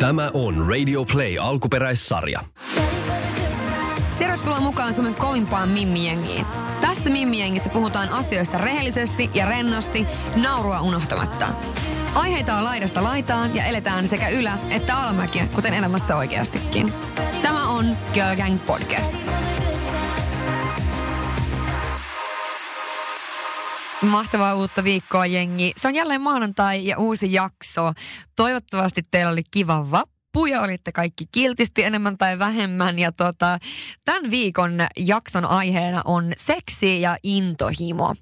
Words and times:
Tämä 0.00 0.30
on 0.34 0.66
Radio 0.68 1.04
Play 1.04 1.38
alkuperäissarja. 1.38 2.40
Tervetuloa 4.18 4.60
mukaan 4.60 4.94
Suomen 4.94 5.14
kovimpaan 5.14 5.68
Mimmijengiin. 5.68 6.46
Tässä 6.80 7.10
Mimmijengissä 7.10 7.70
puhutaan 7.70 8.08
asioista 8.08 8.58
rehellisesti 8.58 9.30
ja 9.34 9.46
rennosti, 9.46 10.06
naurua 10.42 10.80
unohtamatta. 10.80 11.46
Aiheita 12.14 12.54
on 12.54 12.64
laidasta 12.64 13.02
laitaan 13.02 13.56
ja 13.56 13.64
eletään 13.64 14.08
sekä 14.08 14.28
ylä- 14.28 14.58
että 14.70 14.98
alamäkiä, 14.98 15.46
kuten 15.54 15.74
elämässä 15.74 16.16
oikeastikin. 16.16 16.92
Tämä 17.42 17.68
on 17.68 17.84
Girl 18.14 18.36
Gang 18.36 18.66
Podcast. 18.66 19.30
Mahtavaa 24.02 24.54
uutta 24.54 24.84
viikkoa, 24.84 25.26
jengi. 25.26 25.72
Se 25.76 25.88
on 25.88 25.94
jälleen 25.94 26.20
maanantai 26.20 26.86
ja 26.86 26.98
uusi 26.98 27.32
jakso. 27.32 27.92
Toivottavasti 28.36 29.02
teillä 29.10 29.32
oli 29.32 29.42
kiva 29.50 29.90
vappu 29.90 30.46
ja 30.46 30.60
olitte 30.60 30.92
kaikki 30.92 31.24
kiltisti 31.32 31.84
enemmän 31.84 32.18
tai 32.18 32.38
vähemmän. 32.38 32.98
Ja 32.98 33.12
tota, 33.12 33.58
tämän 34.04 34.30
viikon 34.30 34.72
jakson 34.96 35.44
aiheena 35.44 36.02
on 36.04 36.32
seksi 36.36 37.00
ja 37.00 37.16
intohimo. 37.22 38.14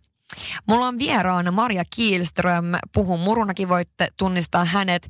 Mulla 0.67 0.87
on 0.87 0.99
vieraana 0.99 1.51
Maria 1.51 1.83
Kielström, 1.97 2.65
puhun 2.95 3.21
murunakin, 3.21 3.69
voitte 3.69 4.09
tunnistaa 4.17 4.65
hänet. 4.65 5.09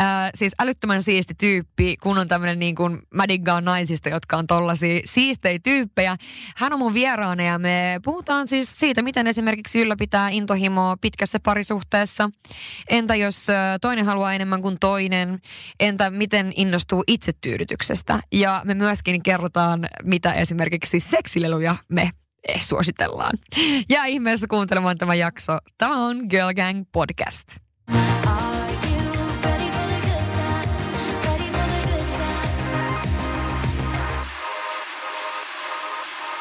Äh, 0.00 0.06
siis 0.34 0.52
älyttömän 0.58 1.02
siisti 1.02 1.34
tyyppi, 1.34 1.96
kun 1.96 2.18
on 2.18 2.28
tämmöinen 2.28 2.58
niin 2.58 2.74
kuin, 2.74 2.98
mä 3.14 3.24
naisista, 3.60 4.08
jotka 4.08 4.36
on 4.36 4.46
tollasia 4.46 5.00
siistejä 5.04 5.58
tyyppejä. 5.62 6.16
Hän 6.56 6.72
on 6.72 6.78
mun 6.78 6.94
vieraana 6.94 7.42
ja 7.42 7.58
me 7.58 8.00
puhutaan 8.04 8.48
siis 8.48 8.74
siitä, 8.78 9.02
miten 9.02 9.26
esimerkiksi 9.26 9.80
ylläpitää 9.80 10.28
intohimoa 10.28 10.96
pitkässä 11.00 11.40
parisuhteessa. 11.40 12.30
Entä 12.88 13.14
jos 13.14 13.46
toinen 13.80 14.06
haluaa 14.06 14.34
enemmän 14.34 14.62
kuin 14.62 14.76
toinen? 14.80 15.40
Entä 15.80 16.10
miten 16.10 16.52
innostuu 16.56 17.04
itsetyydytyksestä? 17.06 18.20
Ja 18.32 18.62
me 18.64 18.74
myöskin 18.74 19.22
kerrotaan, 19.22 19.88
mitä 20.04 20.32
esimerkiksi 20.32 21.00
seksileluja 21.00 21.76
me 21.88 22.10
suositellaan. 22.60 23.38
Ja 23.88 24.04
ihmeessä 24.04 24.46
kuuntelemaan 24.50 24.98
tämä 24.98 25.14
jakso. 25.14 25.58
Tämä 25.78 26.06
on 26.06 26.16
Girl 26.30 26.54
Gang 26.54 26.84
Podcast. 26.92 27.48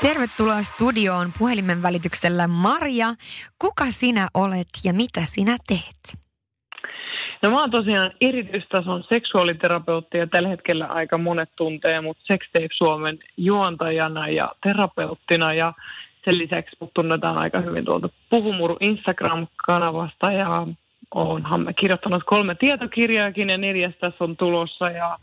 Tervetuloa 0.01 0.63
studioon 0.63 1.33
puhelimen 1.39 1.81
välityksellä 1.81 2.47
Maria. 2.47 3.13
Kuka 3.59 3.91
sinä 3.91 4.27
olet 4.33 4.67
ja 4.83 4.93
mitä 4.93 5.21
sinä 5.25 5.57
teet? 5.67 6.26
No 7.41 7.49
mä 7.49 7.59
oon 7.59 7.71
tosiaan 7.71 8.11
erityistason 8.21 9.03
seksuaaliterapeutti 9.03 10.17
ja 10.17 10.27
tällä 10.27 10.49
hetkellä 10.49 10.85
aika 10.85 11.17
monet 11.17 11.49
tuntee 11.55 12.01
mut 12.01 12.17
Sextape 12.19 12.67
Suomen 12.77 13.19
juontajana 13.37 14.29
ja 14.29 14.51
terapeuttina 14.63 15.53
ja 15.53 15.73
sen 16.25 16.37
lisäksi 16.37 16.77
mut 16.79 16.93
tunnetaan 16.93 17.37
aika 17.37 17.61
hyvin 17.61 17.85
tuolta 17.85 18.09
Puhumuru 18.29 18.77
Instagram-kanavasta 18.79 20.31
ja 20.31 20.67
oonhan 21.15 21.61
mä 21.61 21.73
kirjoittanut 21.73 22.23
kolme 22.25 22.55
tietokirjaakin 22.55 23.49
ja 23.49 23.57
neljäs 23.57 23.93
tässä 23.99 24.23
on 24.23 24.37
tulossa 24.37 24.89
ja 24.89 25.17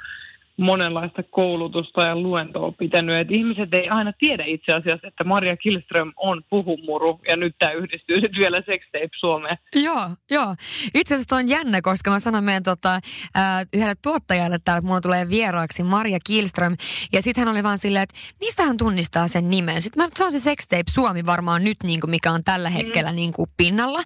monenlaista 0.56 1.22
koulutusta 1.30 2.04
ja 2.04 2.16
luentoa 2.16 2.72
pitänyt. 2.78 3.20
Et 3.20 3.30
ihmiset 3.30 3.74
ei 3.74 3.88
aina 3.88 4.12
tiedä 4.18 4.44
itse 4.46 4.72
asiassa, 4.72 5.08
että 5.08 5.24
Maria 5.24 5.56
Kilström 5.56 6.12
on 6.16 6.42
puhumuru 6.50 7.20
ja 7.28 7.36
nyt 7.36 7.54
tämä 7.58 7.72
yhdistyy 7.72 8.20
sitten 8.20 8.40
vielä 8.40 8.56
Sextape 8.56 9.08
Suomeen. 9.20 9.58
Joo, 9.74 10.10
joo. 10.30 10.54
Itse 10.94 11.14
asiassa 11.14 11.36
on 11.36 11.48
jännä, 11.48 11.82
koska 11.82 12.10
mä 12.10 12.20
sanon 12.20 12.44
meidän 12.44 12.62
tota, 12.62 12.94
äh, 12.94 13.66
yhdelle 13.74 13.94
tuottajalle 14.02 14.58
täällä, 14.64 14.78
että 14.78 14.88
mulla 14.88 15.00
tulee 15.00 15.28
vieraaksi 15.28 15.82
Maria 15.82 16.18
Kilström. 16.26 16.76
Ja 17.12 17.22
sitten 17.22 17.44
hän 17.44 17.54
oli 17.54 17.62
vaan 17.62 17.78
silleen, 17.78 18.02
että 18.02 18.14
mistä 18.40 18.62
hän 18.62 18.76
tunnistaa 18.76 19.28
sen 19.28 19.50
nimen. 19.50 19.82
Sitten 19.82 20.02
mä, 20.02 20.08
se 20.14 20.24
on 20.24 20.32
se 20.32 20.40
Sextape 20.40 20.90
Suomi 20.90 21.26
varmaan 21.26 21.64
nyt, 21.64 21.76
niin 21.82 22.00
kuin 22.00 22.10
mikä 22.10 22.32
on 22.32 22.44
tällä 22.44 22.68
mm. 22.68 22.74
hetkellä 22.74 23.10
mm. 23.10 23.16
niin 23.16 23.32
kuin 23.32 23.50
pinnalla. 23.56 24.02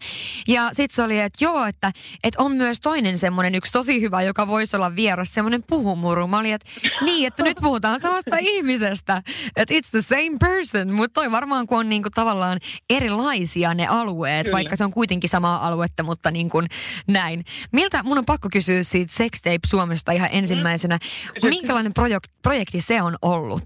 Ja 0.48 0.68
sitten 0.72 0.96
se 0.96 1.02
oli, 1.02 1.18
että 1.18 1.44
joo, 1.44 1.64
että, 1.64 1.92
että 2.24 2.42
on 2.42 2.52
myös 2.52 2.80
toinen 2.80 3.18
semmoinen 3.18 3.54
yksi 3.54 3.72
tosi 3.72 4.00
hyvä, 4.00 4.22
joka 4.22 4.48
voisi 4.48 4.76
olla 4.76 4.96
vieras, 4.96 5.34
semmoinen 5.34 5.62
puhumuru. 5.62 6.26
Mä 6.38 6.40
olin, 6.40 6.54
että 6.54 6.66
niin, 7.04 7.26
että 7.26 7.42
nyt 7.42 7.56
puhutaan 7.62 8.00
samasta 8.00 8.36
ihmisestä. 8.40 9.22
Että 9.56 9.74
it's 9.74 9.90
the 9.90 10.00
same 10.00 10.38
person. 10.40 10.92
Mutta 10.92 11.20
toi 11.20 11.30
varmaan, 11.32 11.66
kun 11.66 11.78
on 11.78 11.88
niinku 11.88 12.08
tavallaan 12.14 12.58
erilaisia 12.90 13.74
ne 13.74 13.86
alueet, 13.86 14.44
Kyllä. 14.44 14.56
vaikka 14.56 14.76
se 14.76 14.84
on 14.84 14.90
kuitenkin 14.90 15.30
samaa 15.30 15.66
aluetta, 15.66 16.02
mutta 16.02 16.30
niin 16.30 16.50
kuin 16.50 16.66
näin. 17.08 17.44
Miltä, 17.72 18.02
mun 18.02 18.18
on 18.18 18.24
pakko 18.24 18.48
kysyä 18.52 18.82
siitä 18.82 19.12
Sextape 19.12 19.66
Suomesta 19.66 20.12
ihan 20.12 20.28
ensimmäisenä. 20.32 20.98
Mm. 21.42 21.48
Minkälainen 21.48 21.92
projek- 22.00 22.32
projekti 22.42 22.80
se 22.80 23.02
on 23.02 23.14
ollut? 23.22 23.64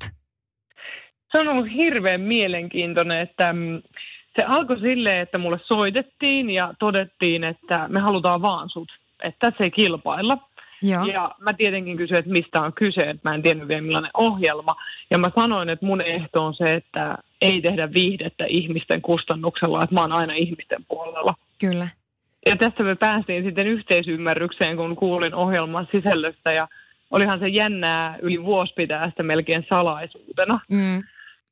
Se 1.33 1.39
on 1.39 1.49
ollut 1.49 1.73
hirveän 1.77 2.21
mielenkiintoinen, 2.21 3.21
että 3.21 3.53
mm, 3.53 3.83
se 4.37 4.43
alkoi 4.43 4.81
silleen, 4.81 5.21
että 5.21 5.39
mulle 5.39 5.61
soitettiin 5.65 6.51
ja 6.51 6.75
todettiin, 6.79 7.45
että 7.45 7.89
me 7.89 8.01
halutaan 8.01 8.43
vaan 8.43 8.71
sut, 8.71 8.89
että 9.23 9.51
tässä 9.51 9.65
ei 9.65 9.71
kilpailla. 9.71 10.39
Joo. 10.83 11.05
Ja 11.05 11.35
mä 11.41 11.53
tietenkin 11.55 11.97
kysyin, 11.97 12.19
että 12.19 12.31
mistä 12.31 12.61
on 12.61 12.73
kyse, 12.73 13.01
että 13.01 13.29
mä 13.29 13.35
en 13.35 13.43
tiennyt 13.43 13.69
vielä 13.69 13.83
millainen 13.83 14.11
ohjelma. 14.15 14.77
Ja 15.11 15.19
mä 15.19 15.27
sanoin, 15.41 15.69
että 15.69 15.87
mun 15.87 16.01
ehto 16.01 16.45
on 16.45 16.55
se, 16.55 16.75
että 16.75 17.19
ei 17.41 17.63
tehdä 17.63 17.93
viihdettä 17.93 18.45
ihmisten 18.49 19.03
kustannuksella, 19.03 19.83
että 19.85 19.95
mä 19.95 20.01
oon 20.01 20.13
aina 20.13 20.35
ihmisten 20.35 20.85
puolella. 20.89 21.35
Kyllä. 21.61 21.89
Ja 22.47 22.57
tästä 22.57 22.83
me 22.83 22.95
päästiin 22.95 23.45
sitten 23.45 23.67
yhteisymmärrykseen, 23.67 24.77
kun 24.77 24.97
kuulin 24.97 25.35
ohjelman 25.35 25.89
sisällöstä 25.93 26.53
ja 26.53 26.69
olihan 27.11 27.39
se 27.39 27.51
jännää 27.51 28.19
yli 28.23 28.45
vuosi 28.45 28.75
pitää 28.75 29.11
sitä 29.11 29.23
melkein 29.23 29.67
salaisuutena. 29.69 30.61
Mm. 30.71 31.03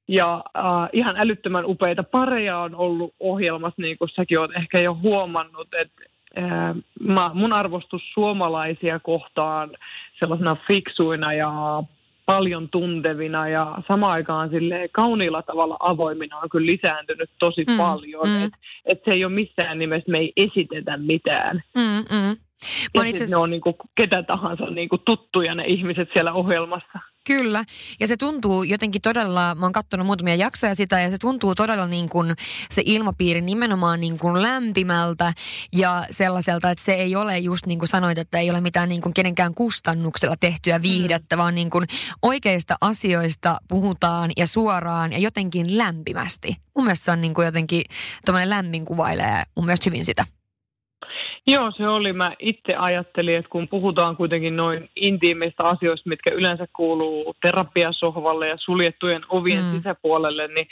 Ja 0.08 0.44
äh, 0.56 0.88
ihan 0.92 1.16
älyttömän 1.16 1.64
upeita 1.64 2.02
pareja 2.02 2.58
on 2.58 2.74
ollut 2.74 3.14
ohjelmassa, 3.20 3.82
niin 3.82 3.98
kuin 3.98 4.08
säkin 4.08 4.38
olet 4.38 4.56
ehkä 4.56 4.80
jo 4.80 4.94
huomannut, 5.02 5.68
että 5.74 6.02
mä, 7.00 7.30
mun 7.34 7.52
arvostus 7.52 8.02
suomalaisia 8.14 8.98
kohtaan 8.98 9.70
sellaisena 10.18 10.56
fiksuina 10.66 11.32
ja 11.32 11.82
paljon 12.26 12.68
tuntevina 12.68 13.48
ja 13.48 13.78
samaan 13.88 14.14
aikaan 14.14 14.50
sille 14.50 14.88
kauniilla 14.92 15.42
tavalla 15.42 15.76
avoimina 15.80 16.38
on 16.38 16.48
kyllä 16.50 16.66
lisääntynyt 16.66 17.30
tosi 17.38 17.64
mm, 17.68 17.76
paljon. 17.76 18.28
Mm. 18.28 18.44
Että 18.44 18.58
et 18.86 19.00
se 19.04 19.10
ei 19.10 19.24
ole 19.24 19.32
missään 19.32 19.78
nimessä, 19.78 20.10
me 20.10 20.18
ei 20.18 20.32
esitetä 20.36 20.96
mitään. 20.96 21.62
Mm, 21.76 22.04
mm. 22.16 22.36
Ja 22.94 23.04
itse... 23.04 23.26
ne 23.26 23.36
on 23.36 23.50
niin 23.50 23.60
kuin 23.60 23.76
ketä 23.94 24.22
tahansa 24.22 24.70
niin 24.70 24.88
kuin 24.88 25.02
tuttuja 25.04 25.54
ne 25.54 25.64
ihmiset 25.66 26.08
siellä 26.12 26.32
ohjelmassa. 26.32 26.98
Kyllä, 27.26 27.64
ja 28.00 28.06
se 28.06 28.16
tuntuu 28.16 28.62
jotenkin 28.62 29.02
todella, 29.02 29.54
mä 29.54 29.66
oon 29.66 29.72
katsonut 29.72 30.06
muutamia 30.06 30.34
jaksoja 30.34 30.74
sitä, 30.74 31.00
ja 31.00 31.10
se 31.10 31.16
tuntuu 31.20 31.54
todella 31.54 31.86
niin 31.86 32.08
kuin 32.08 32.34
se 32.70 32.82
ilmapiiri 32.84 33.40
nimenomaan 33.40 34.00
niin 34.00 34.18
kuin 34.18 34.42
lämpimältä 34.42 35.32
ja 35.72 36.06
sellaiselta, 36.10 36.70
että 36.70 36.84
se 36.84 36.92
ei 36.92 37.16
ole 37.16 37.38
just 37.38 37.66
niin 37.66 37.78
kuin 37.78 37.88
sanoit, 37.88 38.18
että 38.18 38.38
ei 38.38 38.50
ole 38.50 38.60
mitään 38.60 38.88
niin 38.88 39.00
kuin 39.00 39.14
kenenkään 39.14 39.54
kustannuksella 39.54 40.36
tehtyä 40.40 40.78
mm. 40.78 40.82
viihdettä, 40.82 41.36
mm. 41.36 41.40
vaan 41.40 41.54
niin 41.54 41.70
kuin 41.70 41.86
oikeista 42.22 42.76
asioista 42.80 43.56
puhutaan 43.68 44.30
ja 44.36 44.46
suoraan 44.46 45.12
ja 45.12 45.18
jotenkin 45.18 45.78
lämpimästi. 45.78 46.56
Mun 46.76 46.84
mielestä 46.84 47.04
se 47.04 47.10
on 47.10 47.20
niin 47.20 47.34
kuin 47.34 47.44
jotenkin, 47.44 47.84
lämmin 48.44 48.84
kuvailee 48.84 49.42
mun 49.56 49.66
mielestä 49.66 49.90
hyvin 49.90 50.04
sitä. 50.04 50.39
Joo, 51.46 51.70
se 51.76 51.88
oli. 51.88 52.12
Mä 52.12 52.32
itse 52.38 52.74
ajattelin, 52.74 53.36
että 53.36 53.48
kun 53.48 53.68
puhutaan 53.68 54.16
kuitenkin 54.16 54.56
noin 54.56 54.90
intiimeistä 54.96 55.62
asioista, 55.62 56.08
mitkä 56.08 56.30
yleensä 56.30 56.66
kuuluu 56.76 57.34
terapiasohvalle 57.42 58.48
ja 58.48 58.56
suljettujen 58.56 59.22
ovien 59.28 59.64
mm. 59.64 59.70
sisäpuolelle, 59.70 60.48
niin 60.48 60.66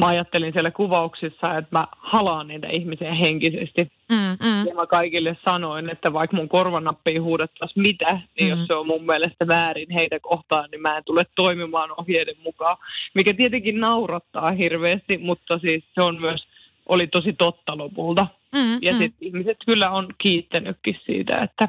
mä 0.00 0.06
ajattelin 0.06 0.52
siellä 0.52 0.70
kuvauksissa, 0.70 1.58
että 1.58 1.68
mä 1.72 1.86
halaan 1.98 2.48
niitä 2.48 2.68
ihmisiä 2.68 3.14
henkisesti. 3.14 3.92
Mm, 4.10 4.16
mm. 4.16 4.66
Ja 4.68 4.74
mä 4.74 4.86
kaikille 4.86 5.36
sanoin, 5.50 5.90
että 5.90 6.12
vaikka 6.12 6.36
mun 6.36 6.48
korvanappiin 6.48 7.22
huudettaisiin 7.22 7.82
mitä, 7.82 8.10
niin 8.10 8.54
mm. 8.54 8.58
jos 8.58 8.66
se 8.66 8.74
on 8.74 8.86
mun 8.86 9.06
mielestä 9.06 9.46
väärin 9.46 9.90
heitä 9.90 10.20
kohtaan, 10.20 10.68
niin 10.70 10.82
mä 10.82 10.96
en 10.96 11.02
tule 11.06 11.22
toimimaan 11.36 11.90
ohjeiden 12.00 12.36
mukaan. 12.44 12.76
Mikä 13.14 13.34
tietenkin 13.34 13.80
naurattaa 13.80 14.50
hirveästi, 14.50 15.18
mutta 15.18 15.58
siis 15.58 15.84
se 15.94 16.02
on 16.02 16.20
myös, 16.20 16.46
oli 16.88 17.06
tosi 17.06 17.32
totta 17.32 17.78
lopulta. 17.78 18.26
Mm, 18.54 18.78
ja 18.82 18.92
mm. 18.92 18.98
sitten 18.98 19.28
ihmiset 19.28 19.58
kyllä 19.66 19.90
on 19.90 20.08
kiittänytkin 20.18 21.00
siitä, 21.06 21.42
että, 21.42 21.68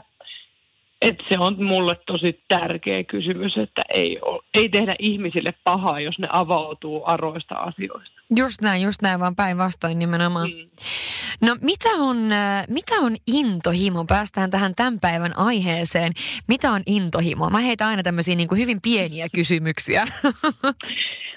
että 1.01 1.23
se 1.29 1.39
on 1.39 1.63
mulle 1.63 1.95
tosi 2.05 2.41
tärkeä 2.47 3.03
kysymys, 3.03 3.57
että 3.57 3.81
ei, 3.89 4.19
ole, 4.21 4.43
ei 4.53 4.69
tehdä 4.69 4.93
ihmisille 4.99 5.53
pahaa, 5.63 5.99
jos 5.99 6.19
ne 6.19 6.27
avautuu 6.31 7.01
aroista 7.05 7.55
asioista. 7.55 8.14
Just 8.37 8.61
näin, 8.61 8.81
just 8.81 9.01
näin, 9.01 9.19
vaan 9.19 9.35
päinvastoin 9.35 9.99
nimenomaan. 9.99 10.49
Mm. 10.49 11.47
No 11.47 11.55
mitä 11.61 11.89
on, 11.89 12.31
äh, 12.31 12.65
mitä 12.69 12.95
on 12.95 13.15
intohimo? 13.27 14.05
Päästään 14.05 14.49
tähän 14.49 14.75
tämän 14.75 14.99
päivän 14.99 15.37
aiheeseen. 15.37 16.11
Mitä 16.47 16.71
on 16.71 16.81
intohimo? 16.85 17.49
Mä 17.49 17.59
heitän 17.59 17.87
aina 17.87 18.03
tämmöisiä 18.03 18.35
niin 18.35 18.47
kuin 18.47 18.61
hyvin 18.61 18.81
pieniä 18.81 19.27
kysymyksiä. 19.35 20.03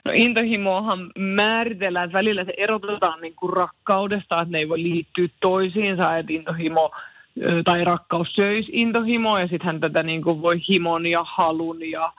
No 0.04 0.12
intohimoahan 0.14 1.10
määritellään, 1.18 2.04
että 2.04 2.18
välillä 2.18 2.44
se 2.44 2.52
erotetaan 2.56 3.20
niin 3.20 3.34
kuin 3.36 3.52
rakkaudesta, 3.52 4.40
että 4.40 4.52
ne 4.52 4.58
ei 4.58 4.68
voi 4.68 4.82
liittyä 4.82 5.28
toisiinsa, 5.40 6.16
että 6.16 6.32
intohimo 6.32 6.90
tai 7.64 7.84
rakkaus 7.84 8.28
söisi 8.34 8.70
intohimoa 8.72 9.40
ja 9.40 9.48
sitten 9.48 9.80
tätä 9.80 10.02
niin 10.02 10.22
kuin 10.22 10.42
voi 10.42 10.60
himon 10.68 11.06
ja 11.06 11.24
halun 11.36 11.90
ja 11.90 12.12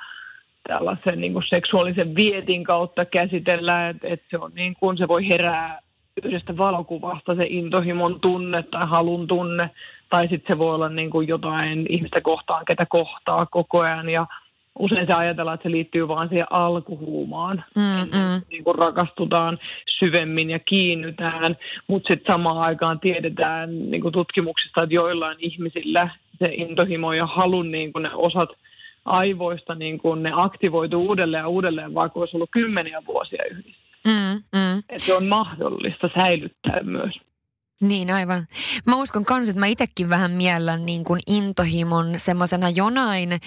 tällaisen 0.70 1.22
niin 1.22 1.34
kuin 1.34 1.46
seksuaalisen 1.48 2.16
vietin 2.16 2.64
kautta 2.64 3.06
käsitellä, 3.06 3.90
että, 3.90 4.08
että 4.08 4.26
se 4.30 4.38
on 4.38 4.52
niin 4.56 4.74
kuin 4.80 4.98
se 4.98 5.08
voi 5.08 5.28
herää 5.30 5.80
yhdestä 6.24 6.58
valokuvasta 6.58 7.36
se 7.36 7.46
intohimon 7.50 8.20
tunne 8.20 8.64
tai 8.64 8.88
halun 8.88 9.28
tunne, 9.28 9.70
tai 10.10 10.28
sitten 10.28 10.56
se 10.56 10.58
voi 10.58 10.76
olla 10.76 10.90
niin 10.90 11.10
kuin 11.10 11.28
jotain 11.28 11.86
ihmistä 11.90 12.22
kohtaan, 12.22 12.66
ketä 12.66 12.86
kohtaa 12.86 13.46
koko 13.46 13.80
ajan, 13.80 14.10
ja 14.10 14.28
usein 14.80 15.08
se 15.08 15.14
ajatellaan, 15.14 15.56
että 15.56 15.64
se 15.64 15.72
liittyy 15.72 16.08
vaan 16.08 16.30
siihen 16.30 16.48
alkuhuumaan. 16.50 17.64
Mm-mm. 17.76 18.42
Niin 18.50 18.64
kuin 18.64 18.76
rakastutaan 18.76 19.60
syvemmin 20.00 20.50
ja 20.50 20.60
kiinnytään, 20.60 21.58
mutta 21.88 22.08
sitten 22.08 22.34
samaan 22.34 22.58
aikaan 22.58 23.00
tiedetään 23.00 23.92
niin 23.92 24.02
kuin 24.02 24.14
tutkimuksista, 24.14 24.84
että 24.84 24.96
joillain 24.96 25.38
ihmisillä 25.40 26.10
se 26.40 26.52
intohimo 26.54 27.14
ja 27.14 27.26
halun 27.26 27.72
niin 27.72 27.94
kuin 27.94 28.04
ne 28.04 28.10
osat 28.14 28.50
aivoista 29.06 29.76
niin 29.76 29.98
kuin 29.98 30.24
ne 30.24 30.32
aktivoituu 30.36 31.08
uudelleen 31.08 31.42
ja 31.42 31.48
uudelleen, 31.48 31.94
vaikka 31.94 32.20
olisi 32.20 32.38
ollut 32.38 32.50
kymmeniä 32.52 33.02
vuosia 33.08 33.44
yhdessä. 33.52 33.80
Mm, 34.08 34.44
mm. 34.60 34.80
Että 34.80 35.06
se 35.06 35.16
on 35.16 35.26
mahdollista 35.26 36.10
säilyttää 36.14 36.84
myös. 36.84 37.29
Niin, 37.82 38.12
aivan. 38.12 38.48
Mä 38.86 38.96
uskon 38.96 39.26
kans, 39.26 39.50
että 39.50 39.60
mä 39.60 39.66
itekin 39.66 40.10
vähän 40.10 40.32
miellän 40.32 40.86
niin 40.86 41.04
kuin 41.04 41.20
intohimon 41.28 42.14
semmoisena 42.18 42.70
jonain 42.70 43.40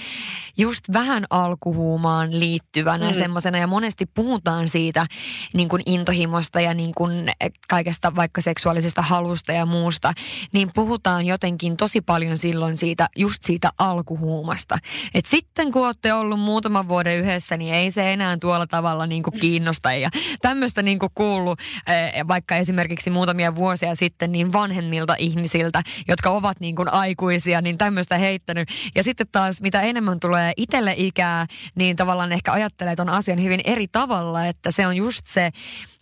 just 0.58 0.84
vähän 0.92 1.24
alkuhuumaan 1.30 2.40
liittyvänä 2.40 3.08
mm. 3.08 3.14
semmoisena. 3.14 3.58
Ja 3.58 3.66
monesti 3.66 4.06
puhutaan 4.06 4.68
siitä 4.68 5.06
niin 5.54 5.68
kuin 5.68 5.82
intohimosta 5.86 6.60
ja 6.60 6.74
niin 6.74 6.92
kuin 6.94 7.32
kaikesta 7.68 8.16
vaikka 8.16 8.40
seksuaalisesta 8.40 9.02
halusta 9.02 9.52
ja 9.52 9.66
muusta. 9.66 10.12
Niin 10.52 10.70
puhutaan 10.74 11.26
jotenkin 11.26 11.76
tosi 11.76 12.00
paljon 12.00 12.38
silloin 12.38 12.76
siitä, 12.76 13.08
just 13.16 13.44
siitä 13.44 13.70
alkuhuumasta. 13.78 14.78
Et 15.14 15.26
sitten 15.26 15.72
kun 15.72 15.86
olette 15.86 16.12
ollut 16.12 16.40
muutaman 16.40 16.88
vuoden 16.88 17.18
yhdessä, 17.18 17.56
niin 17.56 17.74
ei 17.74 17.90
se 17.90 18.12
enää 18.12 18.36
tuolla 18.36 18.66
tavalla 18.66 19.06
niin 19.06 19.22
kuin 19.22 19.40
kiinnosta. 19.40 19.92
Ja 19.92 20.10
tämmöistä 20.42 20.82
niin 20.82 20.98
kuin 20.98 21.12
kuullut 21.14 21.58
eh, 21.86 22.28
vaikka 22.28 22.56
esimerkiksi 22.56 23.10
muutamia 23.10 23.54
vuosia 23.54 23.94
sitten 23.94 24.21
sitten 24.22 24.32
niin 24.32 24.52
vanhemmilta 24.52 25.14
ihmisiltä, 25.18 25.82
jotka 26.08 26.30
ovat 26.30 26.60
niin 26.60 26.76
kuin 26.76 26.92
aikuisia, 26.92 27.60
niin 27.60 27.78
tämmöistä 27.78 28.18
heittänyt. 28.18 28.68
Ja 28.94 29.02
sitten 29.02 29.26
taas 29.32 29.62
mitä 29.62 29.80
enemmän 29.80 30.20
tulee 30.20 30.52
itselle 30.56 30.94
ikää, 30.96 31.46
niin 31.74 31.96
tavallaan 31.96 32.32
ehkä 32.32 32.52
ajattelee 32.52 32.96
ton 32.96 33.08
asian 33.08 33.42
hyvin 33.42 33.60
eri 33.64 33.86
tavalla, 33.92 34.46
että 34.46 34.70
se 34.70 34.86
on 34.86 34.96
just 34.96 35.26
se, 35.26 35.50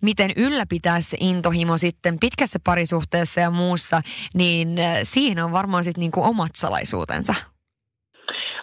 miten 0.02 0.30
ylläpitää 0.36 1.00
se 1.00 1.16
intohimo 1.20 1.78
sitten 1.78 2.18
pitkässä 2.20 2.58
parisuhteessa 2.64 3.40
ja 3.40 3.50
muussa, 3.50 4.00
niin 4.34 4.78
äh, 4.78 4.98
siihen 5.02 5.44
on 5.44 5.52
varmaan 5.52 5.84
sitten 5.84 6.00
niin 6.00 6.12
kuin 6.12 6.26
omat 6.26 6.50
salaisuutensa. 6.54 7.34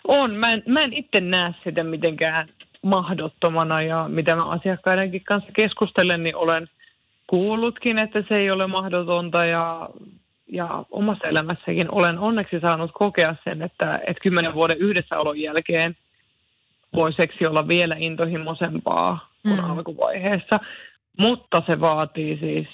On. 0.08 0.36
Mä 0.36 0.52
en, 0.52 0.64
mä 0.68 0.80
en 0.80 0.94
itse 0.94 1.20
näe 1.20 1.54
sitä 1.64 1.84
mitenkään 1.84 2.48
mahdottomana 2.84 3.82
ja 3.82 4.08
mitä 4.10 4.36
mä 4.36 4.50
asiakkaidenkin 4.50 5.24
kanssa 5.24 5.52
keskustelen, 5.56 6.24
niin 6.24 6.36
olen 6.36 6.68
kuullutkin, 7.28 7.98
että 7.98 8.24
se 8.30 8.36
ei 8.36 8.52
ole 8.52 8.68
mahdotonta 8.68 9.46
ja, 9.46 9.90
ja 10.48 10.84
omassa 10.92 11.28
elämässäkin 11.28 11.92
olen 11.92 12.20
onneksi 12.20 12.60
saanut 12.60 12.92
kokea 12.94 13.36
sen, 13.44 13.62
että, 13.62 13.96
että 14.08 14.22
kymmenen 14.24 14.54
vuoden 14.54 14.78
yhdessäolon 14.78 15.40
jälkeen 15.40 15.96
voi 16.94 17.14
seksi 17.14 17.46
olla 17.46 17.68
vielä 17.68 17.96
intohimoisempaa 18.00 19.30
kuin 19.44 19.60
mm. 19.60 19.72
alkuvaiheessa. 19.72 20.60
Mutta 21.18 21.62
se 21.66 21.80
vaatii 21.82 22.38
siis 22.38 22.68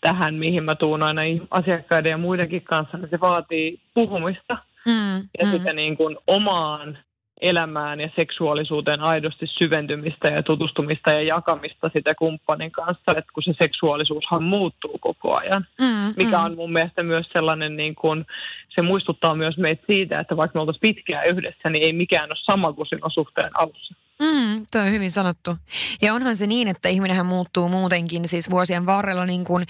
tähän, 0.00 0.34
mihin 0.34 0.64
mä 0.64 0.74
tuun 0.74 1.02
aina 1.02 1.20
asiakkaiden 1.50 2.10
ja 2.10 2.18
muidenkin 2.18 2.62
kanssa, 2.62 2.98
niin 2.98 3.10
se 3.10 3.20
vaatii 3.20 3.80
puhumista 3.94 4.58
mm, 4.86 5.16
ja 5.38 5.46
mm. 5.46 5.50
sitä 5.50 5.72
niin 5.72 5.96
kuin 5.96 6.16
omaan 6.26 6.98
elämään 7.40 8.00
ja 8.00 8.10
seksuaalisuuteen 8.16 9.00
aidosti 9.00 9.46
syventymistä 9.46 10.28
ja 10.28 10.42
tutustumista 10.42 11.10
ja 11.10 11.22
jakamista 11.22 11.90
sitä 11.92 12.14
kumppanin 12.14 12.72
kanssa, 12.72 13.12
että 13.16 13.32
kun 13.34 13.42
se 13.42 13.54
seksuaalisuushan 13.58 14.42
muuttuu 14.42 14.98
koko 15.00 15.34
ajan, 15.34 15.66
mm, 15.80 16.14
mikä 16.16 16.38
mm. 16.38 16.44
on 16.44 16.56
mun 16.56 16.72
mielestä 16.72 17.02
myös 17.02 17.26
sellainen, 17.32 17.76
niin 17.76 17.94
kuin, 17.94 18.26
se 18.74 18.82
muistuttaa 18.82 19.34
myös 19.34 19.58
meitä 19.58 19.84
siitä, 19.86 20.20
että 20.20 20.36
vaikka 20.36 20.58
me 20.58 20.60
oltaisiin 20.60 20.94
pitkään 20.94 21.26
yhdessä, 21.26 21.70
niin 21.70 21.84
ei 21.84 21.92
mikään 21.92 22.30
ole 22.30 22.38
sama 22.42 22.72
kuin 22.72 22.86
siinä 22.86 23.08
suhteen 23.14 23.56
alussa. 23.56 23.94
Mm, 24.22 24.62
tuo 24.72 24.80
on 24.80 24.92
hyvin 24.92 25.10
sanottu. 25.10 25.56
Ja 26.02 26.14
onhan 26.14 26.36
se 26.36 26.46
niin, 26.46 26.68
että 26.68 26.88
ihminenhän 26.88 27.26
muuttuu 27.26 27.68
muutenkin 27.68 28.28
siis 28.28 28.50
vuosien 28.50 28.86
varrella 28.86 29.26
niin 29.26 29.44
kun, 29.44 29.64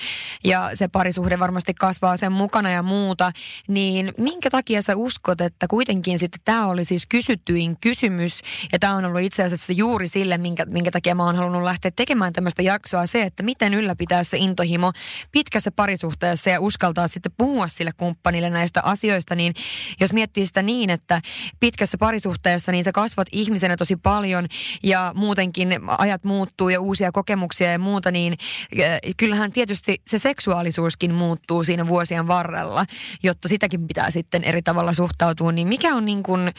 ja 0.44 0.70
se 0.74 0.88
parisuhde 0.88 1.38
varmasti 1.38 1.74
kasvaa 1.74 2.16
sen 2.16 2.32
mukana 2.32 2.70
ja 2.70 2.82
muuta. 2.82 3.32
Niin 3.68 4.12
minkä 4.18 4.50
takia 4.50 4.82
sä 4.82 4.96
uskot, 4.96 5.40
että 5.40 5.66
kuitenkin 5.68 6.18
sitten 6.18 6.40
tämä 6.44 6.66
oli 6.66 6.84
siis 6.84 7.06
kysytyin 7.06 7.76
kysymys 7.80 8.40
ja 8.72 8.78
tämä 8.78 8.94
on 8.94 9.04
ollut 9.04 9.20
itse 9.20 9.42
asiassa 9.42 9.72
juuri 9.72 10.08
sille, 10.08 10.38
minkä, 10.38 10.64
minkä 10.64 10.90
takia 10.90 11.14
mä 11.14 11.24
oon 11.24 11.36
halunnut 11.36 11.62
lähteä 11.62 11.90
tekemään 11.96 12.32
tämmöistä 12.32 12.62
jaksoa 12.62 13.06
se, 13.06 13.22
että 13.22 13.42
miten 13.42 13.74
ylläpitää 13.74 14.24
se 14.24 14.38
intohimo 14.38 14.92
pitkässä 15.32 15.70
parisuhteessa 15.70 16.50
ja 16.50 16.60
uskaltaa 16.60 17.08
sitten 17.08 17.32
puhua 17.36 17.68
sille 17.68 17.90
kumppanille 17.96 18.50
näistä 18.50 18.82
asioista. 18.82 19.34
Niin 19.34 19.54
jos 20.00 20.12
miettii 20.12 20.46
sitä 20.46 20.62
niin, 20.62 20.90
että 20.90 21.22
pitkässä 21.60 21.98
parisuhteessa 21.98 22.72
niin 22.72 22.84
sä 22.84 22.92
kasvat 22.92 23.28
ihmisenä 23.32 23.76
tosi 23.76 23.96
paljon 23.96 24.35
paljon 24.36 24.48
ja 24.82 25.12
muutenkin 25.14 25.68
ajat 25.98 26.24
muuttuu 26.24 26.68
ja 26.68 26.80
uusia 26.80 27.12
kokemuksia 27.12 27.72
ja 27.72 27.78
muuta, 27.78 28.10
niin 28.10 28.32
äh, 28.80 29.00
kyllähän 29.16 29.52
tietysti 29.52 29.96
se 30.04 30.18
seksuaalisuuskin 30.18 31.14
muuttuu 31.14 31.64
siinä 31.64 31.88
vuosien 31.88 32.28
varrella, 32.28 32.84
jotta 33.22 33.48
sitäkin 33.48 33.88
pitää 33.88 34.10
sitten 34.10 34.44
eri 34.44 34.62
tavalla 34.62 34.92
suhtautua. 34.92 35.52
Niin 35.52 35.68
mikä 35.68 35.94
on 35.94 36.04
niin 36.04 36.22
kuin, 36.22 36.50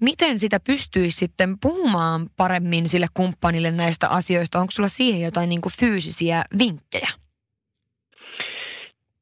miten 0.00 0.38
sitä 0.38 0.60
pystyisi 0.66 1.16
sitten 1.16 1.56
puhumaan 1.62 2.26
paremmin 2.36 2.88
sille 2.88 3.06
kumppanille 3.14 3.70
näistä 3.70 4.08
asioista? 4.08 4.58
Onko 4.58 4.70
sulla 4.70 4.88
siihen 4.88 5.20
jotain 5.20 5.48
niin 5.48 5.60
kuin 5.60 5.72
fyysisiä 5.80 6.42
vinkkejä? 6.58 7.08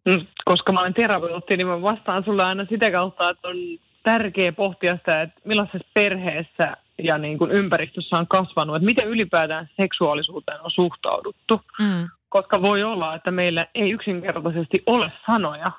Mm, 0.04 0.26
koska 0.44 0.72
mä 0.72 0.80
olen 0.80 0.94
terapeutti, 0.94 1.56
niin 1.56 1.66
mä 1.66 1.82
vastaan 1.82 2.24
sulle 2.24 2.44
aina 2.44 2.66
sitä 2.68 2.90
kautta, 2.90 3.30
että 3.30 3.48
on 3.48 3.56
tärkeää 4.02 4.52
pohtia 4.52 4.96
sitä, 4.96 5.22
että 5.22 5.40
millaisessa 5.44 5.88
perheessä 5.94 6.76
ja 7.02 7.18
niin 7.18 7.38
kuin 7.38 7.50
ympäristössä 7.50 8.18
on 8.18 8.26
kasvanut, 8.26 8.76
että 8.76 8.86
miten 8.86 9.08
ylipäätään 9.08 9.68
seksuaalisuuteen 9.76 10.60
on 10.60 10.70
suhtauduttu. 10.70 11.60
Mm. 11.80 12.08
Koska 12.28 12.62
voi 12.62 12.82
olla, 12.82 13.14
että 13.14 13.30
meillä 13.30 13.66
ei 13.74 13.90
yksinkertaisesti 13.90 14.82
ole 14.86 15.12
sanoja, 15.26 15.72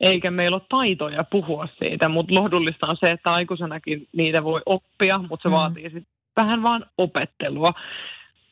eikä 0.00 0.30
meillä 0.30 0.54
ole 0.54 0.62
taitoja 0.68 1.24
puhua 1.24 1.68
siitä, 1.78 2.08
mutta 2.08 2.34
lohdullista 2.34 2.86
on 2.86 2.96
se, 2.96 3.12
että 3.12 3.32
aikuisenakin 3.32 4.08
niitä 4.12 4.44
voi 4.44 4.60
oppia, 4.66 5.18
mutta 5.18 5.42
se 5.42 5.48
mm. 5.48 5.54
vaatii 5.54 5.82
sitten 5.82 6.06
vähän 6.36 6.62
vaan 6.62 6.86
opettelua. 6.98 7.70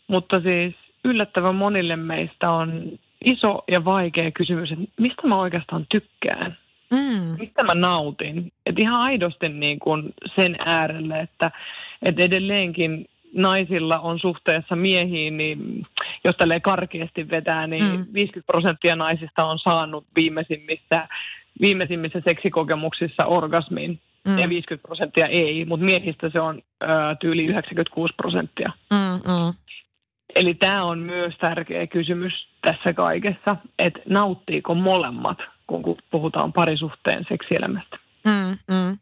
Mutta 0.06 0.40
siis 0.40 0.75
yllättävän 1.04 1.54
monille 1.54 1.96
meistä 1.96 2.50
on 2.50 2.82
iso 3.25 3.64
ja 3.68 3.85
vaikea 3.85 4.30
kysymys, 4.30 4.73
että 4.73 4.85
mistä 5.00 5.26
mä 5.26 5.40
oikeastaan 5.40 5.87
tykkään? 5.88 6.56
Mm. 6.92 7.37
Mistä 7.38 7.62
mä 7.62 7.75
nautin? 7.75 8.52
Et 8.66 8.78
ihan 8.78 9.00
aidosti 9.00 9.49
niin 9.49 9.78
kuin 9.78 10.14
sen 10.35 10.56
äärelle, 10.58 11.20
että 11.20 11.50
et 12.02 12.19
edelleenkin 12.19 13.07
naisilla 13.33 13.99
on 13.99 14.19
suhteessa 14.19 14.76
miehiin, 14.76 15.37
niin 15.37 15.87
jos 16.25 16.37
tälleen 16.37 16.62
karkeasti 16.62 17.30
vetää, 17.30 17.66
niin 17.66 17.85
mm. 17.85 18.07
50 18.14 18.52
prosenttia 18.52 18.97
naisista 18.97 19.45
on 19.45 19.59
saanut 19.59 20.07
viimeisimmissä, 20.16 21.09
viimeisimmissä 21.61 22.21
seksikokemuksissa 22.25 23.26
orgasmin. 23.26 24.00
Mm. 24.28 24.38
Ja 24.38 24.49
50 24.49 24.88
prosenttia 24.88 25.26
ei, 25.26 25.64
mutta 25.64 25.87
miehistä 25.87 26.30
se 26.30 26.40
on 26.40 26.62
ö, 26.83 26.87
tyyli 27.21 27.45
96 27.45 28.14
prosenttia. 28.16 28.73
Mm, 28.90 29.33
mm. 29.33 29.54
Eli 30.35 30.54
tämä 30.54 30.83
on 30.83 30.99
myös 30.99 31.35
tärkeä 31.40 31.87
kysymys 31.87 32.33
tässä 32.62 32.92
kaikessa, 32.92 33.57
että 33.78 34.00
nauttiiko 34.09 34.75
molemmat 34.75 35.38
kun 35.66 35.97
puhutaan 36.11 36.52
parisuhteen 36.52 37.26
seksielämästä. 37.28 37.99
Mm, 38.25 38.75
mm. 38.75 38.99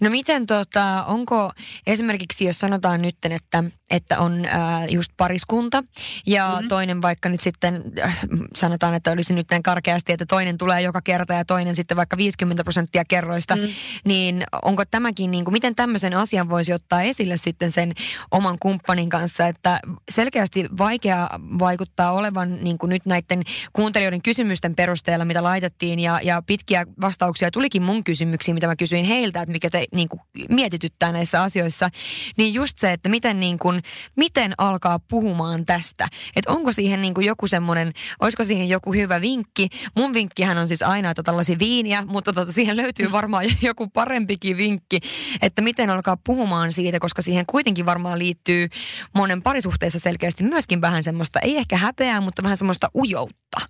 No 0.00 0.10
miten 0.10 0.46
tota, 0.46 1.04
onko 1.04 1.50
esimerkiksi, 1.86 2.44
jos 2.44 2.58
sanotaan 2.58 3.02
nyt, 3.02 3.16
että, 3.22 3.64
että 3.90 4.18
on 4.18 4.44
ää, 4.44 4.86
just 4.86 5.12
pariskunta. 5.16 5.84
Ja 6.26 6.48
mm-hmm. 6.48 6.68
toinen 6.68 7.02
vaikka 7.02 7.28
nyt 7.28 7.40
sitten, 7.40 7.82
äh, 8.04 8.18
sanotaan, 8.56 8.94
että 8.94 9.10
olisi 9.10 9.34
nyt 9.34 9.46
näin 9.50 9.62
karkeasti, 9.62 10.12
että 10.12 10.26
toinen 10.26 10.58
tulee 10.58 10.82
joka 10.82 11.00
kerta 11.02 11.34
ja 11.34 11.44
toinen 11.44 11.76
sitten 11.76 11.96
vaikka 11.96 12.16
50 12.16 12.64
prosenttia 12.64 13.04
kerroista, 13.04 13.56
mm. 13.56 13.62
niin 14.04 14.44
onko 14.62 14.84
tämäkin, 14.90 15.30
niin 15.30 15.44
kuin, 15.44 15.52
miten 15.52 15.74
tämmöisen 15.74 16.14
asian 16.14 16.48
voisi 16.48 16.72
ottaa 16.72 17.02
esille 17.02 17.36
sitten 17.36 17.70
sen 17.70 17.92
oman 18.30 18.58
kumppanin 18.60 19.08
kanssa, 19.08 19.46
että 19.46 19.80
selkeästi 20.10 20.68
vaikea 20.78 21.28
vaikuttaa 21.58 22.12
olevan 22.12 22.64
niin 22.64 22.78
kuin 22.78 22.90
nyt 22.90 23.06
näiden 23.06 23.42
kuuntelijoiden 23.72 24.22
kysymysten 24.22 24.74
perusteella, 24.74 25.24
mitä 25.24 25.42
laitettiin. 25.42 26.00
Ja, 26.00 26.20
ja 26.22 26.42
pitkiä 26.46 26.86
vastauksia 27.00 27.50
tulikin 27.50 27.82
mun 27.82 28.04
kysymyksiin, 28.04 28.54
mitä 28.54 28.66
mä 28.66 28.76
kysyin 28.76 29.04
heiltä, 29.04 29.42
että 29.42 29.52
mikä 29.52 29.70
te 29.70 29.84
niin 29.94 30.08
kuin, 30.08 30.20
mietityttää 30.48 31.12
näissä 31.12 31.42
asioissa, 31.42 31.90
niin 32.36 32.54
just 32.54 32.78
se, 32.78 32.92
että 32.92 33.08
miten 33.08 33.40
niin 33.40 33.58
kuin, 33.58 33.77
kuin, 33.82 33.92
miten 34.16 34.52
alkaa 34.58 34.98
puhumaan 35.10 35.66
tästä? 35.66 36.08
Että 36.36 36.52
onko 36.52 36.72
siihen 36.72 37.02
niin 37.02 37.14
kuin 37.14 37.26
joku 37.26 37.46
semmoinen, 37.46 37.92
olisiko 38.20 38.44
siihen 38.44 38.68
joku 38.68 38.92
hyvä 38.92 39.20
vinkki? 39.20 39.68
Mun 39.96 40.14
vinkkihän 40.14 40.58
on 40.58 40.68
siis 40.68 40.82
aina, 40.82 41.10
että 41.10 41.22
tällaisia 41.22 41.56
viiniä, 41.58 42.04
mutta 42.06 42.32
tota, 42.32 42.52
siihen 42.52 42.76
löytyy 42.76 43.12
varmaan 43.12 43.44
joku 43.62 43.88
parempikin 43.88 44.56
vinkki, 44.56 45.00
että 45.42 45.62
miten 45.62 45.90
alkaa 45.90 46.16
puhumaan 46.26 46.72
siitä, 46.72 46.98
koska 47.00 47.22
siihen 47.22 47.44
kuitenkin 47.46 47.86
varmaan 47.86 48.18
liittyy 48.18 48.68
monen 49.14 49.42
parisuhteessa 49.42 49.98
selkeästi 49.98 50.44
myöskin 50.44 50.80
vähän 50.80 51.02
semmoista, 51.02 51.40
ei 51.40 51.56
ehkä 51.56 51.76
häpeää, 51.76 52.20
mutta 52.20 52.42
vähän 52.42 52.56
semmoista 52.56 52.88
ujoutta. 52.94 53.60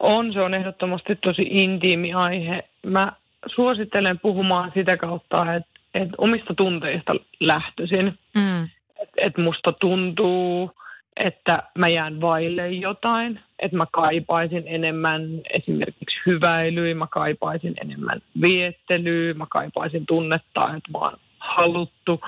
On, 0.00 0.32
se 0.32 0.40
on 0.40 0.54
ehdottomasti 0.54 1.16
tosi 1.16 1.42
intiimi 1.42 2.12
aihe. 2.14 2.68
Mä 2.86 3.12
suosittelen 3.54 4.20
puhumaan 4.20 4.72
sitä 4.74 4.96
kautta, 4.96 5.54
että, 5.54 5.77
että 5.94 6.14
omista 6.18 6.54
tunteista 6.54 7.14
lähtöisin. 7.40 8.18
Mm. 8.36 8.64
Että 9.02 9.14
et 9.16 9.38
musta 9.38 9.72
tuntuu, 9.72 10.70
että 11.16 11.62
mä 11.78 11.88
jään 11.88 12.20
vaille 12.20 12.68
jotain, 12.68 13.40
että 13.58 13.76
mä 13.76 13.86
kaipaisin 13.92 14.62
enemmän 14.66 15.22
esimerkiksi 15.50 16.16
hyväilyä, 16.26 16.94
mä 16.94 17.06
kaipaisin 17.10 17.74
enemmän 17.80 18.20
viettelyä, 18.40 19.34
mä 19.34 19.46
kaipaisin 19.50 20.06
tunnetta, 20.06 20.64
että 20.64 20.92
mä 20.92 20.98
oon 20.98 21.16
haluttu, 21.38 22.20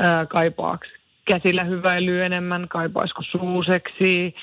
ää, 0.00 0.26
kaipaaks 0.26 0.88
käsillä 1.24 1.64
hyväilyä 1.64 2.26
enemmän, 2.26 2.68
kaipaisiko 2.68 3.22
suuseksi. 3.22 4.34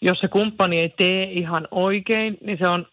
Jos 0.00 0.18
se 0.18 0.28
kumppani 0.28 0.80
ei 0.80 0.88
tee 0.88 1.22
ihan 1.24 1.68
oikein, 1.70 2.38
niin 2.40 2.58
se 2.58 2.68
on 2.68 2.86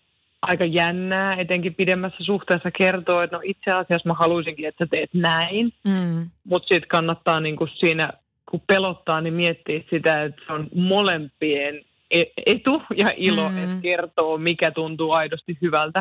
aika 0.48 0.66
jännää, 0.66 1.36
etenkin 1.36 1.76
pidemmässä 1.76 2.24
suhteessa 2.24 2.72
kertoo, 2.72 3.22
että 3.22 3.36
no 3.36 3.42
itse 3.46 3.72
asiassa 3.72 4.10
mä 4.10 4.14
haluaisinkin, 4.14 4.68
että 4.68 4.86
teet 4.86 5.10
näin. 5.14 5.74
Mm. 5.88 6.30
Mutta 6.44 6.68
sitten 6.68 6.88
kannattaa 6.88 7.40
niinku 7.40 7.68
siinä, 7.68 8.10
kun 8.50 8.62
pelottaa, 8.68 9.22
niin 9.22 9.34
miettiä 9.34 9.82
sitä, 9.90 10.24
että 10.24 10.42
se 10.48 10.54
on 10.54 10.68
molempien 10.76 11.82
e-, 12.12 12.34
etu 12.46 12.82
ja 12.96 13.08
ilo, 13.18 13.50
mm. 13.50 13.58
että 13.58 13.82
kertoo, 13.82 14.38
mikä 14.38 14.72
tuntuu 14.72 15.12
aidosti 15.12 15.58
hyvältä. 15.62 16.00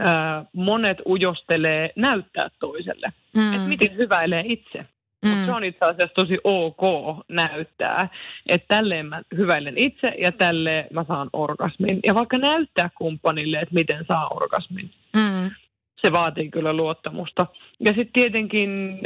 Äh, 0.00 0.46
monet 0.52 0.98
ujostelee 1.06 1.90
näyttää 1.96 2.48
toiselle, 2.60 3.12
mm. 3.36 3.54
että 3.54 3.68
miten 3.68 3.96
hyväilee 3.96 4.44
itse. 4.46 4.86
Mm. 5.24 5.30
Mutta 5.30 5.46
se 5.46 5.52
on 5.52 5.64
itse 5.64 5.84
asiassa 5.84 6.14
tosi 6.14 6.38
ok 6.44 6.82
näyttää, 7.28 8.08
että 8.46 8.66
tälleen 8.68 9.06
mä 9.06 9.22
hyväilen 9.36 9.78
itse 9.78 10.08
ja 10.18 10.32
tälleen 10.32 10.86
mä 10.92 11.04
saan 11.08 11.30
orgasmin. 11.32 12.00
Ja 12.06 12.14
vaikka 12.14 12.38
näyttää 12.38 12.90
kumppanille, 12.98 13.58
että 13.58 13.74
miten 13.74 14.04
saa 14.08 14.28
orgasmin, 14.28 14.90
mm. 15.16 15.50
se 15.96 16.12
vaatii 16.12 16.50
kyllä 16.50 16.72
luottamusta. 16.72 17.46
Ja 17.80 17.92
sitten 17.92 18.22
tietenkin 18.22 19.00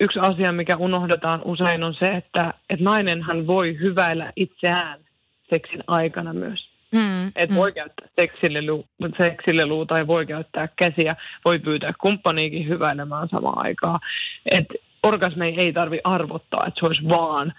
yksi 0.00 0.18
asia, 0.18 0.52
mikä 0.52 0.76
unohdetaan 0.76 1.40
usein 1.44 1.82
on 1.82 1.94
se, 1.94 2.10
että, 2.16 2.54
että 2.70 2.84
nainenhan 2.84 3.46
voi 3.46 3.78
hyväillä 3.80 4.32
itseään 4.36 5.00
seksin 5.50 5.84
aikana 5.86 6.32
myös. 6.32 6.74
Mm, 6.94 7.26
että 7.36 7.54
mm. 7.54 7.56
voi 7.56 7.72
käyttää 7.72 8.08
seksille, 8.16 9.66
luu, 9.66 9.86
tai 9.86 10.06
voi 10.06 10.26
käyttää 10.26 10.68
käsiä, 10.76 11.16
voi 11.44 11.58
pyytää 11.58 11.92
kumppaniikin 12.00 12.68
hyväilemään 12.68 13.28
samaan 13.28 13.66
aikaan. 13.66 14.00
Että 14.50 14.74
orgasmi 15.04 15.54
ei 15.56 15.72
tarvi 15.72 16.00
arvottaa, 16.04 16.66
että 16.66 16.80
se 16.80 16.86
olisi 16.86 17.08
vaan 17.08 17.52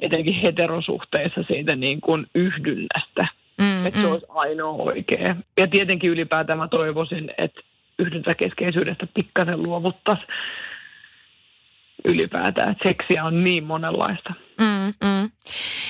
etenkin 0.00 0.34
heterosuhteessa 0.34 1.42
siitä 1.42 1.76
niin 1.76 2.00
kuin 2.00 2.26
yhdynnästä. 2.34 3.26
Mm, 3.60 3.86
että 3.86 4.00
se 4.00 4.06
mm. 4.06 4.12
olisi 4.12 4.26
ainoa 4.28 4.82
oikea. 4.82 5.36
Ja 5.56 5.66
tietenkin 5.66 6.10
ylipäätään 6.10 6.58
mä 6.58 6.68
toivoisin, 6.68 7.30
että 7.38 7.60
yhdyntäkeskeisyydestä 7.98 9.06
pikkasen 9.14 9.62
luovuttaisiin 9.62 10.28
ylipäätään, 12.04 12.72
että 12.72 12.88
seksiä 12.88 13.24
on 13.24 13.44
niin 13.44 13.64
monenlaista. 13.64 14.34
Mm, 14.60 15.08
mm. 15.08 15.30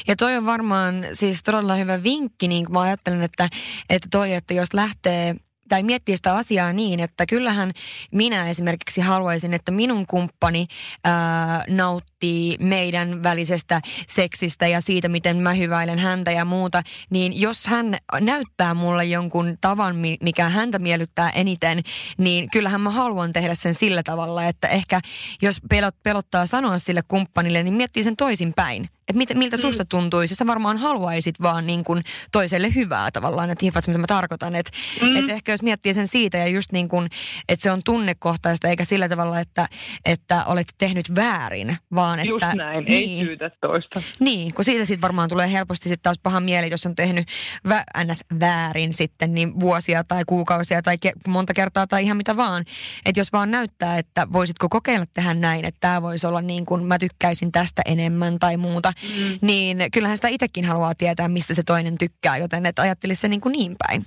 Ja 0.08 0.16
toi 0.16 0.36
on 0.36 0.46
varmaan 0.46 0.94
siis 1.12 1.42
todella 1.42 1.74
hyvä 1.74 2.02
vinkki, 2.02 2.48
niin 2.48 2.64
kuin 2.64 2.72
mä 2.72 2.80
ajattelen, 2.80 3.22
että, 3.22 3.48
että 3.90 4.08
toi, 4.10 4.34
että 4.34 4.54
jos 4.54 4.74
lähtee 4.74 5.34
tai 5.68 5.82
miettiä 5.82 6.16
sitä 6.16 6.34
asiaa 6.34 6.72
niin, 6.72 7.00
että 7.00 7.26
kyllähän 7.26 7.72
minä 8.12 8.48
esimerkiksi 8.48 9.00
haluaisin, 9.00 9.54
että 9.54 9.72
minun 9.72 10.06
kumppani 10.06 10.66
ää, 11.04 11.64
nauttii 11.68 12.56
meidän 12.60 13.22
välisestä 13.22 13.80
seksistä 14.06 14.66
ja 14.66 14.80
siitä, 14.80 15.08
miten 15.08 15.36
mä 15.36 15.52
hyväilen 15.52 15.98
häntä 15.98 16.30
ja 16.30 16.44
muuta, 16.44 16.82
niin 17.10 17.40
jos 17.40 17.66
hän 17.66 17.96
näyttää 18.20 18.74
mulle 18.74 19.04
jonkun 19.04 19.58
tavan, 19.60 19.96
mikä 20.22 20.48
häntä 20.48 20.78
miellyttää 20.78 21.30
eniten, 21.30 21.80
niin 22.18 22.50
kyllähän 22.50 22.80
mä 22.80 22.90
haluan 22.90 23.32
tehdä 23.32 23.54
sen 23.54 23.74
sillä 23.74 24.02
tavalla, 24.02 24.44
että 24.44 24.68
ehkä 24.68 25.00
jos 25.42 25.60
pelot, 25.68 25.94
pelottaa 26.02 26.46
sanoa 26.46 26.78
sille 26.78 27.02
kumppanille, 27.08 27.62
niin 27.62 27.74
miettii 27.74 28.02
sen 28.02 28.16
toisinpäin 28.16 28.88
että 29.08 29.18
mit, 29.18 29.34
miltä 29.34 29.56
mm. 29.56 29.60
susta 29.60 29.84
tuntuisi. 29.84 30.34
Sä 30.34 30.46
varmaan 30.46 30.76
haluaisit 30.76 31.42
vaan 31.42 31.66
niin 31.66 31.84
kuin 31.84 32.02
toiselle 32.32 32.74
hyvää 32.74 33.10
tavallaan, 33.10 33.50
että 33.50 33.64
hiffat, 33.64 33.86
mitä 33.86 33.98
mä 33.98 34.06
tarkoitan. 34.06 34.54
Että 34.54 34.72
mm. 35.02 35.16
et 35.16 35.30
ehkä 35.30 35.52
jos 35.52 35.62
miettii 35.62 35.94
sen 35.94 36.06
siitä 36.06 36.38
ja 36.38 36.46
just 36.46 36.72
niin 36.72 36.88
kuin, 36.88 37.08
että 37.48 37.62
se 37.62 37.70
on 37.70 37.80
tunnekohtaista 37.84 38.68
eikä 38.68 38.84
sillä 38.84 39.08
tavalla, 39.08 39.40
että, 39.40 39.68
että 40.04 40.44
olet 40.44 40.66
tehnyt 40.78 41.14
väärin, 41.14 41.76
vaan 41.94 42.18
että... 42.18 42.30
Just 42.30 42.46
näin, 42.54 42.84
niin, 42.84 43.18
ei 43.20 43.26
syytä 43.26 43.50
toista. 43.60 44.02
Niin, 44.20 44.54
kun 44.54 44.64
siitä 44.64 44.84
sitten 44.84 45.02
varmaan 45.02 45.28
tulee 45.28 45.52
helposti 45.52 45.88
sitten 45.88 46.02
taas 46.02 46.18
paha 46.22 46.40
mieli, 46.40 46.70
jos 46.70 46.86
on 46.86 46.94
tehnyt 46.94 47.28
vä, 47.68 47.84
ns. 48.04 48.24
väärin 48.40 48.94
sitten 48.94 49.34
niin 49.34 49.60
vuosia 49.60 50.04
tai 50.04 50.22
kuukausia 50.26 50.82
tai 50.82 50.98
ke, 50.98 51.12
monta 51.28 51.54
kertaa 51.54 51.86
tai 51.86 52.04
ihan 52.04 52.16
mitä 52.16 52.36
vaan. 52.36 52.64
Että 53.04 53.20
jos 53.20 53.32
vaan 53.32 53.50
näyttää, 53.50 53.98
että 53.98 54.26
voisitko 54.32 54.68
kokeilla 54.68 55.06
tehdä 55.12 55.34
näin, 55.34 55.64
että 55.64 55.80
tämä 55.80 56.02
voisi 56.02 56.26
olla 56.26 56.40
niin 56.40 56.66
kuin 56.66 56.84
mä 56.84 56.98
tykkäisin 56.98 57.52
tästä 57.52 57.82
enemmän 57.86 58.38
tai 58.38 58.56
muuta, 58.56 58.92
mm. 59.02 59.38
niin 59.42 59.78
kyllähän 59.92 60.16
sitä 60.16 60.28
itsekin 60.28 60.64
haluaa 60.64 60.94
tietää, 60.94 61.28
mistä 61.28 61.54
se 61.54 61.62
toinen 61.62 61.98
tykkää, 61.98 62.36
joten 62.36 62.66
et 62.66 62.78
ajattelisi 62.78 63.20
se 63.20 63.28
niin, 63.28 63.40
kuin 63.40 63.52
niin 63.52 63.76
päin. 63.86 64.04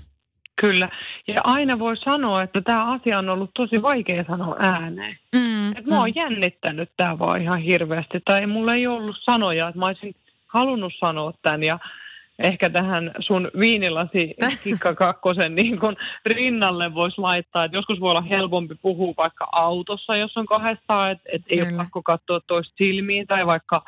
Kyllä. 0.61 0.87
Ja 1.27 1.41
aina 1.43 1.79
voi 1.79 1.97
sanoa, 1.97 2.43
että 2.43 2.61
tämä 2.61 2.91
asia 2.91 3.19
on 3.19 3.29
ollut 3.29 3.51
tosi 3.53 3.81
vaikea 3.81 4.23
sanoa 4.27 4.55
ääneen. 4.59 5.17
Mm, 5.35 5.71
että 5.71 5.89
mä 5.89 5.99
oon 5.99 6.09
mm. 6.09 6.21
jännittänyt 6.21 6.89
tämä 6.97 7.19
vaan 7.19 7.41
ihan 7.41 7.59
hirveästi. 7.59 8.19
Tai 8.25 8.47
mulla 8.47 8.75
ei 8.75 8.87
ollut 8.87 9.17
sanoja, 9.31 9.67
että 9.67 9.79
mä 9.79 9.85
olisin 9.85 10.15
halunnut 10.47 10.93
sanoa 10.99 11.33
tämän. 11.41 11.63
Ja 11.63 11.79
ehkä 12.39 12.69
tähän 12.69 13.11
sun 13.19 13.51
viinilasi 13.59 14.35
kikka 14.63 14.95
kakkosen 14.95 15.55
niin 15.55 15.79
kun 15.79 15.95
rinnalle 16.25 16.93
voisi 16.93 17.21
laittaa, 17.21 17.63
että 17.63 17.77
joskus 17.77 17.99
voi 17.99 18.11
olla 18.11 18.27
helpompi 18.29 18.75
puhua 18.81 19.13
vaikka 19.17 19.47
autossa, 19.51 20.17
jos 20.17 20.37
on 20.37 20.45
kahdestaan, 20.45 21.11
että 21.11 21.29
et 21.33 21.41
ei 21.49 21.61
ole 21.61 21.77
pakko 21.77 22.01
katsoa 22.03 22.39
toista 22.47 22.73
silmiin, 22.77 23.27
tai 23.27 23.45
vaikka 23.45 23.83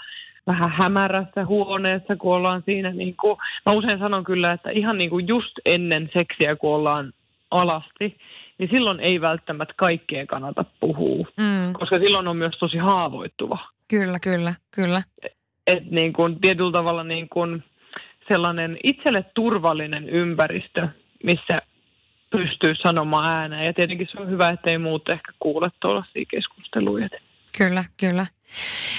vähän 0.47 0.71
hämärässä 0.71 1.45
huoneessa, 1.45 2.15
kun 2.15 2.35
ollaan 2.35 2.63
siinä. 2.65 2.91
Niin 2.91 3.15
kuin, 3.15 3.38
mä 3.65 3.73
usein 3.73 4.00
sanon 4.00 4.23
kyllä, 4.23 4.51
että 4.51 4.69
ihan 4.69 4.97
niin 4.97 5.09
kuin 5.09 5.27
just 5.27 5.53
ennen 5.65 6.09
seksiä, 6.13 6.55
kun 6.55 6.75
ollaan 6.75 7.13
alasti, 7.51 8.17
niin 8.57 8.69
silloin 8.69 9.00
ei 9.00 9.21
välttämättä 9.21 9.73
kaikkeen 9.77 10.27
kannata 10.27 10.65
puhua, 10.79 11.27
mm. 11.38 11.73
koska 11.73 12.00
silloin 12.00 12.27
on 12.27 12.38
myös 12.38 12.57
tosi 12.59 12.77
haavoittuva. 12.77 13.57
Kyllä, 13.88 14.19
kyllä, 14.19 14.53
kyllä. 14.71 15.03
Et 15.67 15.91
niin 15.91 16.13
kuin, 16.13 16.39
tietyllä 16.41 16.71
tavalla 16.71 17.03
niin 17.03 17.29
kuin 17.29 17.63
sellainen 18.27 18.77
itselle 18.83 19.25
turvallinen 19.33 20.09
ympäristö, 20.09 20.88
missä 21.23 21.62
pystyy 22.29 22.75
sanomaan 22.75 23.39
ääneen. 23.39 23.65
Ja 23.65 23.73
tietenkin 23.73 24.07
se 24.12 24.21
on 24.21 24.29
hyvä, 24.29 24.50
ettei 24.50 24.77
muut 24.77 25.09
ehkä 25.09 25.31
kuule 25.39 25.69
tuollaisia 25.79 26.25
keskusteluja. 26.29 27.09
Kyllä, 27.57 27.83
kyllä. 28.00 28.25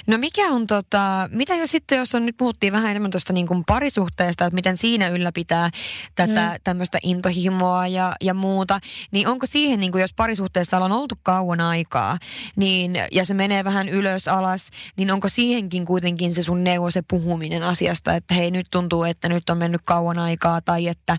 No 0.06 0.18
mikä 0.18 0.49
on 0.49 0.66
tota, 0.66 1.28
mitä 1.32 1.54
jos 1.54 1.70
sitten, 1.70 1.99
jos 1.99 2.14
on 2.14 2.26
nyt 2.26 2.37
puhuttiin 2.37 2.73
vähän 2.73 2.90
enemmän 2.90 3.11
tuosta 3.11 3.32
niin 3.32 3.46
kuin 3.46 3.64
parisuhteesta, 3.64 4.44
että 4.44 4.54
miten 4.54 4.76
siinä 4.76 5.08
ylläpitää 5.08 5.70
tätä 6.14 6.50
mm. 6.52 6.61
tämmöistä 6.64 6.99
intohimoa 7.02 7.87
ja, 7.87 8.14
ja 8.20 8.34
muuta, 8.34 8.80
niin 9.11 9.28
onko 9.28 9.46
siihen, 9.46 9.80
niin 9.80 9.92
kuin 9.92 10.02
jos 10.02 10.14
parisuhteessa 10.14 10.76
ollaan 10.76 10.92
oltu 10.92 11.14
kauan 11.23 11.61
aikaa, 11.61 12.18
niin, 12.56 12.99
ja 13.12 13.25
se 13.25 13.34
menee 13.34 13.64
vähän 13.64 13.88
ylös 13.88 14.28
alas, 14.28 14.68
niin 14.96 15.11
onko 15.11 15.28
siihenkin 15.28 15.84
kuitenkin 15.84 16.34
se 16.34 16.42
sun 16.42 16.64
neuvo, 16.64 16.90
se 16.90 17.02
puhuminen 17.11 17.62
asiasta, 17.62 18.14
että 18.14 18.34
hei 18.34 18.50
nyt 18.50 18.66
tuntuu, 18.70 19.04
että 19.04 19.28
nyt 19.28 19.50
on 19.50 19.58
mennyt 19.58 19.80
kauan 19.84 20.18
aikaa, 20.18 20.61
tai 20.61 20.88
että 20.88 21.16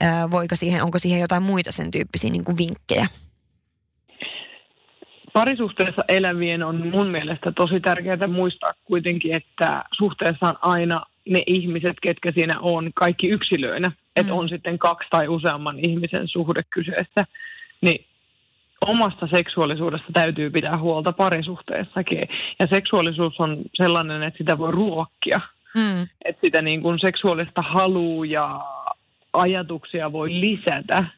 ää, 0.00 0.30
voiko 0.30 0.56
siihen, 0.56 0.82
onko 0.82 0.98
siihen 0.98 1.20
jotain 1.20 1.42
muita 1.42 1.72
sen 1.72 1.90
tyyppisiä 1.90 2.30
niin 2.30 2.44
kuin 2.44 2.56
vinkkejä? 2.56 3.08
Parisuhteessa 5.38 6.04
elävien 6.08 6.62
on 6.62 6.86
mun 6.86 7.06
mielestä 7.06 7.52
tosi 7.52 7.80
tärkeää 7.80 8.26
muistaa 8.26 8.72
kuitenkin, 8.84 9.34
että 9.34 9.84
suhteessa 9.98 10.48
on 10.48 10.56
aina 10.60 11.02
ne 11.28 11.42
ihmiset, 11.46 11.96
ketkä 12.02 12.32
siinä 12.32 12.60
on, 12.60 12.90
kaikki 12.94 13.28
yksilöinä. 13.28 13.88
Mm. 13.88 13.94
Että 14.16 14.34
on 14.34 14.48
sitten 14.48 14.78
kaksi 14.78 15.08
tai 15.10 15.28
useamman 15.28 15.78
ihmisen 15.78 16.28
suhde 16.28 16.62
kyseessä. 16.70 17.26
Niin 17.80 18.04
omasta 18.80 19.26
seksuaalisuudesta 19.26 20.12
täytyy 20.12 20.50
pitää 20.50 20.78
huolta 20.78 21.12
parisuhteessakin. 21.12 22.28
Ja 22.58 22.66
seksuaalisuus 22.66 23.40
on 23.40 23.62
sellainen, 23.74 24.22
että 24.22 24.38
sitä 24.38 24.58
voi 24.58 24.72
ruokkia. 24.72 25.40
Mm. 25.74 26.02
Että 26.24 26.40
sitä 26.40 26.62
niin 26.62 26.82
kuin 26.82 26.98
seksuaalista 26.98 27.62
halua 27.62 28.26
ja 28.26 28.60
ajatuksia 29.32 30.12
voi 30.12 30.30
lisätä. 30.30 31.17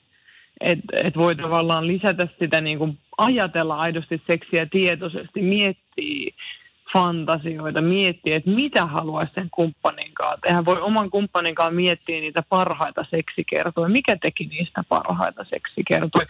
Että 0.60 1.00
et 1.04 1.16
voi 1.16 1.36
tavallaan 1.36 1.86
lisätä 1.86 2.28
sitä 2.38 2.60
niin 2.60 2.78
kuin 2.78 2.98
ajatella 3.18 3.76
aidosti 3.76 4.22
seksiä 4.26 4.66
tietoisesti, 4.66 5.42
miettiä 5.42 6.34
fantasioita, 6.92 7.80
miettiä, 7.80 8.36
että 8.36 8.50
mitä 8.50 8.86
haluaisi 8.86 9.32
sen 9.34 9.48
kumppaninkaan 9.50 10.38
tehdä. 10.42 10.64
Voi 10.64 10.80
oman 10.80 11.10
kumppaninkaan 11.10 11.74
miettiä 11.74 12.20
niitä 12.20 12.42
parhaita 12.48 13.04
seksikertoja, 13.10 13.88
mikä 13.88 14.16
teki 14.16 14.46
niistä 14.46 14.84
parhaita 14.88 15.44
seksikertoja. 15.44 16.26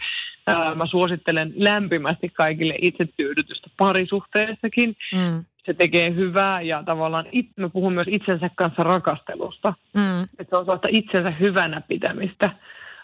Mä 0.75 0.85
suosittelen 0.85 1.53
lämpimästi 1.55 2.29
kaikille 2.29 2.75
itsetyydytystä 2.81 3.69
parisuhteessakin. 3.77 4.95
Mm. 5.13 5.45
Se 5.65 5.73
tekee 5.73 6.15
hyvää 6.15 6.61
ja 6.61 6.83
tavallaan 6.83 7.25
it, 7.31 7.47
mä 7.55 7.69
puhun 7.69 7.93
myös 7.93 8.07
itsensä 8.09 8.49
kanssa 8.55 8.83
rakastelusta. 8.83 9.73
Mm. 9.95 10.23
Että 10.23 10.49
se 10.49 10.55
on 10.55 10.65
sellaista 10.65 10.87
itsensä 10.91 11.31
hyvänä 11.31 11.81
pitämistä 11.87 12.49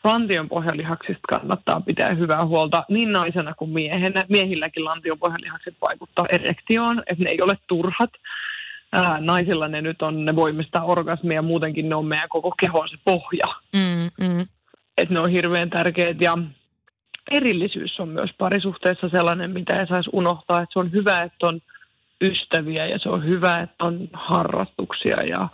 lantion 0.04 0.50
pohjalihaksista 0.50 1.28
kannattaa 1.30 1.82
pitää 1.82 2.14
hyvää 2.14 2.46
huolta 2.46 2.84
niin 2.90 3.12
naisena 3.12 3.54
kuin 3.54 3.72
miehenä. 3.72 4.26
Miehilläkin 4.30 4.86
lantion 4.86 5.20
pohjalihakset 5.20 5.76
vaikuttaa 5.82 6.26
erektioon, 6.30 7.04
että 7.08 7.24
ne 7.24 7.30
ei 7.30 7.42
ole 7.42 7.54
turhat. 7.68 8.10
Ää, 8.92 9.22
naisilla 9.22 9.68
ne 9.68 9.82
nyt 9.82 10.02
on, 10.02 10.26
ne 10.26 10.36
voimistaa 10.36 10.84
orgasmia, 10.84 11.42
muutenkin 11.42 11.90
ne 11.90 11.96
on 11.96 12.06
meidän 12.06 12.30
koko 12.30 12.54
kehon 12.60 12.90
se 12.90 12.98
pohja. 13.06 13.46
Mm, 13.76 14.26
mm. 14.26 14.46
Että 14.98 15.14
ne 15.14 15.20
on 15.20 15.30
hirveän 15.30 15.70
tärkeät 15.70 16.22
ja 16.22 16.38
erillisyys 17.32 18.00
on 18.00 18.10
myös 18.10 18.30
parisuhteessa 18.38 19.10
sellainen, 19.10 19.52
mitä 19.52 19.80
ei 19.80 19.88
saisi 19.88 20.10
unohtaa, 20.14 20.62
että 20.62 20.74
se 20.74 20.80
on 20.80 20.92
hyvä, 20.92 21.22
että 21.22 21.48
on 21.48 21.62
ystäviä 22.22 22.86
ja 22.86 23.00
se 23.00 23.10
on 23.10 23.26
hyvä, 23.26 23.54
että 23.54 23.86
on 23.86 24.08
harrastuksia 24.14 25.24
ja 25.24 25.50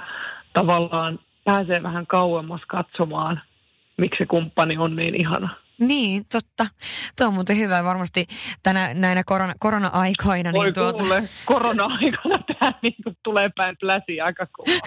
tavallaan 0.53 1.19
pääsee 1.43 1.83
vähän 1.83 2.07
kauemmas 2.07 2.62
katsomaan– 2.67 3.41
miksi 3.97 4.17
se 4.17 4.25
kumppani 4.25 4.77
on 4.77 4.95
niin 4.95 5.15
ihana. 5.15 5.62
Niin, 5.79 6.25
totta. 6.31 6.67
Tuo 7.17 7.27
on 7.27 7.33
muuten 7.33 7.57
hyvä. 7.57 7.83
Varmasti 7.83 8.27
tänä, 8.63 8.93
näinä 8.93 9.23
korona, 9.25 9.53
korona-aikoina. 9.59 10.51
Voi 10.53 10.65
niin 10.65 10.73
tuota... 10.73 10.99
kuule, 10.99 11.29
korona-aikana 11.45 12.35
tämä 12.59 12.71
niin 12.81 12.95
tulee 13.23 13.49
päin 13.55 13.75
läsi 13.81 14.21
aika 14.21 14.47
kovaa. 14.51 14.79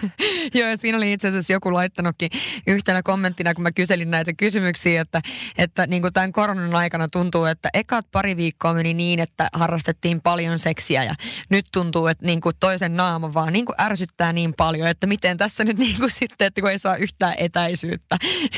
Joo, 0.54 0.68
ja 0.68 0.76
siinä 0.76 0.98
oli 0.98 1.12
itse 1.12 1.28
asiassa 1.28 1.52
joku 1.52 1.72
laittanutkin 1.72 2.30
yhtenä 2.66 3.02
kommenttina, 3.02 3.54
kun 3.54 3.62
mä 3.62 3.72
kyselin 3.72 4.10
näitä 4.10 4.32
kysymyksiä, 4.32 5.00
että, 5.00 5.20
että 5.58 5.86
niin 5.86 6.02
kuin 6.02 6.12
tämän 6.12 6.32
koronan 6.32 6.74
aikana 6.74 7.08
tuntuu, 7.12 7.44
että 7.44 7.68
ekat 7.74 8.06
pari 8.12 8.36
viikkoa 8.36 8.74
meni 8.74 8.94
niin, 8.94 9.20
että 9.20 9.48
harrastettiin 9.52 10.20
paljon 10.20 10.58
seksiä 10.58 11.04
ja 11.04 11.14
nyt 11.48 11.64
tuntuu, 11.72 12.06
että 12.06 12.26
niin 12.26 12.40
kuin 12.40 12.56
toisen 12.60 12.96
naama 12.96 13.34
vaan 13.34 13.52
niin 13.52 13.66
kuin 13.66 13.80
ärsyttää 13.80 14.32
niin 14.32 14.54
paljon, 14.56 14.88
että 14.88 15.06
miten 15.06 15.36
tässä 15.36 15.64
nyt 15.64 15.78
niin 15.84 15.96
kuin 15.98 16.10
sitten, 16.10 16.46
että 16.46 16.60
kun 16.60 16.70
ei 16.70 16.78
saa 16.78 16.96
yhtään 16.96 17.34
etäisyyttä, 17.38 18.16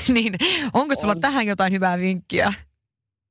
niin 0.08 0.34
onko 0.72 0.94
sulla 0.94 1.12
on. 1.12 1.20
tähän 1.20 1.46
jotain 1.46 1.62
hyvää 1.71 1.99
vinkkiä? 1.99 2.52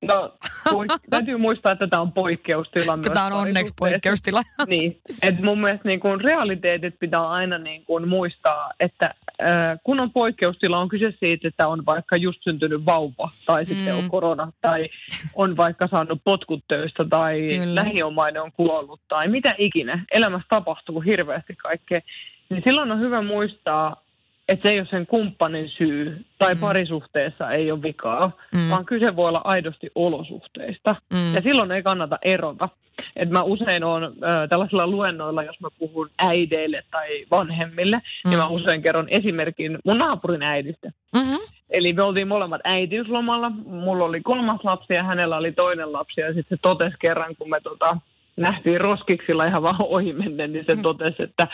No, 0.01 0.33
poik- 0.69 0.99
täytyy 1.09 1.37
muistaa, 1.37 1.71
että 1.71 1.87
tämä 1.87 2.01
on 2.01 2.11
poikkeustila 2.11 2.97
myös. 2.97 3.07
Tämä 3.13 3.25
on 3.25 3.33
onneksi 3.33 3.73
poikkeustila. 3.79 4.41
niin, 4.67 5.01
että 5.21 5.45
mun 5.45 5.61
mielestä 5.61 5.87
niin 5.87 5.99
kuin 5.99 6.21
realiteetit 6.21 6.95
pitää 6.99 7.29
aina 7.29 7.57
niin 7.57 7.85
kuin 7.85 8.07
muistaa, 8.07 8.71
että 8.79 9.05
äh, 9.41 9.79
kun 9.83 9.99
on 9.99 10.11
poikkeustila, 10.11 10.79
on 10.79 10.89
kyse 10.89 11.13
siitä, 11.19 11.47
että 11.47 11.67
on 11.67 11.85
vaikka 11.85 12.17
just 12.17 12.43
syntynyt 12.43 12.85
vauva, 12.85 13.29
tai 13.45 13.65
sitten 13.65 13.93
mm. 13.93 13.99
on 13.99 14.09
korona, 14.09 14.51
tai 14.61 14.89
on 15.35 15.57
vaikka 15.57 15.87
saanut 15.87 16.21
potkut 16.23 16.63
töistä, 16.67 17.05
tai 17.09 17.47
Kyllä. 17.49 17.75
lähiomainen 17.75 18.41
on 18.41 18.51
kuollut, 18.51 19.01
tai 19.07 19.27
mitä 19.27 19.55
ikinä. 19.57 20.05
Elämässä 20.11 20.47
tapahtuu 20.49 20.99
hirveästi 21.01 21.55
kaikkea. 21.55 22.01
Niin 22.49 22.63
silloin 22.63 22.91
on 22.91 22.99
hyvä 22.99 23.21
muistaa, 23.21 24.03
että 24.47 24.63
se 24.63 24.69
ei 24.69 24.79
ole 24.79 24.87
sen 24.89 25.07
kumppanin 25.07 25.69
syy 25.69 26.25
tai 26.39 26.55
mm. 26.55 26.61
parisuhteessa 26.61 27.51
ei 27.51 27.71
ole 27.71 27.81
vikaa, 27.81 28.31
mm. 28.55 28.69
vaan 28.69 28.85
kyse 28.85 29.15
voi 29.15 29.29
olla 29.29 29.41
aidosti 29.43 29.91
olosuhteista. 29.95 30.95
Mm. 31.13 31.35
Ja 31.35 31.41
silloin 31.41 31.71
ei 31.71 31.83
kannata 31.83 32.17
erota. 32.21 32.69
Et 33.15 33.29
mä 33.29 33.41
usein 33.41 33.83
on 33.83 34.03
äh, 34.03 34.49
tällaisilla 34.49 34.87
luennoilla, 34.87 35.43
jos 35.43 35.59
mä 35.59 35.67
puhun 35.79 36.09
äideille 36.17 36.83
tai 36.91 37.25
vanhemmille, 37.31 37.97
mm. 37.97 38.29
niin 38.29 38.39
mä 38.39 38.47
usein 38.47 38.81
kerron 38.81 39.09
esimerkin 39.09 39.79
mun 39.85 39.97
naapurin 39.97 40.43
äidistä. 40.43 40.91
Mm-hmm. 41.15 41.37
Eli 41.69 41.93
me 41.93 42.03
oltiin 42.03 42.27
molemmat 42.27 42.61
äitiyslomalla. 42.63 43.49
Mulla 43.65 44.05
oli 44.05 44.21
kolmas 44.21 44.63
lapsi 44.63 44.93
ja 44.93 45.03
hänellä 45.03 45.37
oli 45.37 45.51
toinen 45.51 45.93
lapsi. 45.93 46.21
Ja 46.21 46.33
sitten 46.33 46.57
se 46.57 46.61
totesi 46.61 46.95
kerran, 46.99 47.35
kun 47.35 47.49
me 47.49 47.59
tota, 47.61 47.97
nähtiin 48.37 48.81
roskiksilla 48.81 49.45
ihan 49.45 49.63
vaan 49.63 49.75
ohi 49.79 50.13
menneen, 50.13 50.53
niin 50.53 50.65
se 50.65 50.75
mm. 50.75 50.81
totesi, 50.81 51.23
että, 51.23 51.47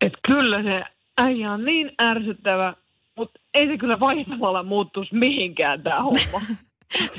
että 0.00 0.18
kyllä 0.26 0.62
se 0.62 0.82
äijä 1.20 1.52
on 1.52 1.64
niin 1.64 1.92
ärsyttävä, 2.02 2.74
mutta 3.16 3.40
ei 3.54 3.66
se 3.66 3.78
kyllä 3.78 4.00
vaihtamalla 4.00 4.62
muuttuisi 4.62 5.14
mihinkään 5.14 5.82
tämä 5.82 6.02
homma. 6.02 6.40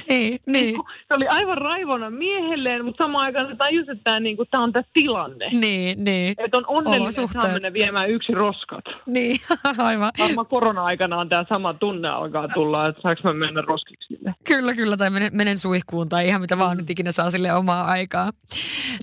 Ei, 0.07 0.39
niin. 0.45 0.75
Se 1.07 1.13
oli 1.13 1.27
aivan 1.27 1.57
raivona 1.57 2.09
miehelleen, 2.09 2.85
mutta 2.85 3.03
samaan 3.03 3.25
aikaan 3.25 3.47
se 3.47 3.55
tajusi, 3.55 3.91
että 3.91 4.03
tämä, 4.03 4.19
niin 4.19 4.37
kuin, 4.37 4.47
tämä 4.51 4.63
on 4.63 4.73
tämä 4.73 4.83
tilanne. 4.93 5.49
Niin, 5.49 6.03
niin. 6.03 6.35
Että 6.37 6.57
on 6.57 6.63
onnellinen, 6.67 7.23
että 7.23 7.47
mennä 7.47 7.73
viemään 7.73 8.09
yksi 8.09 8.33
roskat. 8.33 8.85
Niin, 9.05 9.37
aivan. 9.77 10.11
Varmaan 10.19 10.47
korona-aikana 10.47 11.17
on 11.17 11.29
tämä 11.29 11.45
sama 11.49 11.73
tunne 11.73 12.09
alkaa 12.09 12.47
tulla, 12.47 12.87
että 12.87 13.01
saanko 13.01 13.21
mä 13.23 13.33
mennä 13.33 13.61
roskiksille. 13.61 14.33
Kyllä, 14.43 14.73
kyllä, 14.73 14.97
tai 14.97 15.09
menen, 15.09 15.31
menen 15.35 15.57
suihkuun 15.57 16.09
tai 16.09 16.27
ihan 16.27 16.41
mitä 16.41 16.57
vaan 16.57 16.77
nyt 16.77 16.89
ikinä 16.89 17.11
saa 17.11 17.31
sille 17.31 17.53
omaa 17.53 17.85
aikaa. 17.85 18.31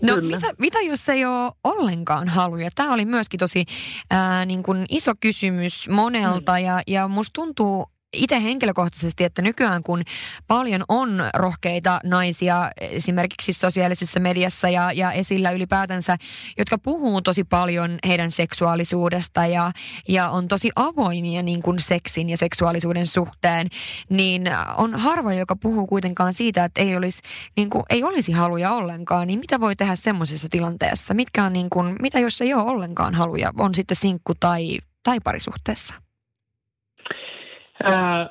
No, 0.02 0.16
mitä, 0.16 0.46
mitä 0.58 0.78
jos 0.80 1.08
ei 1.08 1.24
ole 1.24 1.52
ollenkaan 1.64 2.28
haluja? 2.28 2.70
Tämä 2.74 2.92
oli 2.92 3.04
myöskin 3.04 3.40
tosi 3.40 3.64
ää, 4.10 4.44
niin 4.44 4.62
kuin 4.62 4.84
iso 4.90 5.12
kysymys 5.20 5.88
monelta 5.88 6.52
hmm. 6.52 6.64
ja, 6.64 6.80
ja 6.86 7.08
musta 7.08 7.32
tuntuu, 7.32 7.86
itse 8.12 8.42
henkilökohtaisesti, 8.42 9.24
että 9.24 9.42
nykyään 9.42 9.82
kun 9.82 10.02
paljon 10.46 10.84
on 10.88 11.24
rohkeita 11.36 12.00
naisia 12.04 12.70
esimerkiksi 12.80 13.52
sosiaalisessa 13.52 14.20
mediassa 14.20 14.68
ja, 14.68 14.92
ja 14.92 15.12
esillä 15.12 15.50
ylipäätänsä, 15.50 16.16
jotka 16.58 16.78
puhuu 16.78 17.22
tosi 17.22 17.44
paljon 17.44 17.98
heidän 18.06 18.30
seksuaalisuudesta 18.30 19.46
ja, 19.46 19.72
ja 20.08 20.30
on 20.30 20.48
tosi 20.48 20.70
avoimia 20.76 21.42
niin 21.42 21.62
kuin 21.62 21.80
seksin 21.80 22.30
ja 22.30 22.36
seksuaalisuuden 22.36 23.06
suhteen, 23.06 23.66
niin 24.10 24.42
on 24.76 24.94
harva, 24.94 25.32
joka 25.32 25.56
puhuu 25.56 25.86
kuitenkaan 25.86 26.34
siitä, 26.34 26.64
että 26.64 26.80
ei 26.80 26.96
olisi, 26.96 27.22
niin 27.56 27.70
kuin, 27.70 27.82
ei 27.90 28.04
olisi 28.04 28.32
haluja 28.32 28.72
ollenkaan. 28.72 29.26
Niin 29.26 29.38
mitä 29.38 29.60
voi 29.60 29.76
tehdä 29.76 29.96
semmoisessa 29.96 30.48
tilanteessa? 30.50 31.14
Mitkä 31.14 31.44
on 31.44 31.52
niin 31.52 31.70
kuin, 31.70 31.96
mitä 32.02 32.18
jos 32.18 32.40
ei 32.40 32.54
ole 32.54 32.62
ollenkaan 32.62 33.14
haluja, 33.14 33.52
on 33.58 33.74
sitten 33.74 33.96
sinkku 33.96 34.34
tai, 34.40 34.78
tai 35.02 35.18
parisuhteessa? 35.24 36.07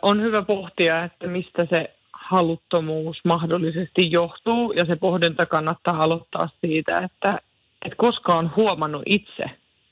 On 0.02 0.22
hyvä 0.22 0.42
pohtia, 0.42 1.04
että 1.04 1.28
mistä 1.28 1.68
se 1.70 1.94
haluttomuus 2.14 3.18
mahdollisesti 3.26 4.12
johtuu, 4.12 4.72
ja 4.72 4.86
se 4.86 4.96
pohdinta 4.96 5.46
kannattaa 5.46 6.04
aloittaa 6.04 6.50
siitä, 6.62 6.98
että, 6.98 7.40
että 7.86 7.96
koska 7.98 8.36
on 8.36 8.52
huomannut 8.56 9.04
itse, 9.06 9.44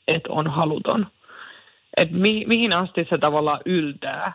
että 0.08 0.34
on 0.34 0.48
haluton. 0.48 1.08
Että 1.98 2.16
mi, 2.16 2.44
mihin 2.48 2.76
asti 2.76 3.08
se 3.10 3.18
tavallaan 3.18 3.62
yltää. 3.66 4.34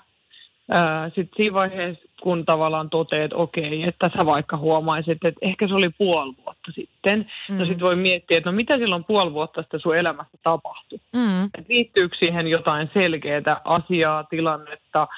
Sitten 1.05 1.37
siinä 1.37 1.55
vaiheessa, 1.55 2.05
kun 2.23 2.45
tavallaan 2.45 2.91
toteat, 2.91 3.25
että 3.25 3.37
okei, 3.37 3.83
että 3.83 4.11
sä 4.17 4.27
vaikka 4.27 4.57
huomaisit, 4.57 5.25
että 5.25 5.41
ehkä 5.43 5.69
se 5.69 5.75
oli 5.75 5.91
puoli 5.99 6.35
vuotta 6.61 6.73
sitten. 6.73 7.19
No 7.49 7.55
mm. 7.55 7.59
No 7.59 7.65
sitten 7.65 7.85
voi 7.85 7.97
miettiä, 7.97 8.39
että 8.39 8.51
no 8.51 8.57
mitä 8.57 8.79
silloin 8.79 9.05
puoli 9.05 9.33
vuotta 9.33 9.63
sitten 9.63 9.81
sun 9.81 9.97
elämässä 9.97 10.39
tapahtui. 10.43 10.99
Mm. 11.13 11.45
Et 11.45 11.69
liittyykö 11.69 12.17
siihen 12.19 12.47
jotain 12.47 12.91
selkeää 12.95 13.61
asiaa, 13.65 14.25
tilannetta, 14.25 15.09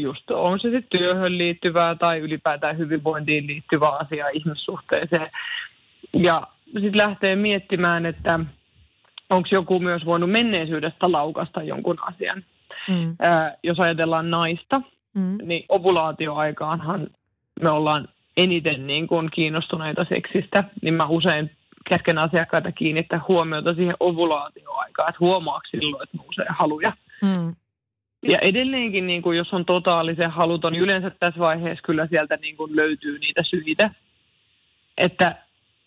just 0.00 0.30
on 0.30 0.60
se 0.60 0.70
sitten 0.70 0.98
työhön 1.00 1.38
liittyvää 1.38 1.94
tai 1.94 2.18
ylipäätään 2.18 2.78
hyvinvointiin 2.78 3.46
liittyvää 3.46 3.90
asiaa 3.90 4.28
ihmissuhteeseen. 4.28 5.30
Ja 6.12 6.46
sitten 6.72 6.96
lähtee 7.08 7.36
miettimään, 7.36 8.06
että 8.06 8.40
onko 9.30 9.48
joku 9.52 9.80
myös 9.80 10.04
voinut 10.04 10.30
menneisyydestä 10.30 11.12
laukasta 11.12 11.62
jonkun 11.62 11.98
asian. 12.00 12.44
Mm. 12.88 13.16
Ää, 13.20 13.56
jos 13.62 13.80
ajatellaan 13.80 14.30
naista, 14.30 14.80
mm. 15.14 15.38
niin 15.42 15.64
ovulaatioaikaanhan 15.68 17.06
me 17.60 17.70
ollaan 17.70 18.08
eniten 18.36 18.86
niin 18.86 19.06
kuin 19.06 19.30
kiinnostuneita 19.30 20.06
seksistä, 20.08 20.64
niin 20.82 20.94
mä 20.94 21.06
usein 21.06 21.50
käsken 21.88 22.18
asiakkaita 22.18 22.72
kiinnittää 22.72 23.20
huomiota 23.28 23.74
siihen 23.74 23.96
ovulaatioaikaan, 24.00 25.08
että 25.08 25.20
huomaako 25.20 25.66
silloin, 25.70 26.02
että 26.02 26.16
nousee 26.16 26.46
haluja. 26.48 26.92
Mm. 27.22 27.54
Ja 28.22 28.38
edelleenkin, 28.38 29.06
niin 29.06 29.22
kuin 29.22 29.38
jos 29.38 29.52
on 29.52 29.64
totaalisen 29.64 30.30
haluton, 30.30 30.72
niin 30.72 30.82
yleensä 30.82 31.10
tässä 31.10 31.40
vaiheessa 31.40 31.82
kyllä 31.82 32.06
sieltä 32.06 32.36
niin 32.36 32.56
kuin 32.56 32.76
löytyy 32.76 33.18
niitä 33.18 33.42
syitä, 33.42 33.90
että 34.98 35.36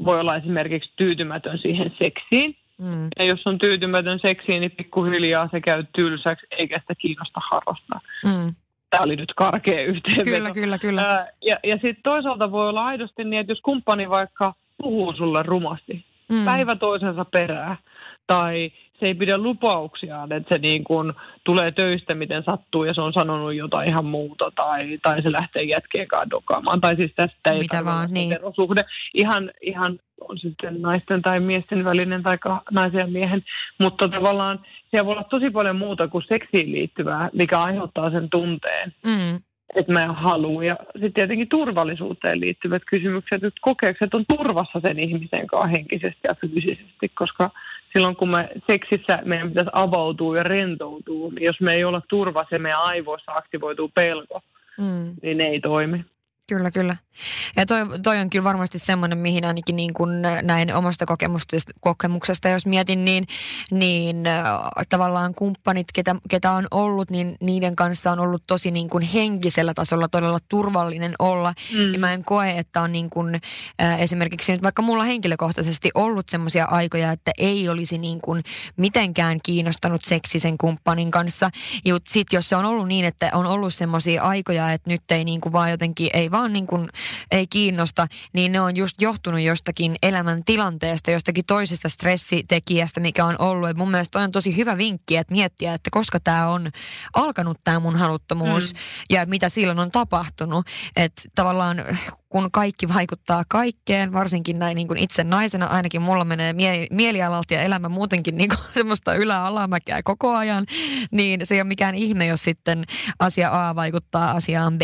voi 0.06 0.20
olla 0.20 0.36
esimerkiksi 0.36 0.92
tyytymätön 0.96 1.58
siihen 1.58 1.96
seksiin, 2.00 2.56
Mm. 2.78 3.08
Ja 3.20 3.26
jos 3.26 3.48
on 3.48 3.58
tyytymätön 3.58 4.20
seksiin, 4.20 4.62
niin 4.62 4.72
pikkuhiljaa 4.72 5.50
se 5.52 5.62
käy 5.62 5.84
tylsäksi, 5.96 6.48
eikä 6.52 6.80
sitä 6.80 6.96
kiinnosta 6.96 7.42
harrastaa. 7.52 8.02
Mm. 8.26 8.56
Tämä 8.90 9.04
oli 9.04 9.16
nyt 9.16 9.34
karkea 9.36 9.82
yhteenveto. 9.84 10.32
Kyllä, 10.32 10.52
kyllä, 10.52 10.78
kyllä. 10.78 11.02
Ää, 11.02 11.28
ja 11.42 11.56
ja 11.64 11.76
sitten 11.76 12.04
toisaalta 12.04 12.52
voi 12.52 12.70
olla 12.70 12.86
aidosti 12.86 13.24
niin, 13.24 13.40
että 13.40 13.52
jos 13.52 13.62
kumppani 13.62 14.10
vaikka 14.10 14.54
puhuu 14.78 15.14
sulle 15.14 15.44
rumasti, 15.44 16.06
mm. 16.30 16.46
päivä 16.46 16.76
toisensa 16.76 17.26
perää, 17.26 17.78
tai 18.28 18.72
se 19.00 19.06
ei 19.06 19.16
pidä 19.16 19.38
lupauksiaan, 19.38 20.32
että 20.32 20.56
se 20.56 20.58
niin 20.58 20.84
kuin 20.84 21.14
tulee 21.44 21.72
töistä 21.72 22.16
miten 22.16 22.44
sattuu 22.44 22.84
ja 22.84 22.94
se 22.94 23.02
on 23.02 23.14
sanonut 23.14 23.54
jotain 23.54 23.90
ihan 23.90 24.06
muuta 24.06 24.52
tai, 24.56 25.00
tai 25.04 25.22
se 25.22 25.32
lähtee 25.32 25.64
jätkeen 25.64 26.08
dokaamaan. 26.30 26.82
Tai 26.82 26.96
siis 26.96 27.12
tästä 27.16 27.54
ei 27.54 27.60
Mitä 27.60 27.86
vaan, 27.86 28.10
niin. 28.12 28.30
Verosuhde. 28.30 28.82
Ihan, 29.14 29.52
ihan 29.62 30.00
on 30.22 30.38
sitten 30.38 30.82
naisten 30.82 31.22
tai 31.22 31.40
miesten 31.40 31.84
välinen 31.84 32.24
tai 32.24 32.38
naisen 32.72 33.00
ja 33.00 33.08
miehen, 33.08 33.44
mutta 33.80 34.10
tavallaan 34.10 34.60
siellä 34.90 35.06
voi 35.06 35.12
olla 35.12 35.24
tosi 35.24 35.50
paljon 35.50 35.76
muuta 35.76 36.08
kuin 36.08 36.24
seksiin 36.28 36.72
liittyvää, 36.72 37.30
mikä 37.34 37.60
aiheuttaa 37.64 38.10
sen 38.10 38.30
tunteen. 38.30 38.94
Mm 39.06 39.40
että 39.76 39.92
mä 39.92 40.14
haluan. 40.14 40.66
Ja 40.66 40.78
sitten 40.94 41.14
tietenkin 41.14 41.50
turvallisuuteen 41.50 42.40
liittyvät 42.40 42.82
kysymykset, 42.90 43.44
että 43.44 43.60
kokeeksi, 43.62 44.04
että 44.04 44.18
on 44.18 44.26
turvassa 44.38 44.80
sen 44.80 45.00
ihmisen 45.00 45.48
kanssa 45.48 45.68
henkisesti 45.68 46.20
ja 46.24 46.36
fyysisesti, 46.42 47.10
koska 47.16 47.52
silloin 47.96 48.16
kun 48.16 48.30
me 48.30 48.50
seksissä 48.72 49.20
meidän 49.26 49.48
pitäisi 49.50 49.70
avautua 49.74 50.38
ja 50.38 50.44
rentoutua, 50.44 51.32
niin 51.32 51.44
jos 51.44 51.62
me 51.62 51.74
ei 51.74 51.84
olla 51.84 52.02
turvassa 52.10 52.56
ja 52.56 52.60
meidän 52.60 52.82
aivoissa 52.84 53.32
aktivoituu 53.32 53.92
pelko, 53.96 54.42
mm. 54.78 55.14
niin 55.22 55.38
ne 55.38 55.48
ei 55.48 55.60
toimi. 55.60 56.06
Kyllä, 56.48 56.72
kyllä. 56.72 56.96
Ja 57.56 57.66
toi, 57.66 57.80
toi 58.04 58.20
on 58.20 58.30
kyllä 58.30 58.44
varmasti 58.44 58.80
semmoinen, 58.80 59.18
mihin 59.18 59.46
ainakin 59.46 59.76
niin 59.76 59.94
kuin 59.94 60.10
näin 60.42 60.76
omasta 60.76 61.06
kokemuksesta, 61.80 62.50
jos 62.50 62.66
mietin, 62.66 63.06
niin, 63.06 63.28
niin 63.72 64.24
tavallaan 64.90 65.36
kumppanit, 65.36 65.88
ketä, 65.94 66.16
ketä 66.30 66.52
on 66.52 66.68
ollut, 66.72 67.10
niin 67.10 67.36
niiden 67.42 67.76
kanssa 67.76 68.12
on 68.12 68.20
ollut 68.20 68.44
tosi 68.48 68.72
niin 68.72 68.90
kuin 68.90 69.04
henkisellä 69.04 69.74
tasolla 69.74 70.08
todella 70.08 70.40
turvallinen 70.50 71.14
olla. 71.20 71.54
Mm. 71.74 71.92
Niin 71.92 72.00
mä 72.00 72.14
en 72.14 72.26
koe, 72.26 72.52
että 72.58 72.82
on 72.82 72.92
niin 72.92 73.10
kuin, 73.10 73.36
äh, 73.82 74.02
esimerkiksi 74.02 74.52
nyt 74.52 74.64
vaikka 74.64 74.82
mulla 74.82 75.04
henkilökohtaisesti 75.04 75.92
ollut 75.94 76.30
semmoisia 76.30 76.66
aikoja, 76.66 77.12
että 77.12 77.32
ei 77.38 77.70
olisi 77.70 77.98
niin 77.98 78.22
kuin 78.22 78.44
mitenkään 78.78 79.40
kiinnostanut 79.44 80.02
seksi 80.04 80.40
sen 80.40 80.58
kumppanin 80.58 81.12
kanssa. 81.12 81.50
Ja 81.86 81.96
sitten 82.10 82.38
jos 82.38 82.50
se 82.50 82.56
on 82.56 82.66
ollut 82.66 82.88
niin, 82.88 83.06
että 83.06 83.30
on 83.34 83.46
ollut 83.46 83.74
semmoisia 83.74 84.24
aikoja, 84.24 84.72
että 84.72 84.90
nyt 84.90 85.02
ei 85.12 85.24
niin 85.24 85.42
kuin 85.42 85.54
vaan 85.54 85.72
jotenkin, 85.72 86.10
ei 86.14 86.32
vaan 86.36 86.54
niin 86.54 86.68
kuin 86.68 86.90
ei 87.32 87.48
kiinnosta, 87.48 88.08
niin 88.34 88.52
ne 88.52 88.62
on 88.62 88.76
just 88.76 89.02
johtunut 89.02 89.42
jostakin 89.42 89.96
elämän 90.04 90.44
tilanteesta, 90.46 91.12
jostakin 91.12 91.46
toisesta 91.46 91.90
stressitekijästä, 91.90 93.00
mikä 93.00 93.26
on 93.26 93.36
ollut. 93.40 93.70
Et 93.70 93.78
mun 93.78 93.92
mielestä 93.92 94.20
on 94.20 94.32
tosi 94.32 94.58
hyvä 94.58 94.78
vinkki, 94.78 95.18
että 95.18 95.34
miettiä, 95.34 95.74
että 95.74 95.90
koska 95.92 96.20
tämä 96.20 96.48
on 96.48 96.72
alkanut 97.14 97.58
tämä 97.64 97.80
mun 97.80 97.96
haluttomuus 97.96 98.74
mm. 98.74 98.80
ja 99.10 99.26
mitä 99.26 99.50
silloin 99.50 99.80
on 99.80 99.92
tapahtunut. 99.92 100.66
Että 100.96 101.22
tavallaan 101.36 101.78
kun 102.30 102.52
kaikki 102.52 102.88
vaikuttaa 102.88 103.44
kaikkeen, 103.50 104.14
varsinkin 104.14 104.60
näin 104.60 104.76
niin 104.76 104.88
kuin 104.88 105.00
itse 105.00 105.24
naisena, 105.24 105.66
ainakin 105.66 106.02
mulla 106.02 106.26
menee 106.26 106.54
mie- 106.54 106.88
mielialalta 106.92 107.54
ja 107.54 107.62
elämä 107.62 107.90
muutenkin 107.90 108.38
niin 108.38 108.50
kuin 108.50 108.60
semmoista 108.78 109.14
ylä-alamäkeä 109.14 110.04
koko 110.04 110.36
ajan, 110.36 110.66
niin 111.12 111.46
se 111.46 111.56
ei 111.56 111.62
ole 111.62 111.68
mikään 111.68 111.96
ihme, 111.96 112.26
jos 112.26 112.44
sitten 112.44 112.86
asia 113.20 113.70
A 113.70 113.76
vaikuttaa 113.76 114.32
asiaan 114.32 114.78
B 114.78 114.82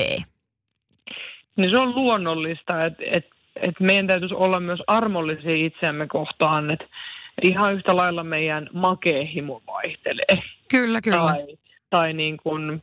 niin 1.56 1.70
se 1.70 1.78
on 1.78 1.96
luonnollista, 1.96 2.86
että 2.86 3.04
et, 3.12 3.26
et 3.56 3.80
meidän 3.80 4.08
täytyisi 4.08 4.36
olla 4.36 4.60
myös 4.60 4.80
armollisia 4.88 5.66
itseämme 5.66 6.08
kohtaan, 6.08 6.72
että 6.72 6.86
ihan 7.42 7.74
yhtä 7.74 7.96
lailla 7.96 8.24
meidän 8.24 8.70
makeehimo 8.74 9.62
vaihtelee. 9.68 10.44
Kyllä, 10.72 11.02
kyllä. 11.02 11.18
Tai, 11.18 11.58
tai 11.90 12.14
niin 12.14 12.38
kuin, 12.38 12.82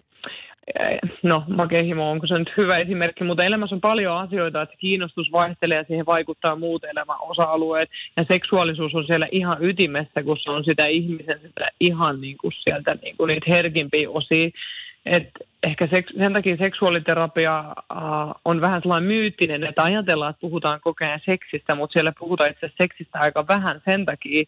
no 1.22 1.44
makeehimo 1.48 2.10
onko 2.10 2.26
se 2.26 2.38
nyt 2.38 2.52
hyvä 2.56 2.76
esimerkki, 2.76 3.24
mutta 3.24 3.44
elämässä 3.44 3.74
on 3.74 3.80
paljon 3.80 4.16
asioita, 4.16 4.62
että 4.62 4.74
kiinnostus 4.78 5.32
vaihtelee 5.32 5.76
ja 5.76 5.84
siihen 5.84 6.06
vaikuttaa 6.06 6.56
muut 6.56 6.84
elämän 6.84 7.16
osa-alueet. 7.20 7.90
Ja 8.16 8.24
seksuaalisuus 8.32 8.94
on 8.94 9.06
siellä 9.06 9.28
ihan 9.32 9.64
ytimessä, 9.64 10.22
kun 10.22 10.38
se 10.38 10.50
on 10.50 10.64
sitä 10.64 10.86
ihmisen 10.86 11.40
sitä 11.40 11.68
ihan 11.80 12.20
niin 12.20 12.38
kuin 12.38 12.52
sieltä 12.62 12.96
niin 13.02 13.16
kuin 13.16 13.28
niitä 13.28 13.46
herkimpiä 13.48 14.10
osia. 14.10 14.50
Et 15.06 15.28
ehkä 15.62 15.86
seks, 15.86 16.12
sen 16.18 16.32
takia 16.32 16.56
seksuaaliterapia 16.56 17.58
äh, 17.58 17.96
on 18.44 18.60
vähän 18.60 18.82
sellainen 18.82 19.08
myyttinen, 19.08 19.64
että 19.64 19.82
ajatellaan, 19.82 20.30
että 20.30 20.40
puhutaan 20.40 20.80
koko 20.80 21.04
ajan 21.04 21.20
seksistä, 21.26 21.74
mutta 21.74 21.92
siellä 21.92 22.12
puhutaan 22.18 22.50
itse 22.50 22.70
seksistä 22.78 23.18
aika 23.18 23.46
vähän 23.48 23.82
sen 23.84 24.04
takia, 24.04 24.44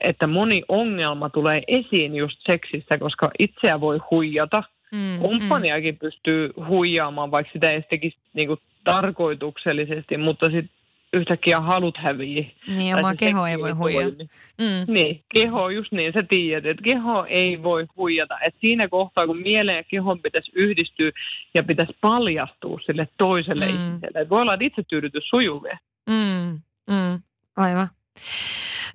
että 0.00 0.26
moni 0.26 0.62
ongelma 0.68 1.28
tulee 1.28 1.62
esiin 1.68 2.14
just 2.14 2.38
seksistä, 2.46 2.98
koska 2.98 3.30
itseä 3.38 3.80
voi 3.80 3.98
huijata. 4.10 4.62
Mm, 4.92 5.20
Kumppaniakin 5.20 5.94
mm. 5.94 5.98
pystyy 5.98 6.50
huijaamaan, 6.68 7.30
vaikka 7.30 7.52
sitä 7.52 7.70
ei 7.70 7.82
tekisi 7.82 8.16
niinku 8.34 8.58
tarkoituksellisesti, 8.84 10.16
mutta 10.16 10.50
sitten 10.50 10.77
yhtäkkiä 11.12 11.60
halut 11.60 11.96
hävii. 11.98 12.54
Niin, 12.76 12.96
oma 12.96 13.14
keho 13.14 13.46
ei 13.46 13.58
voi 13.58 13.70
huijata. 13.70 14.24
Mm. 14.58 14.92
Niin, 14.92 15.24
keho 15.34 15.70
just 15.70 15.92
niin, 15.92 16.12
sä 16.12 16.22
tiedät, 16.22 16.70
että 16.70 16.82
keho 16.82 17.24
ei 17.24 17.62
voi 17.62 17.86
huijata. 17.96 18.40
Et 18.40 18.54
siinä 18.60 18.88
kohtaa, 18.88 19.26
kun 19.26 19.38
mieleen 19.42 19.76
ja 19.76 19.84
kehon 19.84 20.22
pitäisi 20.22 20.52
yhdistyä 20.54 21.10
ja 21.54 21.62
pitäisi 21.62 21.96
paljastua 22.00 22.80
sille 22.86 23.08
toiselle 23.18 23.66
mm. 23.66 23.70
ihmiselle. 23.70 24.20
Et 24.20 24.30
voi 24.30 24.40
olla, 24.40 24.54
että 24.54 24.64
itsetyydytys 24.64 25.28
sujuu 25.28 25.66
Mm. 26.10 26.60
Mm. 26.90 27.22
Aivan. 27.56 27.88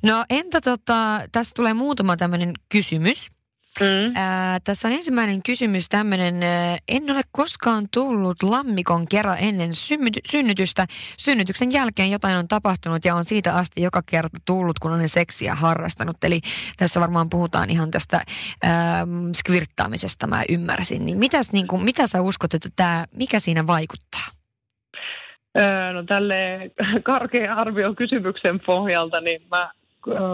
No 0.04 0.26
entä 0.30 0.62
tota, 0.62 1.20
tästä 1.32 1.54
tulee 1.56 1.74
muutama 1.74 2.18
tämmöinen 2.18 2.54
kysymys. 2.70 3.30
Mm. 3.80 4.14
Ää, 4.16 4.60
tässä 4.64 4.88
on 4.88 4.94
ensimmäinen 4.94 5.44
kysymys 5.44 5.90
tämmöinen, 5.90 6.36
en 6.88 7.12
ole 7.12 7.22
koskaan 7.32 7.88
tullut 7.94 8.44
lammikon 8.44 9.08
kerran 9.08 9.38
ennen 9.40 9.76
synny- 9.76 10.22
synnytystä. 10.26 10.86
Synnytyksen 11.18 11.72
jälkeen 11.72 12.12
jotain 12.12 12.38
on 12.38 12.48
tapahtunut 12.48 13.06
ja 13.06 13.16
on 13.16 13.26
siitä 13.26 13.56
asti 13.56 13.82
joka 13.82 14.02
kerta 14.06 14.38
tullut, 14.46 14.80
kun 14.80 14.94
olen 14.94 15.10
seksiä 15.10 15.56
harrastanut. 15.56 16.24
Eli 16.24 16.40
tässä 16.78 17.00
varmaan 17.00 17.30
puhutaan 17.30 17.70
ihan 17.70 17.92
tästä 17.92 18.22
ää, 18.64 19.08
skvirttaamisesta, 19.36 20.28
mä 20.28 20.44
ymmärsin. 20.50 21.06
Niin 21.06 21.18
mitäs, 21.18 21.52
niin 21.52 21.68
kuin, 21.68 21.84
mitä 21.84 22.08
sä 22.08 22.22
uskot, 22.22 22.54
että 22.54 22.70
tämä, 22.76 23.06
mikä 23.18 23.40
siinä 23.40 23.68
vaikuttaa? 23.68 24.28
no 25.94 26.04
tälle 26.04 26.72
karkean 27.04 27.58
arvio 27.58 27.94
kysymyksen 27.94 28.60
pohjalta, 28.66 29.22
niin 29.22 29.42
mä 29.52 29.72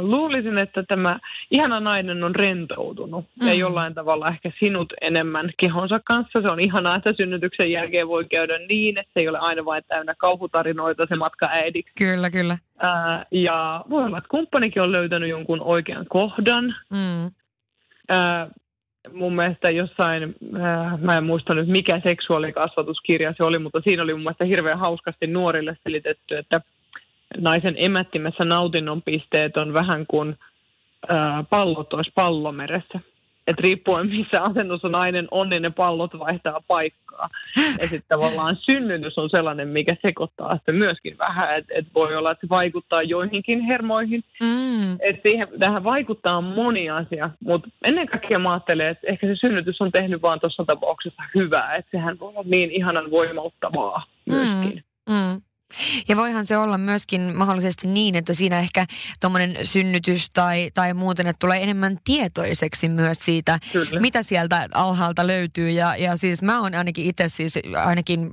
luulisin, 0.02 0.58
että 0.58 0.84
tämä 0.84 1.20
ihana 1.52 1.80
nainen 1.80 2.24
on 2.24 2.36
rentoutunut 2.36 3.26
mm. 3.42 3.48
ja 3.48 3.54
jollain 3.54 3.94
tavalla 3.94 4.28
ehkä 4.28 4.52
sinut 4.60 4.94
enemmän 5.02 5.50
kehonsa 5.60 6.00
kanssa. 6.04 6.42
Se 6.42 6.50
on 6.50 6.60
ihanaa, 6.60 6.96
että 6.96 7.14
synnytyksen 7.18 7.72
jälkeen 7.72 8.08
voi 8.08 8.26
käydä 8.26 8.60
niin, 8.70 8.98
että 8.98 9.12
se 9.14 9.20
ei 9.20 9.30
ole 9.30 9.38
aina 9.38 9.66
vain 9.66 9.84
täynnä 9.88 10.16
kauhutarinoita 10.18 11.06
se 11.10 11.16
matka 11.16 11.50
äidiksi. 11.52 11.92
Kyllä, 11.98 12.30
kyllä. 12.30 12.58
Ää, 12.80 13.26
ja 13.32 13.86
voi 13.90 14.04
olla, 14.04 14.18
että 14.18 14.30
kumppanikin 14.30 14.82
on 14.82 14.92
löytänyt 14.92 15.30
jonkun 15.30 15.62
oikean 15.62 16.06
kohdan. 16.10 16.76
Mm. 16.92 17.32
Ää, 18.10 18.48
mun 19.14 19.36
mielestä 19.36 19.70
jossain, 19.70 20.36
äh, 20.56 21.00
mä 21.00 21.16
en 21.16 21.24
muista 21.24 21.54
nyt 21.54 21.68
mikä 21.68 22.02
seksuaalikasvatuskirja 22.04 23.34
se 23.38 23.44
oli, 23.44 23.60
mutta 23.60 23.82
siinä 23.82 24.04
oli 24.04 24.14
mun 24.14 24.24
mielestä 24.24 24.46
hirveän 24.46 24.80
hauskasti 24.80 25.28
nuorille 25.28 25.78
selitetty, 25.84 26.38
että 26.38 26.62
naisen 27.38 27.76
emättimessä 27.78 28.46
nautinnon 28.46 29.02
pisteet 29.02 29.58
on 29.58 29.74
vähän 29.74 30.06
kuin 30.08 30.38
ää, 31.08 31.44
pallot 31.50 31.94
olisi 31.94 32.12
pallomeressä. 32.16 33.00
Että 33.48 33.62
riippuen 33.62 34.08
missä 34.08 34.42
asennossa 34.42 34.90
nainen 34.90 35.28
on, 35.32 35.50
niin 35.50 35.62
ne 35.62 35.70
pallot 35.70 36.20
vaihtaa 36.20 36.62
paikkaa. 36.68 37.30
Ja 37.82 37.88
sitten 37.88 38.04
tavallaan 38.08 38.56
synnytys 38.56 39.18
on 39.18 39.30
sellainen, 39.30 39.68
mikä 39.68 39.96
sekoittaa 40.02 40.56
sitten 40.56 40.76
myöskin 40.76 41.18
vähän. 41.18 41.58
Että 41.58 41.74
et 41.76 41.86
voi 41.96 42.16
olla, 42.16 42.32
että 42.32 42.48
se 42.48 42.50
vaikuttaa 42.50 43.04
joihinkin 43.04 43.62
hermoihin. 43.62 44.24
Mm. 44.42 44.94
Että 44.94 45.30
siihen, 45.30 45.48
tähän 45.60 45.84
vaikuttaa 45.84 46.42
moni 46.42 46.90
asia. 46.90 47.30
Mutta 47.40 47.70
ennen 47.84 48.08
kaikkea 48.08 48.40
mä 48.40 48.52
ajattelen, 48.52 48.88
että 48.88 49.08
ehkä 49.08 49.28
se 49.28 49.36
synnytys 49.36 49.82
on 49.82 49.92
tehnyt 49.92 50.22
vaan 50.22 50.40
tuossa 50.40 50.66
tapauksessa 50.66 51.24
hyvää. 51.36 51.76
Että 51.76 51.92
sehän 51.92 52.20
voi 52.20 52.30
olla 52.30 52.44
niin 52.46 52.72
ihanan 52.72 53.12
voimauttavaa 53.12 54.04
myöskin. 54.26 54.84
Mm. 55.10 55.16
Mm. 55.16 55.42
Ja 56.08 56.18
voihan 56.18 56.46
se 56.46 56.58
olla 56.58 56.78
myöskin 56.78 57.38
mahdollisesti 57.38 57.88
niin, 57.88 58.16
että 58.16 58.34
siinä 58.34 58.60
ehkä 58.60 58.86
tuommoinen 59.20 59.58
synnytys 59.64 60.30
tai, 60.30 60.72
tai 60.74 60.94
muuten, 60.94 61.28
että 61.28 61.40
tulee 61.40 61.64
enemmän 61.64 61.98
tietoiseksi 62.04 62.90
myös 62.90 63.18
siitä, 63.22 63.60
Kyllä. 63.74 64.00
mitä 64.00 64.24
sieltä 64.24 64.68
alhaalta 64.74 65.28
löytyy. 65.28 65.70
Ja, 65.70 65.96
ja 65.96 66.18
siis 66.18 66.42
mä 66.42 66.62
oon 66.62 66.76
ainakin 66.76 67.06
itse 67.06 67.30
siis 67.30 67.60
ainakin 67.84 68.30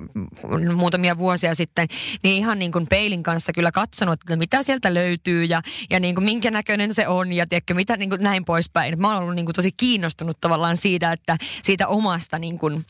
muutamia 0.77 1.18
vuosia 1.18 1.55
sitten, 1.55 1.88
niin 2.22 2.37
ihan 2.37 2.59
niin 2.59 2.72
kuin 2.72 2.87
peilin 2.87 3.22
kanssa 3.22 3.53
kyllä 3.53 3.72
katsonut, 3.72 4.20
että 4.20 4.37
mitä 4.37 4.62
sieltä 4.62 4.94
löytyy 4.94 5.44
ja, 5.44 5.62
ja 5.90 6.01
niin 6.01 6.14
kuin 6.14 6.25
minkä 6.25 6.51
näköinen 6.51 6.94
se 6.94 7.09
on 7.09 7.33
ja 7.33 7.46
tiedätkö, 7.46 7.75
mitä 7.75 7.96
niin 7.96 8.11
kuin 8.11 8.22
näin 8.22 8.44
poispäin. 8.44 9.01
Mä 9.01 9.12
oon 9.12 9.22
ollut 9.22 9.35
niin 9.35 9.46
kuin 9.46 9.55
tosi 9.55 9.70
kiinnostunut 9.77 10.40
tavallaan 10.40 10.77
siitä, 10.77 11.12
että 11.12 11.37
siitä 11.62 11.88
omasta 11.88 12.38
niin 12.38 12.59
kuin, 12.59 12.85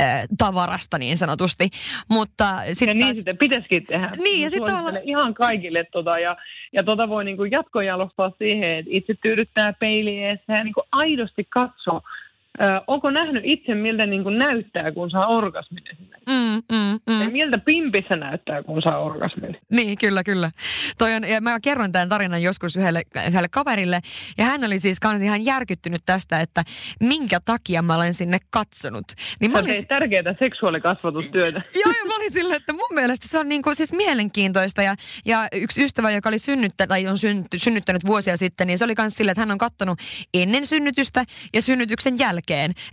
äh, 0.00 0.22
tavarasta 0.38 0.98
niin 0.98 1.18
sanotusti. 1.18 1.70
Mutta 2.08 2.62
sit 2.72 2.88
ja 2.88 2.94
niin 2.94 3.06
taas... 3.06 3.16
sitten 3.16 3.38
pitäisikin 3.38 3.86
tehdä. 3.92 4.10
Niin, 4.22 4.42
ja 4.42 4.50
sitten 4.50 4.74
olla... 4.74 4.98
ihan 5.04 5.34
kaikille 5.34 5.84
tota, 5.92 6.18
ja, 6.18 6.36
ja 6.72 6.82
tota 6.82 7.08
voi 7.08 7.24
niin 7.24 7.36
kuin 7.36 7.50
jatkojalostaa 7.50 8.32
siihen, 8.38 8.70
että 8.70 8.90
itse 8.94 9.14
tyydyttää 9.22 9.72
peiliin 9.72 10.22
ja 10.22 10.64
niin 10.64 10.74
kuin 10.74 10.86
aidosti 10.92 11.46
katsoa 11.50 12.00
ö, 12.60 12.64
onko 12.86 13.10
nähnyt 13.10 13.42
itse, 13.46 13.74
miltä 13.74 14.06
niin 14.06 14.22
kuin 14.22 14.38
näyttää, 14.38 14.92
kun 14.92 15.10
saa 15.10 15.26
orgasmin 15.26 15.82
esimerkiksi. 15.92 16.30
Mm, 16.30 16.76
mm, 16.76 16.98
mm. 17.14 17.22
Ja 17.22 17.30
miltä 17.30 17.58
pimpissä 17.58 18.16
näyttää, 18.16 18.62
kun 18.62 18.82
saa 18.82 18.98
orgasmin. 18.98 19.56
Niin, 19.70 19.98
kyllä, 19.98 20.24
kyllä. 20.24 20.50
Toi 20.98 21.14
on, 21.14 21.28
ja 21.28 21.40
mä 21.40 21.60
kerroin 21.60 21.92
tämän 21.92 22.08
tarinan 22.08 22.42
joskus 22.42 22.76
yhdelle, 22.76 23.02
yhdelle 23.28 23.48
kaverille, 23.48 24.00
ja 24.38 24.44
hän 24.44 24.64
oli 24.64 24.78
siis 24.78 25.00
kans 25.00 25.22
ihan 25.22 25.44
järkyttynyt 25.44 26.02
tästä, 26.06 26.40
että 26.40 26.62
minkä 27.00 27.40
takia 27.44 27.82
mä 27.82 27.94
olen 27.94 28.14
sinne 28.14 28.38
katsonut. 28.50 29.04
Niin 29.40 29.50
mä 29.50 29.58
olin... 29.58 29.86
tärkeää 29.86 30.34
seksuaalikasvatustyötä. 30.38 31.62
Joo, 31.84 31.92
ja 31.98 32.04
mä 32.06 32.16
olin 32.16 32.32
silleen, 32.32 32.56
että 32.56 32.72
mun 32.72 32.94
mielestä 32.94 33.28
se 33.28 33.38
on 33.38 33.48
niinku 33.48 33.74
siis 33.74 33.92
mielenkiintoista, 33.92 34.82
ja, 34.82 34.94
ja 35.24 35.48
yksi 35.52 35.84
ystävä, 35.84 36.10
joka 36.10 36.28
oli 36.28 36.38
synnyttä, 36.38 36.86
tai 36.86 37.06
on 37.06 37.16
synnyttänyt 37.56 38.06
vuosia 38.06 38.36
sitten, 38.36 38.66
niin 38.66 38.78
se 38.78 38.84
oli 38.84 38.94
kans 38.94 39.14
silleen, 39.14 39.32
että 39.32 39.40
hän 39.40 39.50
on 39.50 39.58
kattonut 39.58 39.98
ennen 40.34 40.66
synnytystä 40.66 41.24
ja 41.54 41.62
synnytyksen 41.62 42.18
jälkeen. 42.18 42.41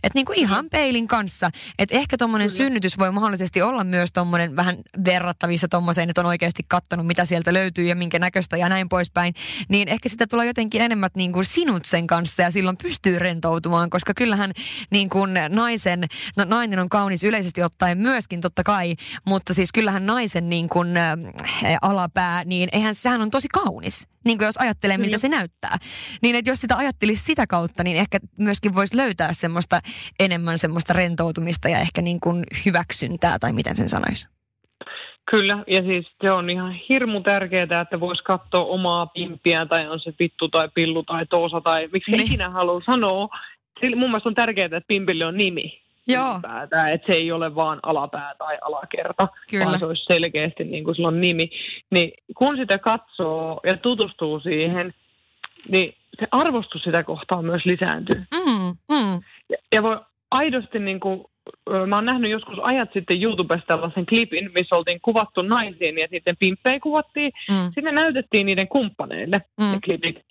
Että 0.04 0.12
niinku 0.16 0.34
ihan 0.36 0.70
peilin 0.70 1.08
kanssa. 1.08 1.50
Että 1.80 1.96
ehkä 1.96 2.18
tuommoinen 2.18 2.50
synnytys 2.50 2.98
voi 2.98 3.12
mahdollisesti 3.12 3.62
olla 3.62 3.84
myös 3.84 4.12
tuommoinen 4.12 4.56
vähän 4.56 4.78
verrattavissa 5.06 5.68
tuommoiseen, 5.68 6.10
että 6.10 6.22
on 6.22 6.28
oikeasti 6.28 6.64
kattonut, 6.68 7.08
mitä 7.08 7.26
sieltä 7.26 7.54
löytyy 7.54 7.86
ja 7.86 7.96
minkä 7.96 8.20
näköistä 8.20 8.58
ja 8.58 8.70
näin 8.70 8.90
poispäin. 8.90 9.34
Niin 9.70 9.88
ehkä 9.88 10.10
sitä 10.10 10.28
tulee 10.28 10.48
jotenkin 10.48 10.82
enemmän 10.82 11.10
niin 11.16 11.34
kuin 11.34 11.46
sinut 11.46 11.86
sen 11.86 12.08
kanssa 12.08 12.42
ja 12.42 12.52
silloin 12.52 12.78
pystyy 12.78 13.20
rentoutumaan, 13.20 13.90
koska 13.90 14.14
kyllähän 14.14 14.52
niin 14.92 15.10
kuin 15.10 15.32
naisen, 15.50 16.04
no 16.38 16.46
nainen 16.46 16.80
on 16.80 16.90
kaunis 16.90 17.24
yleisesti 17.24 17.64
ottaen 17.64 17.98
myöskin 17.98 18.42
totta 18.42 18.64
kai, 18.64 18.96
mutta 19.26 19.54
siis 19.54 19.72
kyllähän 19.72 20.06
naisen 20.06 20.50
niin 20.50 20.70
kuin, 20.70 20.98
äh, 20.98 21.18
alapää, 21.82 22.44
niin 22.44 22.70
eihän 22.72 22.96
sehän 22.96 23.22
on 23.22 23.30
tosi 23.30 23.48
kaunis. 23.48 24.08
Niin 24.26 24.38
kuin 24.38 24.46
jos 24.46 24.58
ajattelee, 24.58 24.98
miltä 24.98 25.18
se 25.18 25.30
näyttää. 25.30 25.78
Niin 26.22 26.36
että 26.36 26.52
jos 26.52 26.60
sitä 26.60 26.78
ajattelisi 26.78 27.24
sitä 27.24 27.48
kautta, 27.48 27.84
niin 27.84 27.98
ehkä 27.98 28.20
myöskin 28.38 28.76
voisi 28.76 28.98
löytää 28.98 29.34
semmoista 29.34 29.80
enemmän 30.20 30.58
semmoista 30.58 30.94
rentoutumista 30.94 31.70
ja 31.70 31.80
ehkä 31.80 32.02
niin 32.02 32.20
kuin 32.20 32.44
hyväksyntää, 32.66 33.40
tai 33.40 33.54
miten 33.54 33.76
sen 33.76 33.90
sanoisi. 33.90 34.28
Kyllä, 35.32 35.64
ja 35.68 35.84
siis 35.84 36.08
se 36.22 36.32
on 36.32 36.50
ihan 36.50 36.74
hirmu 36.90 37.22
tärkeää, 37.22 37.82
että 37.82 38.00
voisi 38.00 38.24
katsoa 38.24 38.66
omaa 38.66 39.06
pimpiä, 39.06 39.66
tai 39.66 39.88
on 39.88 40.00
se 40.00 40.12
pittu 40.12 40.50
tai 40.50 40.70
pillu 40.74 41.04
tai 41.04 41.26
toosa, 41.26 41.62
tai 41.62 41.90
miksi 41.94 42.12
niin. 42.12 42.26
ikinä 42.26 42.50
haluaa 42.50 42.80
sanoa. 42.80 43.30
Mun 43.96 44.10
mielestä 44.10 44.30
on 44.30 44.36
tärkeää, 44.36 44.66
että 44.66 44.82
pimpille 44.88 45.26
on 45.26 45.38
nimi. 45.38 45.82
Joo. 46.14 46.40
Että 46.94 47.12
se 47.12 47.18
ei 47.18 47.32
ole 47.32 47.56
vaan 47.56 47.80
alapää 47.84 48.34
tai 48.38 48.58
alakerta, 48.62 49.28
Kyllä. 49.50 49.66
vaan 49.66 49.80
se 49.80 49.86
olisi 49.86 50.06
selkeästi 50.14 50.64
niin 50.64 50.84
kuin 50.84 50.96
silloin 50.96 51.22
nimi. 51.22 51.50
Niin 51.92 52.12
kun 52.38 52.58
sitä 52.58 52.78
katsoo 52.78 53.60
ja 53.66 53.78
tutustuu 53.78 54.40
siihen, 54.40 54.94
niin 55.70 55.94
se 56.20 56.28
arvostus 56.32 56.84
sitä 56.84 57.04
kohtaa 57.04 57.42
myös 57.42 57.66
lisääntyy. 57.66 58.24
Mm, 58.34 58.96
mm. 58.96 59.22
Ja, 59.50 59.58
ja 59.76 59.84
voi 59.84 60.00
aidosti 60.32 60.80
niin 60.80 61.00
kuin, 61.00 61.24
mä 61.88 61.96
oon 61.96 62.06
nähnyt 62.06 62.32
joskus 62.32 62.60
ajat 62.62 62.90
sitten 62.94 63.24
YouTubesta 63.24 63.68
tällaisen 63.68 64.06
klipin, 64.06 64.52
missä 64.54 64.76
oltiin 64.76 65.00
kuvattu 65.02 65.42
naisiin 65.42 65.98
ja 65.98 66.08
sitten 66.12 66.38
pimppejä 66.38 66.80
kuvattiin. 66.80 67.32
Mm. 67.50 67.72
Sinne 67.74 67.92
näytettiin 67.92 68.46
niiden 68.46 68.68
kumppaneille 68.68 69.42
mm. 69.60 69.66
ne 69.66 69.80
klipit. 69.86 70.26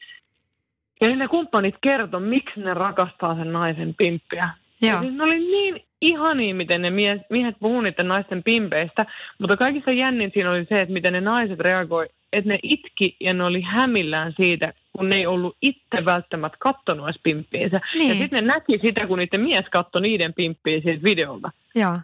Ja 1.01 1.17
ne 1.17 1.29
kumppanit 1.29 1.75
kertoi, 1.81 2.21
miksi 2.21 2.61
ne 2.61 2.75
rakastaa 2.75 3.35
sen 3.35 3.53
naisen 3.53 3.95
pimppiä. 3.95 4.51
Joo. 4.83 5.01
Siis 5.01 5.15
ne 5.15 5.23
oli 5.23 5.39
niin 5.39 5.81
ihania, 6.01 6.55
miten 6.55 6.83
ne 6.83 6.91
miehet, 6.91 7.23
miehet 7.31 7.57
puhuu 7.61 7.81
niiden 7.81 8.09
naisten 8.09 8.43
pimpeistä, 8.43 9.07
mutta 9.39 9.57
kaikista 9.57 9.93
jännin 9.93 10.31
siinä 10.35 10.51
oli 10.51 10.65
se, 10.65 10.81
että 10.81 10.93
miten 10.93 11.13
ne 11.13 11.21
naiset 11.21 11.61
reagoi, 11.61 12.09
että 12.33 12.49
ne 12.49 12.59
itki 12.63 13.17
ja 13.21 13.35
ne 13.35 13.45
oli 13.45 13.61
hämillään 13.61 14.33
siitä, 14.37 14.73
kun 14.97 15.09
ne 15.09 15.17
ei 15.17 15.27
ollut 15.27 15.57
itse 15.63 16.05
välttämättä 16.05 16.59
kattonut 16.61 17.07
edes 17.07 17.21
pimppiinsä. 17.23 17.81
Niin. 17.95 18.09
Ja 18.09 18.15
sitten 18.15 18.45
ne 18.45 18.53
näki 18.53 18.79
sitä, 18.83 19.07
kun 19.07 19.19
niiden 19.19 19.41
mies 19.41 19.67
katsoi 19.71 20.03
niiden 20.03 20.35
pimppiä 20.35 20.81
siitä 20.81 21.03
videolta. 21.03 21.51
Joo. 21.75 21.99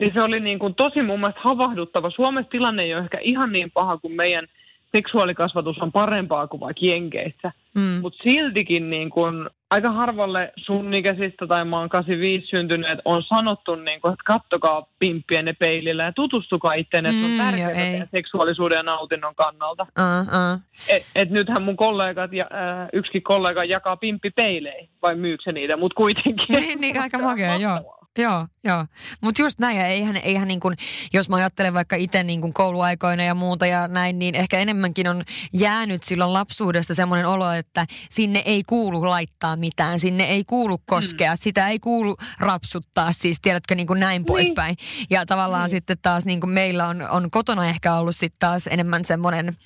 Niin 0.00 0.12
se 0.14 0.22
oli 0.22 0.40
niin 0.40 0.58
kuin 0.58 0.74
tosi 0.74 1.02
mun 1.02 1.20
mielestä 1.20 1.40
havahduttava. 1.44 2.10
Suomessa 2.10 2.50
tilanne 2.50 2.82
ei 2.82 2.94
ole 2.94 3.02
ehkä 3.02 3.18
ihan 3.22 3.52
niin 3.52 3.70
paha 3.70 3.98
kuin 3.98 4.14
meidän– 4.14 4.46
seksuaalikasvatus 4.96 5.78
on 5.78 5.92
parempaa 5.92 6.46
kuin 6.46 6.60
vaikka 6.60 6.86
Jenkeissä. 6.86 7.52
Mm. 7.74 7.98
Mutta 8.02 8.22
siltikin 8.22 8.90
niin 8.90 9.10
kun, 9.10 9.50
aika 9.70 9.92
harvalle 9.92 10.52
sun 10.56 10.94
ikäisistä 10.94 11.46
tai 11.46 11.64
maan 11.64 11.88
85 11.88 12.46
syntyneet 12.46 12.98
on 13.04 13.22
sanottu, 13.22 13.74
niin 13.74 14.00
kun, 14.00 14.12
että 14.12 14.24
kattokaa 14.26 14.86
pimppienne 14.98 15.52
peilillä 15.52 16.04
ja 16.04 16.12
tutustukaa 16.12 16.74
itteen, 16.74 17.06
että 17.06 17.26
mm, 17.26 17.32
on 17.32 17.46
tärkeää 17.46 18.06
seksuaalisuuden 18.10 18.76
ja 18.76 18.82
nautinnon 18.82 19.34
kannalta. 19.34 19.82
Uh, 19.82 20.26
uh. 20.28 20.60
Et, 20.88 21.02
et 21.14 21.30
nythän 21.30 21.62
mun 21.62 21.76
kollegat, 21.76 22.32
ja, 22.32 22.44
äh, 22.44 22.88
yksikin 22.92 23.22
kollega 23.22 23.64
jakaa 23.64 23.96
pimppipeilejä, 23.96 24.88
vai 25.02 25.16
myykö 25.16 25.52
niitä, 25.52 25.76
mutta 25.76 25.96
kuitenkin. 25.96 26.46
Niin, 26.48 26.80
niin 26.80 27.00
aika 27.00 27.18
makea, 27.18 27.56
joo. 27.56 28.03
Joo, 28.18 28.46
joo. 28.64 28.86
Mutta 29.20 29.42
just 29.42 29.58
näin, 29.58 29.76
ja 29.76 29.86
eihän, 29.86 30.16
eihän 30.16 30.48
niin 30.48 30.60
kuin, 30.60 30.76
jos 31.12 31.28
mä 31.28 31.36
ajattelen 31.36 31.74
vaikka 31.74 31.96
itse 31.96 32.22
niin 32.22 32.40
kuin 32.40 32.52
kouluaikoina 32.52 33.22
ja 33.22 33.34
muuta 33.34 33.66
ja 33.66 33.88
näin, 33.88 34.18
niin 34.18 34.34
ehkä 34.34 34.58
enemmänkin 34.58 35.08
on 35.08 35.24
jäänyt 35.52 36.02
silloin 36.02 36.32
lapsuudesta 36.32 36.94
semmoinen 36.94 37.26
olo, 37.26 37.50
että 37.50 37.86
sinne 38.10 38.42
ei 38.44 38.62
kuulu 38.66 39.06
laittaa 39.10 39.56
mitään, 39.56 40.00
sinne 40.00 40.24
ei 40.24 40.44
kuulu 40.44 40.78
koskea, 40.86 41.32
mm. 41.32 41.38
sitä 41.40 41.68
ei 41.68 41.78
kuulu 41.78 42.16
rapsuttaa, 42.38 43.12
siis 43.12 43.40
tiedätkö 43.40 43.74
niin 43.74 43.86
kuin 43.86 44.00
näin 44.00 44.20
niin. 44.20 44.26
poispäin. 44.26 44.76
Ja 45.10 45.26
tavallaan 45.26 45.62
niin. 45.62 45.70
sitten 45.70 45.96
taas 46.02 46.24
niin 46.24 46.40
kuin 46.40 46.50
meillä 46.50 46.88
on, 46.88 47.08
on 47.10 47.30
kotona 47.30 47.68
ehkä 47.68 47.94
ollut 47.94 48.16
sitten 48.16 48.38
taas 48.38 48.66
enemmän 48.66 49.04
semmoinen 49.04 49.56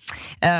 öö, 0.45 0.51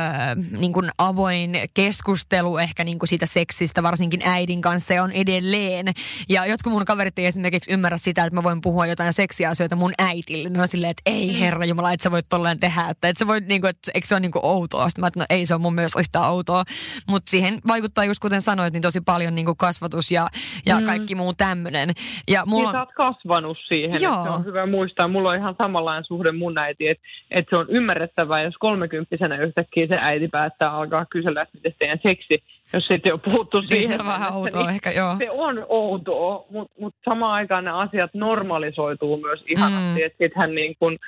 niin 0.59 0.73
kuin 0.73 0.91
avoin 0.99 1.59
keskustelu 1.75 2.59
ehkä 2.59 2.85
niin 2.85 2.99
kuin 2.99 3.09
siitä 3.09 3.27
seksistä, 3.27 3.83
varsinkin 3.83 4.21
äidin 4.25 4.61
kanssa 4.61 4.95
ja 4.95 5.03
on 5.03 5.13
edelleen. 5.13 5.87
Ja 6.29 6.47
jotkut 6.47 6.73
mun 6.73 6.85
kaverit 6.85 7.19
ei 7.19 7.27
esimerkiksi 7.27 7.78
ymmärrä 7.79 7.99
sitä, 7.99 8.25
että 8.25 8.35
mä 8.35 8.43
voin 8.43 8.61
puhua 8.61 8.87
jotain 8.87 9.13
seksiasioita 9.13 9.77
mun 9.77 9.93
äitille. 9.99 10.49
Ne 10.49 10.61
on 10.61 10.69
silleen, 10.69 10.91
että 10.91 11.03
ei 11.07 11.33
mm. 11.33 11.39
herra 11.39 11.65
Jumala, 11.65 11.93
että 11.93 12.05
sä 12.05 12.11
voit 12.11 12.27
tolleen 12.29 12.61
tehdä. 12.61 12.81
Että, 12.81 13.09
että 13.09 13.19
sä 13.19 13.27
voit, 13.27 13.47
niin 13.47 13.61
kuin, 13.61 13.71
että, 13.71 13.91
eikö 13.95 14.07
se 14.07 14.15
ole 14.15 14.21
niin 14.21 14.33
kuin 14.33 14.45
outoa? 14.45 14.89
Sitten 14.89 15.03
mä 15.03 15.07
että 15.07 15.21
no 15.21 15.27
ei 15.31 15.47
se 15.47 15.55
on 15.55 15.61
mun 15.61 15.75
mielestä 15.75 16.01
yhtään 16.01 16.31
outoa. 16.31 16.65
Mutta 17.09 17.31
siihen 17.31 17.59
vaikuttaa 17.69 18.05
just 18.05 18.21
kuten 18.21 18.41
sanoit, 18.41 18.73
niin 18.73 18.83
tosi 18.83 19.01
paljon 19.01 19.35
niin 19.35 19.45
kuin 19.45 19.57
kasvatus 19.57 20.11
ja, 20.11 20.27
ja 20.67 20.81
mm. 20.81 20.87
kaikki 20.87 21.15
muu 21.15 21.33
tämmöinen. 21.35 21.89
Ja 22.29 22.43
mulla 22.47 22.71
niin 22.73 22.77
on... 22.77 22.87
sä 22.87 23.03
oot 23.03 23.09
kasvanut 23.09 23.59
siihen. 23.69 24.03
Joo. 24.03 24.25
Se 24.25 24.31
on 24.31 24.45
hyvä 24.45 24.67
muistaa. 24.67 25.09
Mulla 25.09 25.29
on 25.29 25.37
ihan 25.37 25.55
samanlainen 25.59 26.05
suhde 26.05 26.33
mun 26.33 26.59
äiti, 26.59 26.89
että, 26.89 27.03
että 27.31 27.51
se 27.51 27.57
on 27.57 27.67
ymmärrettävää, 27.69 28.43
jos 28.43 28.55
kolmekymppisenä 28.61 29.37
yhtäkkiä 29.37 29.87
se 29.87 29.99
äiti 30.01 30.29
päättää 30.29 30.71
alkaa 30.71 31.07
kysellä, 31.11 31.43
että 31.43 31.57
miten 31.57 31.75
teidän 31.79 32.01
seksi 32.09 32.43
jos 32.73 32.87
sitten 32.87 33.13
on 33.13 33.21
puhuttu 33.21 33.63
siihen. 33.63 33.79
Niin 33.79 33.99
se 33.99 34.03
on 34.03 34.07
vähän 34.07 34.33
outoa 34.33 34.61
niin 34.61 34.75
ehkä, 34.75 34.91
joo. 34.91 35.17
Se 35.19 35.31
on 35.31 35.67
outoa, 35.69 36.45
mutta 36.51 36.75
mut 36.81 36.95
samaan 37.05 37.33
aikaan 37.33 37.68
ne 37.69 37.83
asiat 37.83 38.15
normalisoituu 38.15 39.17
myös 39.17 39.45
ihanasti. 39.47 40.01
Mm. 40.01 40.07
Että 40.07 40.19
sittenhän 40.19 40.55
niin 40.55 40.77
kun 40.79 40.99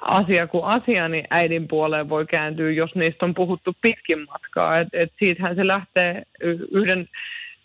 asia 0.00 0.46
kuin 0.46 0.64
asia, 0.64 1.08
niin 1.08 1.24
äidin 1.30 1.68
puoleen 1.68 2.08
voi 2.08 2.26
kääntyä, 2.26 2.70
jos 2.70 2.94
niistä 2.94 3.26
on 3.26 3.34
puhuttu 3.34 3.76
pitkin 3.80 4.26
matkaa. 4.26 4.78
Et, 4.78 4.88
et 4.92 5.12
siitähän 5.18 5.56
se 5.56 5.66
lähtee 5.66 6.22
yhden 6.70 7.08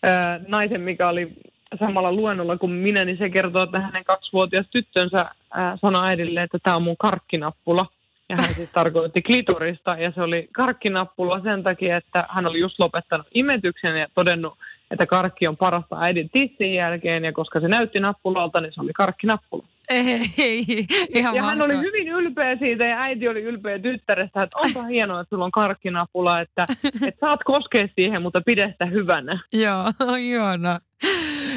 ää, 0.02 0.40
naisen, 0.48 0.80
mikä 0.80 1.08
oli 1.08 1.32
samalla 1.78 2.12
luennolla 2.12 2.58
kuin 2.58 2.72
minä, 2.72 3.04
niin 3.04 3.18
se 3.18 3.30
kertoo, 3.30 3.62
että 3.62 3.80
hänen 3.80 4.04
kaksivuotias 4.04 4.66
tyttönsä 4.70 5.26
ää, 5.50 5.76
sanoi 5.80 6.08
äidille, 6.08 6.42
että 6.42 6.58
tämä 6.62 6.76
on 6.76 6.82
mun 6.82 6.96
karkkinappula. 6.98 7.86
Ja 8.28 8.36
hän 8.40 8.54
siis 8.54 8.70
tarkoitti 8.70 9.22
klitorista 9.22 9.96
ja 9.98 10.12
se 10.14 10.22
oli 10.22 10.48
karkkinappula 10.52 11.40
sen 11.40 11.62
takia, 11.62 11.96
että 11.96 12.26
hän 12.28 12.46
oli 12.46 12.60
just 12.60 12.78
lopettanut 12.78 13.26
imetyksen 13.34 13.96
ja 13.96 14.06
todennut, 14.14 14.54
että 14.90 15.06
karkki 15.06 15.46
on 15.46 15.56
parasta 15.56 16.00
äidin 16.00 16.30
tissin 16.30 16.74
jälkeen 16.74 17.24
ja 17.24 17.32
koska 17.32 17.60
se 17.60 17.68
näytti 17.68 18.00
nappulalta, 18.00 18.60
niin 18.60 18.72
se 18.72 18.80
oli 18.80 18.92
karkkinappula. 18.92 19.66
Ei, 19.88 20.20
ei, 20.38 20.64
ihan 21.14 21.34
ja 21.34 21.42
hän 21.42 21.62
oli 21.62 21.78
hyvin 21.78 22.08
ylpeä 22.08 22.56
siitä 22.56 22.84
ja 22.84 23.00
äiti 23.00 23.28
oli 23.28 23.42
ylpeä 23.42 23.78
tyttärestä, 23.78 24.40
että 24.42 24.58
onpa 24.58 24.82
hienoa, 24.82 25.20
että 25.20 25.30
sulla 25.30 25.44
on 25.44 25.50
karkkinapula, 25.50 26.40
että, 26.40 26.66
että 26.84 27.20
saat 27.20 27.40
koskea 27.44 27.88
siihen, 27.94 28.22
mutta 28.22 28.40
pidä 28.40 28.70
sitä 28.70 28.86
hyvänä. 28.86 29.40
Joo, 29.52 29.84
ihana. 30.18 30.80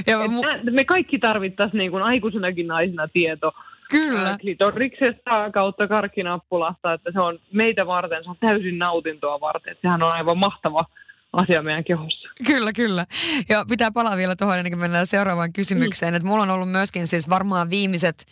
Ja 0.07 0.17
mu- 0.17 0.71
me 0.71 0.83
kaikki 0.83 1.19
tarvittaisiin 1.19 1.77
niin 1.77 1.91
kuin 1.91 2.03
aikuisenakin 2.03 2.67
naisina 2.67 3.07
tieto 3.07 3.51
Kyllä. 3.89 4.37
klitoriksesta 4.41 5.51
kautta 5.53 5.87
karkkinappulasta, 5.87 6.93
että 6.93 7.11
se 7.11 7.19
on 7.19 7.39
meitä 7.53 7.87
varten, 7.87 8.23
se 8.23 8.29
on 8.29 8.35
täysin 8.39 8.77
nautintoa 8.77 9.39
varten. 9.39 9.71
Että 9.71 9.81
sehän 9.81 10.03
on 10.03 10.11
aivan 10.11 10.37
mahtava 10.37 10.85
asia 11.33 11.61
meidän 11.61 11.83
kehossa. 11.83 12.29
Kyllä, 12.45 12.73
kyllä. 12.73 13.05
Ja 13.49 13.65
pitää 13.69 13.91
palaa 13.91 14.17
vielä 14.17 14.35
tuohon 14.35 14.57
ennen 14.57 14.71
kuin 14.71 14.79
mennään 14.79 15.07
seuraavaan 15.07 15.53
kysymykseen. 15.53 16.13
Mm. 16.13 16.15
Että 16.15 16.27
mulla 16.27 16.43
on 16.43 16.49
ollut 16.49 16.71
myöskin 16.71 17.07
siis 17.07 17.29
varmaan 17.29 17.69
viimeiset 17.69 18.25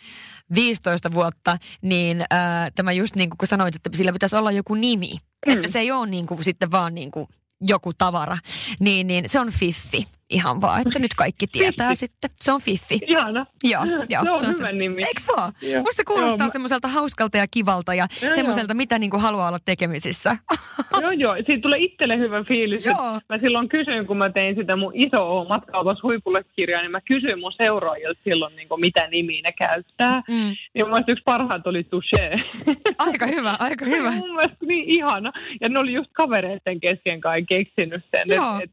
15 0.54 1.12
vuotta, 1.12 1.56
niin 1.82 2.20
äh, 2.20 2.72
tämä 2.74 2.92
just 2.92 3.16
niin 3.16 3.30
kuin 3.30 3.48
sanoit, 3.48 3.74
että 3.74 3.90
sillä 3.92 4.12
pitäisi 4.12 4.36
olla 4.36 4.52
joku 4.52 4.74
nimi. 4.74 5.12
Mm. 5.46 5.52
Että 5.52 5.72
se 5.72 5.78
ei 5.78 5.92
ole 5.92 6.06
niin 6.06 6.26
kuin 6.26 6.44
sitten 6.44 6.70
vaan 6.70 6.94
niin 6.94 7.10
kuin 7.10 7.26
joku 7.60 7.92
tavara, 7.98 8.38
niin, 8.80 9.06
niin 9.06 9.28
se 9.28 9.40
on 9.40 9.52
fiffi. 9.52 10.06
Ihan 10.30 10.60
vaan, 10.60 10.80
että 10.80 10.98
nyt 10.98 11.14
kaikki 11.14 11.46
tietää 11.46 11.88
Fiffi. 11.88 12.06
sitten. 12.06 12.30
Se 12.40 12.52
on 12.52 12.60
Fiffi. 12.60 12.98
Ihana. 13.06 13.46
Joo, 13.64 13.84
joo. 14.08 14.22
Se 14.24 14.30
on 14.30 14.38
se 14.38 14.58
hyvä 14.58 14.72
nimi. 14.72 15.02
Eikö 15.02 15.20
se 15.20 15.32
ole? 15.32 15.52
Joo. 15.62 15.80
Musta 15.82 15.96
se 15.96 16.04
kuulostaa 16.04 16.46
Joo, 16.46 16.52
semmoiselta 16.52 16.88
hauskalta 16.88 17.36
ja 17.36 17.46
kivalta 17.50 17.94
ja 17.94 18.06
Joo, 18.22 18.32
semmoiselta, 18.32 18.74
mitä 18.74 18.98
niinku 18.98 19.18
haluaa 19.18 19.48
olla 19.48 19.58
tekemisissä. 19.64 20.36
Joo, 21.02 21.10
joo. 21.10 21.36
Siitä 21.46 21.62
tulee 21.62 21.78
itselle 21.78 22.18
hyvä 22.18 22.44
fiilis. 22.44 22.84
Joo. 22.84 23.20
Mä 23.28 23.38
silloin 23.40 23.68
kysyin, 23.68 24.06
kun 24.06 24.16
mä 24.16 24.30
tein 24.30 24.54
sitä 24.56 24.76
mun 24.76 24.92
iso 24.94 25.46
matkaupas 25.48 26.02
huipulle 26.02 26.44
kirjaa, 26.56 26.82
niin 26.82 26.90
mä 26.90 27.00
kysyin 27.00 27.40
mun 27.40 27.52
seuraajilta 27.52 28.20
silloin, 28.24 28.56
niin 28.56 28.68
kuin, 28.68 28.80
mitä 28.80 29.08
nimiä 29.08 29.42
ne 29.42 29.52
käyttää. 29.52 30.22
Mm. 30.28 30.48
Ja 30.74 30.84
mun 30.84 30.90
mielestä 30.92 31.12
yksi 31.12 31.24
parhaat 31.24 31.66
oli 31.66 31.82
Touché. 31.82 32.40
Aika 33.06 33.26
hyvä, 33.26 33.56
aika 33.58 33.84
hyvä. 33.84 34.10
mun 34.10 34.34
mielestä 34.34 34.66
niin 34.66 34.84
ihana. 34.88 35.32
Ja 35.60 35.68
ne 35.68 35.78
oli 35.78 35.92
just 35.92 36.10
kavereiden 36.12 36.80
kesken 36.80 37.20
kai 37.20 37.42
keksinyt 37.42 38.04
sen. 38.10 38.36
Joo. 38.36 38.60
Et, 38.62 38.70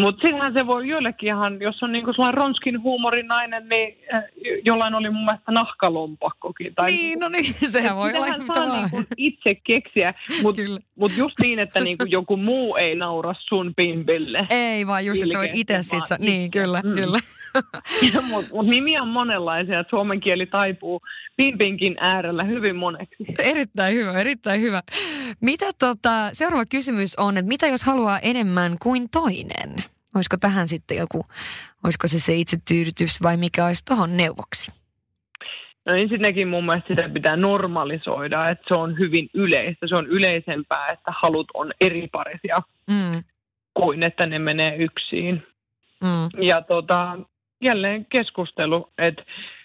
mutta 0.00 0.20
sittenhän 0.22 0.52
se 0.58 0.66
voi 0.66 0.88
joillekin 0.88 1.26
ihan, 1.26 1.60
jos 1.60 1.82
on 1.82 1.92
niinku 1.92 2.12
sellainen 2.12 2.34
ronskin 2.42 2.82
huumorinainen, 2.82 3.68
niin 3.68 3.98
äh, 4.14 4.22
jollain 4.64 4.94
oli 4.94 5.10
mun 5.10 5.24
mielestä 5.24 5.52
nahkalompakkokin. 5.52 6.74
Tai 6.74 6.86
Niin, 6.90 7.18
no 7.18 7.28
niin, 7.28 7.54
sehän 7.70 7.96
voi 7.96 8.14
olla 8.16 8.26
mitä 8.26 8.46
saa 8.46 8.68
vaan. 8.68 8.80
niinku 8.92 9.02
itse 9.16 9.54
keksiä, 9.54 10.14
mutta 10.42 10.62
mut 10.96 11.12
just 11.16 11.34
niin, 11.40 11.58
että 11.58 11.80
niinku 11.80 12.04
joku 12.04 12.36
muu 12.36 12.76
ei 12.76 12.94
naura 12.94 13.34
sun 13.38 13.72
pimpille. 13.76 14.46
Ei 14.50 14.86
vaan 14.86 15.06
just, 15.06 15.22
että 15.22 15.32
se 15.32 15.38
on 15.38 15.46
itse 15.52 15.82
sit, 15.82 16.04
sa- 16.04 16.16
niin 16.18 16.42
itse. 16.42 16.58
kyllä, 16.60 16.80
Mm. 16.84 16.94
kyllä. 16.94 17.18
Mutta 18.30 18.52
mut 18.56 18.66
nimiä 18.66 19.02
on 19.02 19.08
monenlaisia, 19.08 19.80
että 19.80 19.90
suomen 19.90 20.20
kieli 20.20 20.46
taipuu 20.46 21.00
pimpinkin 21.36 21.96
äärellä 22.00 22.44
hyvin 22.44 22.76
moneksi. 22.76 23.16
Erittäin 23.38 23.94
hyvä, 23.94 24.12
erittäin 24.12 24.60
hyvä. 24.60 24.82
Mitä 25.40 25.66
tota, 25.78 26.30
seuraava 26.32 26.66
kysymys 26.66 27.16
on, 27.18 27.36
että 27.36 27.48
mitä 27.48 27.66
jos 27.66 27.84
haluaa 27.84 28.18
enemmän 28.18 28.76
kuin 28.82 29.08
toinen? 29.10 29.84
Olisiko 30.14 30.36
tähän 30.36 30.68
sitten 30.68 30.96
joku, 30.96 31.24
olisiko 31.84 32.08
se 32.08 32.18
se 32.18 32.34
itsetyydytys 32.34 33.22
vai 33.22 33.36
mikä 33.36 33.66
olisi 33.66 33.84
tuohon 33.84 34.16
neuvoksi? 34.16 34.72
No 35.86 35.94
ensinnäkin 35.94 36.48
mun 36.48 36.66
mielestä 36.66 36.88
sitä 36.88 37.08
pitää 37.08 37.36
normalisoida, 37.36 38.50
että 38.50 38.64
se 38.68 38.74
on 38.74 38.98
hyvin 38.98 39.30
yleistä. 39.34 39.86
Se 39.86 39.96
on 39.96 40.06
yleisempää, 40.06 40.88
että 40.88 41.12
halut 41.22 41.46
on 41.54 41.72
eriparisia 41.80 42.62
Mm, 42.90 43.22
kuin 43.74 44.02
että 44.02 44.26
ne 44.26 44.38
menee 44.38 44.76
yksin. 44.76 45.46
mm, 46.04 46.42
Ja 46.42 46.62
tota, 46.62 47.18
jälleen 47.60 48.06
keskustelu, 48.06 48.88
että 48.98 49.22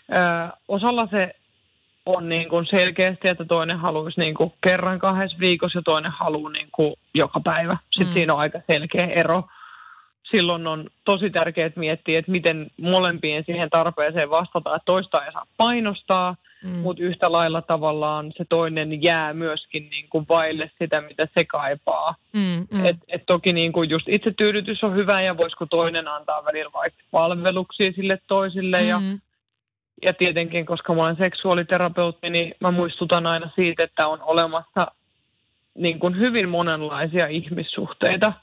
ö, 0.10 0.58
osalla 0.68 1.08
se 1.12 1.36
on 2.06 2.30
niin 2.30 2.50
kuin 2.50 2.66
selkeästi, 2.66 3.28
että 3.28 3.46
toinen 3.46 3.78
haluaisi 3.80 4.20
niin 4.20 4.36
kuin 4.36 4.54
kerran 4.68 5.00
kahdessa 5.00 5.40
viikossa 5.40 5.80
ja 5.80 5.84
toinen 5.84 6.12
haluaa 6.12 6.52
niin 6.52 6.70
kuin 6.72 6.94
joka 7.14 7.40
päivä. 7.40 7.78
Sitten 7.92 8.08
Mm. 8.08 8.14
siinä 8.14 8.34
on 8.34 8.40
aika 8.40 8.60
selkeä 8.68 9.06
ero. 9.06 9.44
Silloin 10.32 10.68
on 10.68 10.90
tosi 11.06 11.30
tärkeää 11.30 11.70
miettiä, 11.76 12.20
että 12.20 12.32
miten 12.32 12.68
molempien 12.82 13.44
siihen 13.46 13.70
tarpeeseen 13.70 14.30
vastataan, 14.30 14.76
että 14.76 14.86
toista 14.86 15.26
ei 15.26 15.32
saa 15.32 15.46
painostaa, 15.58 16.36
mm. 16.64 16.70
mutta 16.70 17.04
yhtä 17.04 17.32
lailla 17.32 17.62
tavallaan 17.62 18.32
se 18.38 18.46
toinen 18.50 19.04
jää 19.04 19.34
myöskin 19.34 19.90
niin 19.90 20.06
kuin 20.10 20.26
vaille 20.30 20.72
sitä, 20.80 21.02
mitä 21.02 21.28
se 21.34 21.46
kaipaa. 21.46 22.16
Mm, 22.34 22.68
mm. 22.78 22.86
Et, 22.86 22.98
et 23.08 23.24
toki 23.26 23.54
niin 23.54 23.74
kuin 23.74 23.90
just 23.90 24.10
itsetyydytys 24.10 24.84
on 24.84 24.96
hyvä 24.96 25.22
ja 25.22 25.38
voisiko 25.38 25.66
toinen 25.66 26.08
antaa 26.08 26.46
välillä 26.46 26.72
vaikka 26.74 27.04
palveluksia 27.12 27.92
sille 27.92 28.20
toisille. 28.28 28.82
Ja, 28.82 29.00
Mm, 29.00 29.20
ja 30.02 30.14
tietenkin, 30.14 30.66
koska 30.66 30.94
mä 30.94 31.04
olen 31.04 31.16
seksuaaliterapeutti, 31.16 32.30
niin 32.30 32.56
mä 32.60 32.72
muistutan 32.72 33.26
aina 33.26 33.50
siitä, 33.56 33.84
että 33.84 34.08
on 34.08 34.22
olemassa 34.22 34.92
niin 35.76 36.00
kuin 36.00 36.18
hyvin 36.18 36.50
monenlaisia 36.50 37.28
ihmissuhteita. 37.28 38.34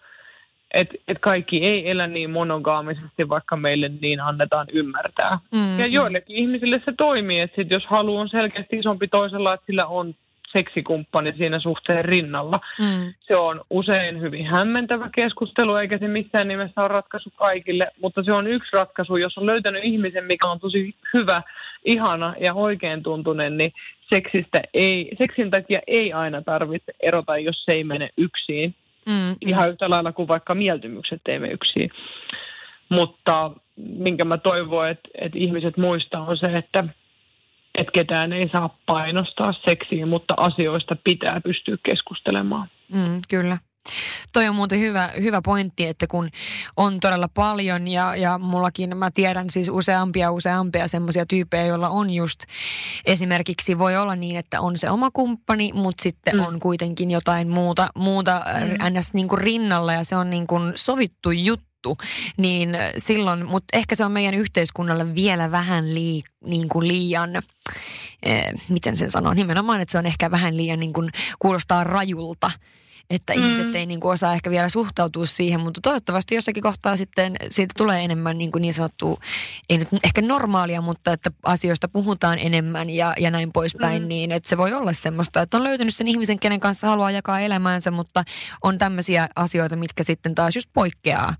Että 0.75 0.95
et 1.09 1.19
kaikki 1.21 1.65
ei 1.67 1.91
elä 1.91 2.07
niin 2.07 2.31
monogaamisesti, 2.31 3.29
vaikka 3.29 3.57
meille 3.57 3.91
niin 4.01 4.21
annetaan 4.21 4.67
ymmärtää. 4.73 5.39
mm, 5.53 5.81
Ja 5.81 5.87
joillekin 5.87 6.37
ihmisille 6.37 6.83
se 6.85 6.93
toimii, 6.99 7.41
että 7.41 7.57
sit 7.57 7.71
jos 7.71 7.87
halu 7.87 8.17
on 8.17 8.29
selkeästi 8.29 8.77
isompi 8.77 9.09
toisella, 9.09 9.55
että 9.55 9.67
sillä 9.67 9.87
on 9.87 10.15
seksikumppani 10.53 11.33
siinä 11.37 11.59
suhteen 11.61 12.05
rinnalla. 12.05 12.61
Mm, 12.79 13.13
Se 13.21 13.37
on 13.37 13.61
usein 13.71 14.21
hyvin 14.21 14.47
hämmentävä 14.47 15.11
keskustelu, 15.15 15.77
eikä 15.77 15.99
se 15.99 16.09
missään 16.09 16.49
nimessä 16.49 16.81
ole 16.81 16.89
ratkaisu 16.89 17.31
kaikille, 17.37 17.89
mutta 18.03 18.23
se 18.23 18.33
on 18.33 18.47
yksi 18.47 18.71
ratkaisu, 18.73 19.17
jos 19.17 19.39
on 19.39 19.47
löytänyt 19.47 19.85
ihmisen, 19.85 20.25
mikä 20.25 20.49
on 20.49 20.61
tosi 20.61 20.95
hyvä, 21.15 21.43
ihana 21.85 22.35
ja 22.41 22.55
oikein 22.55 23.03
tuntunen, 23.03 23.57
niin 23.57 23.73
seksistä 24.15 24.63
ei, 24.75 25.11
seksin 25.19 25.51
takia 25.51 25.81
ei 25.87 26.13
aina 26.13 26.43
tarvitse 26.43 26.93
erota, 27.01 27.39
jos 27.39 27.65
se 27.65 27.73
ei 27.73 27.85
mene 27.85 28.09
yksin. 28.17 28.75
Mm, 29.11 29.37
Ihan 29.41 29.71
yhtä 29.71 29.91
lailla 29.91 30.13
kuin 30.13 30.29
vaikka 30.29 30.55
mieltymykset 30.55 31.21
mene 31.29 31.49
yksin. 31.49 31.91
Mutta 32.89 33.51
minkä 33.77 34.25
mä 34.25 34.39
toivon, 34.39 34.89
että, 34.89 35.09
että 35.21 35.39
ihmiset 35.39 35.77
muistaa 35.77 36.25
on 36.25 36.39
se, 36.39 36.47
että, 36.47 36.85
että 37.75 37.93
ketään 37.93 38.33
ei 38.33 38.49
saa 38.49 38.79
painostaa 38.87 39.55
seksiin, 39.69 40.09
mutta 40.09 40.35
asioista 40.37 40.97
pitää 41.05 41.41
pystyä 41.41 41.77
keskustelemaan. 41.83 42.69
Mm, 42.95 43.21
kyllä. 43.29 43.59
Toi 44.33 44.49
on 44.49 44.55
muuten 44.55 44.81
hyvä, 44.81 45.11
hyvä 45.21 45.41
pointti, 45.45 45.87
että 45.87 46.07
kun 46.07 46.31
on 46.77 47.01
todella 47.01 47.29
paljon 47.35 47.89
ja, 47.89 48.17
ja 48.17 48.39
mullakin 48.39 48.97
mä 48.97 49.11
tiedän 49.11 49.51
siis 49.51 49.69
useampia 49.69 50.31
useampia 50.31 50.89
semmoisia 50.89 51.27
tyyppejä, 51.27 51.67
joilla 51.67 51.89
on 51.89 52.11
just 52.11 52.41
esimerkiksi 53.07 53.79
voi 53.79 53.97
olla 53.97 54.17
niin, 54.17 54.37
että 54.37 54.61
on 54.61 54.79
se 54.79 54.91
oma 54.91 55.11
kumppani, 55.11 55.73
mutta 55.73 56.03
sitten 56.03 56.35
Mm. 56.35 56.41
on 56.41 56.61
kuitenkin 56.61 57.11
jotain 57.11 57.49
muuta, 57.49 57.89
muuta 57.95 58.43
mm. 58.61 58.99
ns. 58.99 59.15
Niin 59.15 59.29
kuin 59.29 59.39
rinnalla 59.41 59.93
ja 59.93 60.05
se 60.05 60.17
on 60.17 60.31
niin 60.31 60.47
kuin 60.47 60.73
sovittu 60.77 61.31
juttu 61.31 61.71
niin 62.37 62.77
silloin, 62.99 63.47
mutta 63.47 63.77
ehkä 63.77 63.95
se 63.95 64.05
on 64.05 64.13
meidän 64.13 64.35
yhteiskunnalle 64.35 65.15
vielä 65.15 65.51
vähän 65.51 65.95
lii, 65.95 66.23
niin 66.45 66.69
kuin 66.69 66.89
liian, 66.89 67.37
eh, 68.23 68.45
miten 68.69 68.97
sen 68.97 69.11
sanoo, 69.11 69.35
nimenomaan, 69.35 69.81
että 69.81 69.93
se 69.93 69.99
on 69.99 70.07
ehkä 70.07 70.31
vähän 70.31 70.57
liian 70.57 70.81
niin 70.81 70.93
kuin, 70.93 71.11
kuulostaa 71.39 71.85
rajulta, 71.85 72.51
että 73.11 73.33
mm. 73.33 73.41
ihmiset 73.41 73.75
ei 73.75 73.87
niin 73.87 74.01
kuin 74.01 74.13
osaa 74.13 74.35
ehkä 74.35 74.51
vielä 74.51 74.69
suhtautua 74.69 75.27
siihen, 75.27 75.61
mutta 75.61 75.81
toivottavasti 75.83 76.35
jossakin 76.35 76.63
kohtaa 76.63 76.97
sitten 76.97 77.37
siitä 77.49 77.75
tulee 77.79 78.05
enemmän 78.05 78.39
niin, 78.39 78.53
kuin 78.53 78.63
niin 78.63 78.75
sanottu, 78.75 79.19
ei 79.71 79.79
nyt 79.79 79.89
ehkä 80.05 80.23
normaalia, 80.23 80.81
mutta 80.81 81.13
että 81.13 81.31
asioista 81.45 81.89
puhutaan 81.89 82.39
enemmän 82.39 82.91
ja, 82.91 83.15
ja 83.19 83.31
näin 83.31 83.53
poispäin, 83.53 84.03
Mm. 84.03 84.09
niin 84.09 84.33
että 84.33 84.49
se 84.49 84.57
voi 84.57 84.73
olla 84.75 84.93
semmoista, 84.93 85.43
että 85.43 85.57
on 85.57 85.65
löytänyt 85.65 85.95
sen 85.95 86.09
ihmisen, 86.09 86.39
kenen 86.39 86.61
kanssa 86.61 86.87
haluaa 86.87 87.11
jakaa 87.11 87.41
elämäänsä, 87.41 87.91
mutta 87.91 88.23
on 88.63 88.79
tämmöisiä 88.79 89.29
asioita, 89.37 89.77
mitkä 89.77 90.03
sitten 90.03 90.35
taas 90.35 90.57
just 90.57 90.71
poikkeaa 90.75 91.35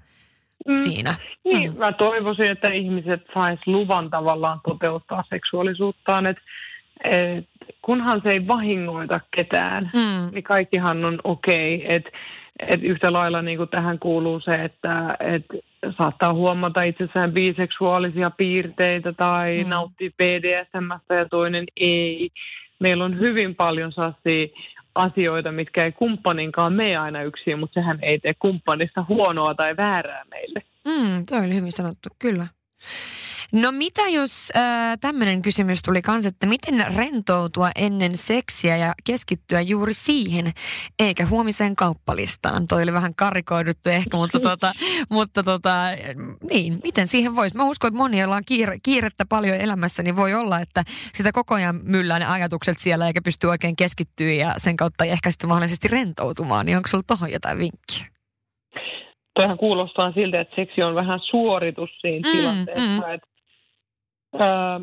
Mm. 0.69 0.81
siinä. 0.81 1.15
Niin, 1.45 1.73
Mm. 1.73 1.79
mä 1.79 1.93
toivoisin, 1.93 2.51
että 2.51 2.69
ihmiset 2.69 3.21
sais 3.35 3.59
luvan 3.67 4.11
tavallaan 4.11 4.61
toteuttaa 4.69 5.25
seksuaalisuuttaan, 5.31 6.27
että 6.27 6.43
et, 7.05 7.50
kunhan 7.83 8.21
se 8.23 8.31
ei 8.31 8.47
vahingoita 8.47 9.21
ketään, 9.37 9.91
Mm. 9.95 10.35
niin 10.35 10.45
kaikkihan 10.45 11.05
on 11.05 11.19
okei. 11.25 11.95
Et, 11.95 12.05
et 12.69 12.83
yhtä 12.83 13.13
lailla 13.13 13.43
niin 13.43 13.57
kuin 13.59 13.69
tähän 13.69 13.99
kuuluu 13.99 14.41
se, 14.41 14.55
että 14.55 15.17
et 15.21 15.45
saattaa 15.99 16.35
huomata 16.35 16.83
itsessään 16.83 17.33
biseksuaalisia 17.33 18.31
piirteitä 18.31 19.13
tai 19.13 19.57
Mm. 19.59 19.65
mm. 19.65 19.71
nauttii 19.71 20.11
BDSMstä 20.11 21.15
ja 21.15 21.29
toinen 21.29 21.65
ei. 21.77 22.31
Meillä 22.81 23.05
on 23.05 23.19
hyvin 23.19 23.55
paljon 23.55 23.93
sellaisia 23.93 24.47
asioita, 24.95 25.53
mitkä 25.53 25.85
ei 25.85 25.93
kumppaninkaan 25.93 26.73
mene 26.73 26.97
aina 26.97 27.23
yksin, 27.23 27.59
mutta 27.59 27.75
sehän 27.81 27.99
ei 28.03 28.19
tee 28.19 28.35
kumppanista 28.39 29.05
huonoa 29.09 29.55
tai 29.55 29.77
väärää 29.77 30.25
meille. 30.31 30.63
Mm, 30.85 31.27
toi 31.27 31.39
oli 31.47 31.55
hyvin 31.55 31.73
sanottu, 31.73 32.09
kyllä. 32.19 32.47
No 33.53 33.73
mitä 33.73 34.09
jos 34.09 34.53
äh, 34.57 34.99
tämmöinen 35.01 35.43
kysymys 35.43 35.83
tuli 35.83 36.03
kanssa, 36.03 36.29
että 36.29 36.47
miten 36.47 36.87
rentoutua 36.97 37.71
ennen 37.77 38.17
seksiä 38.17 38.77
ja 38.77 38.93
keskittyä 39.05 39.61
juuri 39.61 39.95
siihen, 39.95 40.47
eikä 40.99 41.27
huomiseen 41.27 41.77
kauppalistaan? 41.77 42.67
Toi 42.67 42.83
oli 42.83 42.93
vähän 42.93 43.15
karikoiduttu 43.15 43.89
ehkä, 43.91 44.17
mutta, 44.17 44.41
tota, 44.51 44.73
mutta 45.11 45.43
tota, 45.43 45.71
niin, 46.51 46.81
miten 46.85 47.07
siihen 47.07 47.37
voisi? 47.37 47.57
Mä 47.57 47.65
uskon, 47.65 47.89
että 47.89 47.99
moni, 47.99 48.19
joilla 48.19 48.37
on 48.37 48.43
kiire, 48.47 48.77
kiirettä 48.83 49.25
paljon 49.29 49.57
elämässä, 49.57 50.03
niin 50.03 50.17
voi 50.17 50.35
olla, 50.35 50.61
että 50.61 50.83
sitä 51.13 51.33
koko 51.33 51.55
ajan 51.55 51.81
myllää 51.83 52.19
ne 52.19 52.27
ajatukset 52.27 52.79
siellä 52.79 53.07
eikä 53.07 53.21
pysty 53.25 53.47
oikein 53.47 53.77
keskittyä 53.77 54.33
ja 54.33 54.55
sen 54.57 54.77
kautta 54.77 55.05
ei 55.05 55.11
ehkä 55.11 55.31
sitten 55.31 55.49
mahdollisesti 55.49 55.89
rentoutumaan. 55.89 56.67
Niin 56.67 56.77
onko 56.77 56.89
sulla 56.89 57.05
tohon 57.07 57.33
jotain 57.33 57.59
vinkkiä? 57.59 58.07
Toihan 59.35 59.59
kuulostaa 59.59 60.13
siltä, 60.13 60.41
että 60.41 60.57
seksi 60.57 60.83
on 60.83 60.95
vähän 60.95 61.21
suoritus 61.31 61.91
siinä 62.01 62.29
Mm, 62.31 62.37
tilanteessa. 62.37 63.07
mm. 63.07 63.15
Et, 63.15 63.21
ää, 63.23 63.30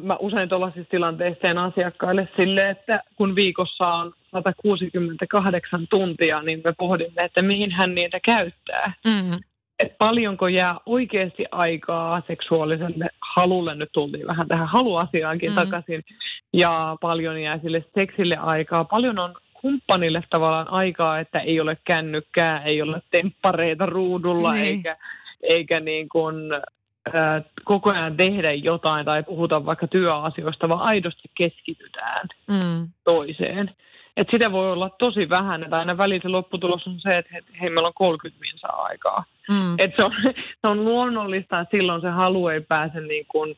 mä 0.04 0.16
usein 0.20 0.50
tuollaisissa 0.50 0.90
tilanteissa 0.92 1.42
teen 1.42 1.58
asiakkaille 1.58 2.28
sille, 2.38 2.70
että 2.70 3.04
kun 3.16 3.36
viikossa 3.36 3.88
on 3.88 4.14
168 4.32 5.88
tuntia, 5.90 6.42
niin 6.42 6.62
me 6.64 6.74
pohdimme, 6.78 7.24
että 7.24 7.42
mihin 7.42 7.72
hän 7.72 7.96
niitä 7.96 8.20
käyttää. 8.26 8.94
Mm, 9.08 9.38
Et 9.80 9.98
paljonko 9.98 10.48
jää 10.48 10.76
oikeasti 10.86 11.46
aikaa 11.52 12.22
seksuaaliselle 12.28 13.10
halulle, 13.36 13.76
nyt 13.76 13.90
tultiin 13.94 14.28
vähän 14.28 14.48
tähän 14.48 14.68
haluasiaankin 14.68 15.50
Mm. 15.50 15.54
mm. 15.54 15.56
takaisin, 15.56 16.04
ja 16.54 16.98
paljon 17.02 17.42
jää 17.42 17.60
sille 17.60 17.86
seksille 17.96 18.38
aikaa. 18.38 18.84
Paljon 18.86 19.20
on 19.20 19.34
kumppanille 19.54 20.24
tavallaan 20.30 20.70
aikaa, 20.72 21.20
että 21.20 21.40
ei 21.40 21.60
ole 21.60 21.78
kännykkää, 21.84 22.64
ei 22.64 22.82
ole 22.82 23.02
temppareita 23.12 23.86
ruudulla, 23.86 24.54
Niin. 24.54 24.66
eikä, 24.66 24.98
eikä 25.44 25.80
niin 25.80 26.10
kuin, 26.10 26.36
koko 27.64 27.94
ajan 27.94 28.18
tehdä 28.18 28.54
jotain 28.54 29.06
tai 29.06 29.24
puhuta 29.24 29.66
vaikka 29.66 29.88
työasioista, 29.88 30.70
vaan 30.70 30.82
aidosti 30.82 31.32
keskitytään 31.38 32.28
mm. 32.48 32.88
toiseen. 33.04 33.72
Et 34.18 34.28
sitä 34.32 34.52
voi 34.52 34.72
olla 34.72 34.90
tosi 34.90 35.30
vähän, 35.30 35.64
että 35.64 35.78
aina 35.78 35.98
välillä 35.98 36.32
lopputulos 36.32 36.88
on 36.88 37.00
se, 37.00 37.18
että 37.18 37.36
hei, 37.62 37.70
meillä 37.70 37.88
on 37.88 37.94
30 37.94 38.42
minsaa 38.42 38.84
aikaa. 38.84 39.24
Mm. 39.50 39.76
Et 39.80 39.92
se, 39.98 40.06
on, 40.06 40.12
se 40.62 40.68
on 40.68 40.86
luonnollista, 40.86 41.60
että 41.60 41.78
silloin 41.78 42.02
se 42.02 42.10
halu 42.10 42.48
ei 42.48 42.62
pääse 42.62 43.02
niin 43.02 43.26
kuin 43.28 43.56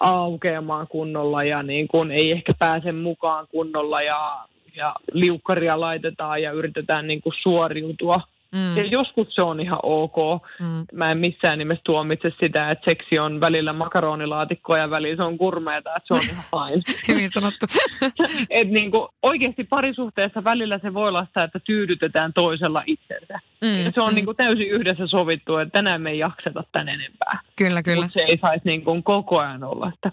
aukeamaan 0.00 0.86
kunnolla 0.88 1.44
ja 1.44 1.62
niin 1.62 1.88
kuin 1.88 2.10
ei 2.10 2.32
ehkä 2.32 2.52
pääse 2.58 2.92
mukaan 2.92 3.46
kunnolla 3.50 4.02
ja, 4.02 4.38
ja 4.76 4.94
liukkaria 5.12 5.80
laitetaan 5.80 6.42
ja 6.42 6.52
yritetään 6.52 7.06
niin 7.06 7.22
kuin 7.22 7.34
suoriutua– 7.42 8.16
Mm. 8.54 8.76
Ja 8.76 8.84
joskus 8.84 9.34
se 9.34 9.42
on 9.42 9.60
ihan 9.60 9.78
ok. 9.82 10.16
Mm. 10.60 10.86
Mä 10.92 11.10
en 11.10 11.18
missään 11.18 11.58
nimessä 11.58 11.82
tuomitse 11.84 12.32
sitä, 12.40 12.70
että 12.70 12.90
seksi 12.90 13.18
on 13.18 13.40
välillä 13.40 13.72
makaronilaatikkoa 13.72 14.78
ja 14.78 14.90
välillä 14.90 15.16
se 15.16 15.22
on 15.22 15.38
kurmeeta, 15.38 15.96
että 15.96 16.06
se 16.06 16.14
on 16.14 16.20
ihan 16.32 16.44
fine. 16.50 16.82
Hyvin 17.08 17.28
sanottu. 17.28 17.66
Et 18.50 18.68
niin 18.68 18.90
kuin, 18.90 19.08
oikeasti 19.22 19.64
parisuhteessa 19.64 20.44
välillä 20.44 20.78
se 20.78 20.94
voi 20.94 21.08
olla 21.08 21.24
sitä, 21.24 21.44
että 21.44 21.60
tyydytetään 21.60 22.32
toisella 22.32 22.82
itsensä. 22.86 23.40
Mm. 23.60 23.92
se 23.94 24.00
on 24.00 24.08
mm. 24.08 24.14
niin 24.14 24.24
kuin, 24.24 24.36
täysin 24.36 24.70
yhdessä 24.70 25.06
sovittu, 25.06 25.56
että 25.56 25.72
tänään 25.72 26.02
me 26.02 26.10
ei 26.10 26.18
jakseta 26.18 26.64
tän 26.72 26.88
enempää. 26.88 27.40
Kyllä, 27.56 27.82
kyllä. 27.82 28.02
Mutta 28.02 28.12
se 28.12 28.20
ei 28.20 28.38
saisi 28.46 28.62
niin 28.64 28.84
kuin, 28.84 29.02
koko 29.02 29.40
ajan 29.40 29.64
olla. 29.64 29.92
Että. 29.94 30.12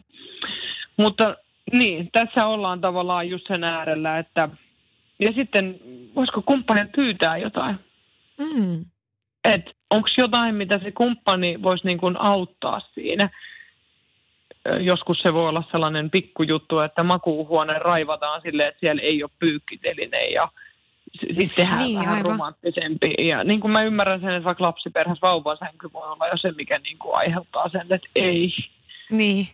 Mutta 0.98 1.36
niin, 1.72 2.10
tässä 2.12 2.48
ollaan 2.48 2.82
tavallaan 2.82 3.30
just 3.30 3.48
sen 3.48 3.64
äärellä, 3.64 4.20
että 4.20 4.50
ja 5.20 5.32
sitten 5.32 5.80
voisiko 6.16 6.42
kumppani 6.42 6.86
pyytää 6.96 7.38
jotain? 7.38 7.80
Mm. 8.38 8.86
Että 9.44 9.72
onko 9.90 10.10
jotain, 10.18 10.56
mitä 10.56 10.80
se 10.80 10.92
kumppani 10.92 11.64
voisi 11.64 11.88
niin 11.88 11.98
kuin 11.98 12.18
auttaa 12.18 12.80
siinä. 12.80 13.30
Joskus 14.80 15.20
se 15.20 15.34
voi 15.34 15.50
olla 15.50 15.64
sellainen 15.72 16.10
pikkujuttu, 16.10 16.80
että 16.80 17.04
makuuhuone 17.04 17.80
raivataan 17.80 18.42
silleen, 18.42 18.70
että 18.70 18.80
siellä 18.80 19.02
ei 19.02 19.24
ole 19.24 19.32
pyykkiteline 19.40 20.26
ja 20.26 20.50
sitten 21.20 21.56
tehdään 21.56 21.80
niin, 21.80 22.00
vähän 22.00 22.18
aivan. 22.18 22.32
romanttisempi. 22.32 23.14
Ja 23.28 23.44
niin 23.44 23.60
kuin 23.60 23.72
mä 23.72 23.82
ymmärrän 23.82 24.22
sen, 24.22 24.30
että 24.30 24.44
vaikka 24.44 24.64
lapsiperheessä 24.64 25.28
vauvasänky 25.28 25.90
voi 25.94 26.12
olla 26.12 26.28
jo 26.28 26.38
se, 26.38 26.52
mikä 26.52 26.80
niin 26.80 26.98
kuin 26.98 27.16
aiheuttaa 27.16 27.70
sen, 27.70 27.82
että 27.82 28.10
ei. 28.16 28.54
Niin. 29.10 29.48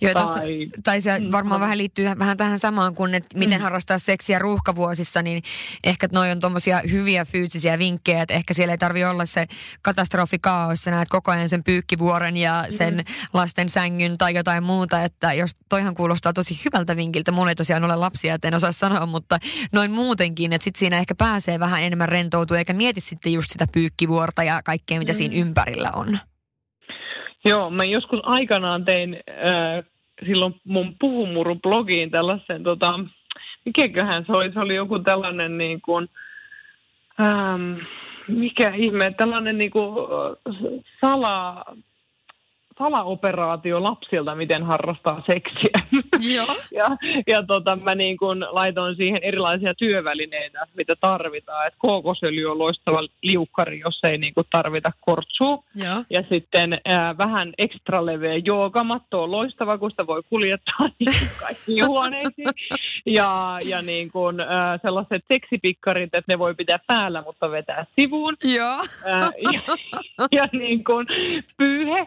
Joo, 0.00 0.12
tai, 0.12 0.22
tossa, 0.22 0.40
tai 0.84 1.00
se 1.00 1.18
mm, 1.18 1.32
varmaan 1.32 1.60
vähän 1.60 1.78
liittyy 1.78 2.06
vähän 2.18 2.36
tähän 2.36 2.58
samaan 2.58 2.94
kuin, 2.94 3.14
että 3.14 3.38
miten 3.38 3.58
mm. 3.58 3.62
harrastaa 3.62 3.98
seksiä 3.98 4.38
ruuhkavuosissa, 4.38 5.22
niin 5.22 5.42
ehkä 5.84 6.08
noi 6.12 6.30
on 6.30 6.40
tuommoisia 6.40 6.80
hyviä 6.90 7.24
fyysisiä 7.24 7.78
vinkkejä, 7.78 8.22
että 8.22 8.34
ehkä 8.34 8.54
siellä 8.54 8.72
ei 8.72 8.78
tarvi 8.78 9.04
olla 9.04 9.26
se 9.26 9.46
katastrofikaos, 9.82 10.80
sä 10.80 10.90
näet 10.90 11.08
koko 11.08 11.30
ajan 11.30 11.48
sen 11.48 11.64
pyykkivuoren 11.64 12.36
ja 12.36 12.66
sen 12.70 12.94
mm. 12.94 13.04
lasten 13.32 13.68
sängyn 13.68 14.18
tai 14.18 14.34
jotain 14.34 14.64
muuta, 14.64 15.02
että 15.02 15.32
jos 15.32 15.50
toihan 15.68 15.94
kuulostaa 15.94 16.32
tosi 16.32 16.60
hyvältä 16.64 16.96
vinkiltä, 16.96 17.32
mulla 17.32 17.50
ei 17.50 17.54
tosiaan 17.54 17.84
ole 17.84 17.96
lapsia, 17.96 18.34
että 18.34 18.48
en 18.48 18.54
osaa 18.54 18.72
sanoa, 18.72 19.06
mutta 19.06 19.38
noin 19.72 19.90
muutenkin, 19.90 20.52
että 20.52 20.64
sitten 20.64 20.78
siinä 20.78 20.98
ehkä 20.98 21.14
pääsee 21.14 21.60
vähän 21.60 21.82
enemmän 21.82 22.08
rentoutua, 22.08 22.58
eikä 22.58 22.72
mieti 22.72 23.00
sitten 23.00 23.32
just 23.32 23.50
sitä 23.50 23.66
pyykkivuorta 23.72 24.42
ja 24.42 24.62
kaikkea, 24.62 24.98
mitä 24.98 25.12
mm. 25.12 25.16
siinä 25.16 25.34
ympärillä 25.34 25.90
on. 25.94 26.18
Joo, 27.44 27.70
mä 27.70 27.84
joskus 27.84 28.20
aikanaan 28.22 28.84
tein 28.84 29.14
äh, 29.30 29.84
silloin 30.26 30.54
mun 30.64 30.96
puhumurun 31.00 31.60
blogiin 31.60 32.10
tällaisen, 32.10 32.62
tota, 32.62 33.00
mikäköhän 33.64 34.24
se 34.26 34.32
oli, 34.32 34.52
se 34.52 34.60
oli 34.60 34.74
joku 34.74 34.98
tällainen 34.98 35.58
niin 35.58 35.80
kuin, 35.80 36.08
ähm, 37.20 37.78
mikä 38.28 38.74
ihme, 38.74 39.14
tällainen 39.16 39.58
niin 39.58 39.70
kuin, 39.70 39.94
sala, 41.00 41.64
salaoperaatio 42.78 43.82
lapsilta, 43.82 44.34
miten 44.34 44.62
harrastaa 44.62 45.22
seksiä. 45.26 45.82
Joo. 46.34 46.56
ja 46.80 46.86
ja 47.26 47.42
tota, 47.46 47.76
mä 47.76 47.94
niin 47.94 48.16
kun 48.16 48.46
laitoin 48.50 48.96
siihen 48.96 49.22
erilaisia 49.22 49.74
työvälineitä, 49.74 50.66
mitä 50.76 50.96
tarvitaan. 51.00 51.66
Et 51.66 51.74
kookosöljy 51.78 52.50
on 52.50 52.58
loistava 52.58 53.08
liukkari, 53.22 53.80
jos 53.80 54.00
ei 54.04 54.18
niin 54.18 54.34
kun 54.34 54.44
tarvita 54.50 54.92
kortsua. 55.00 55.62
Joo. 55.74 56.04
Ja 56.10 56.22
sitten 56.28 56.78
ää, 56.84 57.18
vähän 57.18 57.52
ekstra 57.58 58.06
leveä 58.06 58.36
joogamatto 58.44 59.22
on 59.22 59.30
loistava, 59.30 59.78
kun 59.78 59.90
sitä 59.90 60.06
voi 60.06 60.22
kuljettaa 60.30 60.88
niin 60.98 61.30
kaikkiin 61.40 61.86
huoneisiin. 61.86 62.48
Ja, 63.06 63.58
ja 63.64 63.82
niin 63.82 64.10
kun, 64.10 64.40
ää, 64.40 64.78
sellaiset 64.82 65.24
seksipikkarit, 65.28 66.14
että 66.14 66.32
ne 66.32 66.38
voi 66.38 66.54
pitää 66.54 66.78
päällä, 66.86 67.22
mutta 67.22 67.50
vetää 67.50 67.86
sivuun. 67.96 68.36
Joo. 68.44 68.82
Ää, 69.04 69.30
ja, 69.52 69.62
ja 70.32 70.44
niin 70.52 70.84
kun 70.84 71.06
pyyhe, 71.58 72.06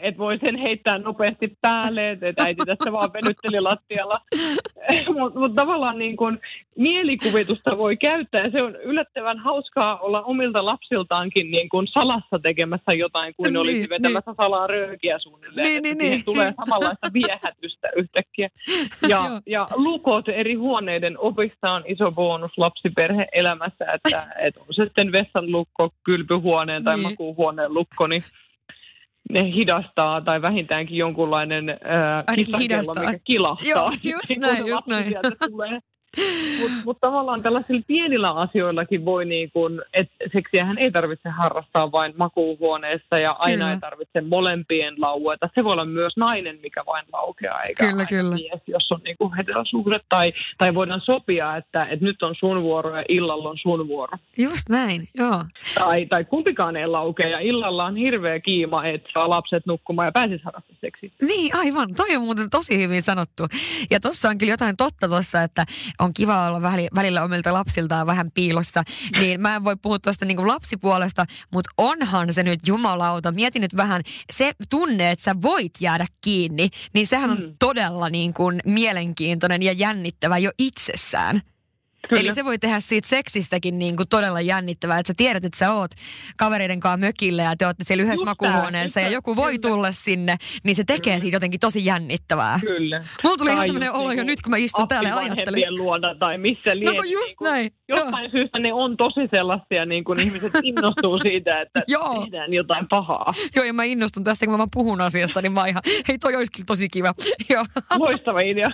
että 0.00 0.18
voi 0.18 0.38
sen 0.38 0.56
heittää 0.56 0.98
nopeasti 0.98 1.52
päälle, 1.60 2.10
että 2.10 2.44
äiti 2.44 2.64
tässä 2.66 2.92
vaan 2.92 3.12
venytteli 3.12 3.60
lattialla. 3.60 4.20
Mutta 5.18 5.38
mut 5.38 5.54
tavallaan 5.54 5.98
niin 5.98 6.16
kun 6.16 6.38
mielikuvitusta 6.76 7.78
voi 7.78 7.96
käyttää 7.96 8.44
ja 8.44 8.50
se 8.50 8.62
on 8.62 8.76
yllättävän 8.76 9.38
hauskaa 9.38 9.98
olla 9.98 10.22
omilta 10.22 10.64
lapsiltaankin 10.64 11.50
niin 11.50 11.68
kun 11.68 11.86
salassa 11.86 12.38
tekemässä 12.42 12.92
jotain 12.92 13.34
kuin 13.36 13.46
niin, 13.46 13.56
olisi 13.56 13.88
vetämässä 13.90 14.30
niin. 14.30 14.36
salaa 14.44 14.66
röökiä 14.66 15.18
suunnilleen. 15.18 15.66
Niin, 15.66 15.82
niin, 15.82 15.98
niin. 15.98 16.24
tulee 16.24 16.54
samanlaista 16.56 17.12
viehätystä 17.12 17.88
yhtäkkiä. 17.96 18.48
Ja, 19.08 19.40
ja 19.46 19.68
lukot 19.74 20.28
eri 20.28 20.54
huoneiden 20.54 21.18
opista 21.18 21.72
on 21.72 21.82
iso 21.86 22.12
bonus 22.12 22.58
lapsiperhe-elämässä, 22.58 23.84
että, 23.94 24.26
että 24.38 24.60
on 24.60 24.66
se 24.70 24.84
sitten 24.84 25.12
vessan 25.12 25.52
lukko, 25.52 25.90
kylpyhuoneen 26.04 26.84
tai 26.84 26.96
niin. 26.96 27.02
makuuhuoneen 27.02 27.74
lukko, 27.74 28.06
niin 28.06 28.22
ne 29.30 29.52
hidastaa 29.54 30.20
tai 30.20 30.42
vähintäänkin 30.42 30.98
jonkunlainen 30.98 31.68
äh, 31.70 32.58
hidastaa. 32.58 33.04
mikä 33.04 33.18
kilahtaa. 33.24 33.68
Joo, 33.68 33.90
just 34.02 34.36
näin, 34.38 34.66
just 34.66 34.86
näin. 34.86 35.14
Tulee. 35.50 35.80
Mutta 36.60 36.76
mut 36.84 36.98
tavallaan 37.00 37.42
tällaisilla 37.42 37.82
pienillä 37.86 38.30
asioillakin 38.30 39.04
voi 39.04 39.24
niin 39.24 39.50
kuin, 39.50 39.82
että 39.92 40.14
seksiähän 40.32 40.78
ei 40.78 40.90
tarvitse 40.90 41.28
harrastaa 41.28 41.92
vain 41.92 42.14
makuuhuoneessa 42.16 43.18
ja 43.18 43.36
aina 43.38 43.56
kyllä. 43.56 43.72
ei 43.72 43.80
tarvitse 43.80 44.20
molempien 44.20 44.94
laueta. 44.98 45.50
Se 45.54 45.64
voi 45.64 45.72
olla 45.72 45.84
myös 45.84 46.16
nainen, 46.16 46.58
mikä 46.62 46.82
vain 46.86 47.04
laukeaa, 47.12 47.62
eikä 47.62 47.90
kyllä, 47.90 48.04
kyllä. 48.04 48.34
mies, 48.34 48.62
jos 48.66 48.92
on 48.92 49.00
niin 49.04 49.34
heterosuhde. 49.36 50.00
Tai, 50.08 50.32
tai 50.58 50.74
voidaan 50.74 51.00
sopia, 51.00 51.56
että, 51.56 51.84
että 51.84 52.04
nyt 52.04 52.22
on 52.22 52.34
sun 52.38 52.62
vuoro 52.62 52.96
ja 52.96 53.04
illalla 53.08 53.50
on 53.50 53.58
sun 53.58 53.88
vuoro. 53.88 54.18
Just 54.38 54.68
näin, 54.68 55.08
joo. 55.14 55.44
Tai, 55.74 56.06
tai 56.06 56.24
kumpikaan 56.24 56.76
ei 56.76 56.86
laukea 56.86 57.28
ja 57.28 57.40
illalla 57.40 57.84
on 57.84 57.96
hirveä 57.96 58.40
kiima, 58.40 58.86
että 58.86 59.08
saa 59.14 59.30
lapset 59.30 59.66
nukkumaan 59.66 60.06
ja 60.06 60.12
pääsisi 60.12 60.44
harrastamaan 60.44 60.80
seksiä. 60.80 61.10
Niin, 61.22 61.56
aivan. 61.56 61.94
Toi 61.96 62.16
on 62.16 62.22
muuten 62.22 62.50
tosi 62.50 62.78
hyvin 62.78 63.02
sanottu. 63.02 63.42
Ja 63.90 64.00
tuossa 64.00 64.28
on 64.28 64.38
kyllä 64.38 64.52
jotain 64.52 64.76
totta 64.76 65.08
tuossa, 65.08 65.42
että 65.42 65.64
on 66.00 66.05
kiva 66.14 66.46
olla 66.46 66.62
välillä 66.94 67.22
omilta 67.22 67.52
lapsiltaan 67.52 68.06
vähän 68.06 68.30
piilossa, 68.34 68.82
niin 69.20 69.40
mä 69.40 69.56
en 69.56 69.64
voi 69.64 69.76
puhua 69.76 69.98
tuosta 69.98 70.24
niin 70.24 70.46
lapsipuolesta, 70.46 71.24
mutta 71.52 71.70
onhan 71.78 72.34
se 72.34 72.42
nyt 72.42 72.60
jumalauta. 72.66 73.32
Mietin 73.32 73.62
nyt 73.62 73.76
vähän, 73.76 74.02
se 74.32 74.52
tunne, 74.70 75.10
että 75.10 75.22
sä 75.22 75.34
voit 75.42 75.72
jäädä 75.80 76.06
kiinni, 76.20 76.68
niin 76.94 77.06
sehän 77.06 77.30
on 77.30 77.38
mm. 77.38 77.54
todella 77.58 78.10
niin 78.10 78.34
kuin 78.34 78.60
mielenkiintoinen 78.66 79.62
ja 79.62 79.72
jännittävä 79.72 80.38
jo 80.38 80.50
itsessään. 80.58 81.42
Kyllä. 82.08 82.20
Eli 82.20 82.32
se 82.32 82.44
voi 82.44 82.58
tehdä 82.58 82.80
siitä 82.80 83.08
seksistäkin 83.08 83.78
niin 83.78 83.96
kuin 83.96 84.08
todella 84.08 84.40
jännittävää, 84.40 84.98
että 84.98 85.10
sä 85.10 85.14
tiedät, 85.16 85.44
että 85.44 85.58
sä 85.58 85.72
oot 85.72 85.90
kavereiden 86.36 86.80
kanssa 86.80 87.06
mökillä 87.06 87.42
ja 87.42 87.56
te 87.58 87.66
olette 87.66 87.84
siellä 87.84 88.02
yhdessä 88.02 88.22
Just 88.22 88.24
makuuhuoneessa 88.24 89.00
ja 89.00 89.08
joku 89.08 89.36
voi 89.36 89.58
kyllä. 89.58 89.74
tulla 89.74 89.92
sinne, 89.92 90.36
niin 90.64 90.76
se 90.76 90.84
tekee 90.84 91.12
kyllä. 91.12 91.20
siitä 91.20 91.36
jotenkin 91.36 91.60
tosi 91.60 91.84
jännittävää. 91.84 92.60
Kyllä. 92.60 93.04
Mulla 93.24 93.36
tuli 93.36 93.50
ihan 93.50 93.66
tämmöinen 93.66 93.92
olo 93.92 94.12
jo 94.12 94.24
nyt, 94.24 94.42
kun 94.42 94.50
mä 94.50 94.56
istun 94.56 94.88
täällä 94.88 95.08
ja 95.08 95.16
ajattelin. 95.16 95.76
luona 95.76 96.14
tai 96.14 96.38
missä 96.38 96.76
liian. 96.76 96.96
No 96.96 97.02
just 97.02 97.40
niin 97.40 97.50
näin. 97.50 97.72
Jostain 97.88 98.24
Joo. 98.24 98.30
syystä 98.30 98.58
ne 98.58 98.72
on 98.72 98.96
tosi 98.96 99.20
sellaisia, 99.30 99.84
niin 99.86 100.04
kuin 100.04 100.20
ihmiset 100.20 100.52
innostuu 100.62 101.18
siitä, 101.18 101.60
että 101.60 101.82
Joo. 101.88 102.22
tehdään 102.22 102.54
jotain 102.54 102.86
pahaa. 102.88 103.32
Joo, 103.56 103.64
ja 103.64 103.72
mä 103.72 103.84
innostun 103.84 104.24
tästä, 104.24 104.46
kun 104.46 104.58
mä 104.58 104.66
puhun 104.74 105.00
asiasta, 105.00 105.42
niin 105.42 105.52
mä 105.52 105.66
ihan, 105.66 105.82
hei 106.08 106.18
toi 106.18 106.36
olisikin 106.36 106.66
tosi 106.66 106.88
kiva. 106.88 107.14
Joo. 107.50 107.64
Loistava 107.98 108.40
idea. 108.40 108.70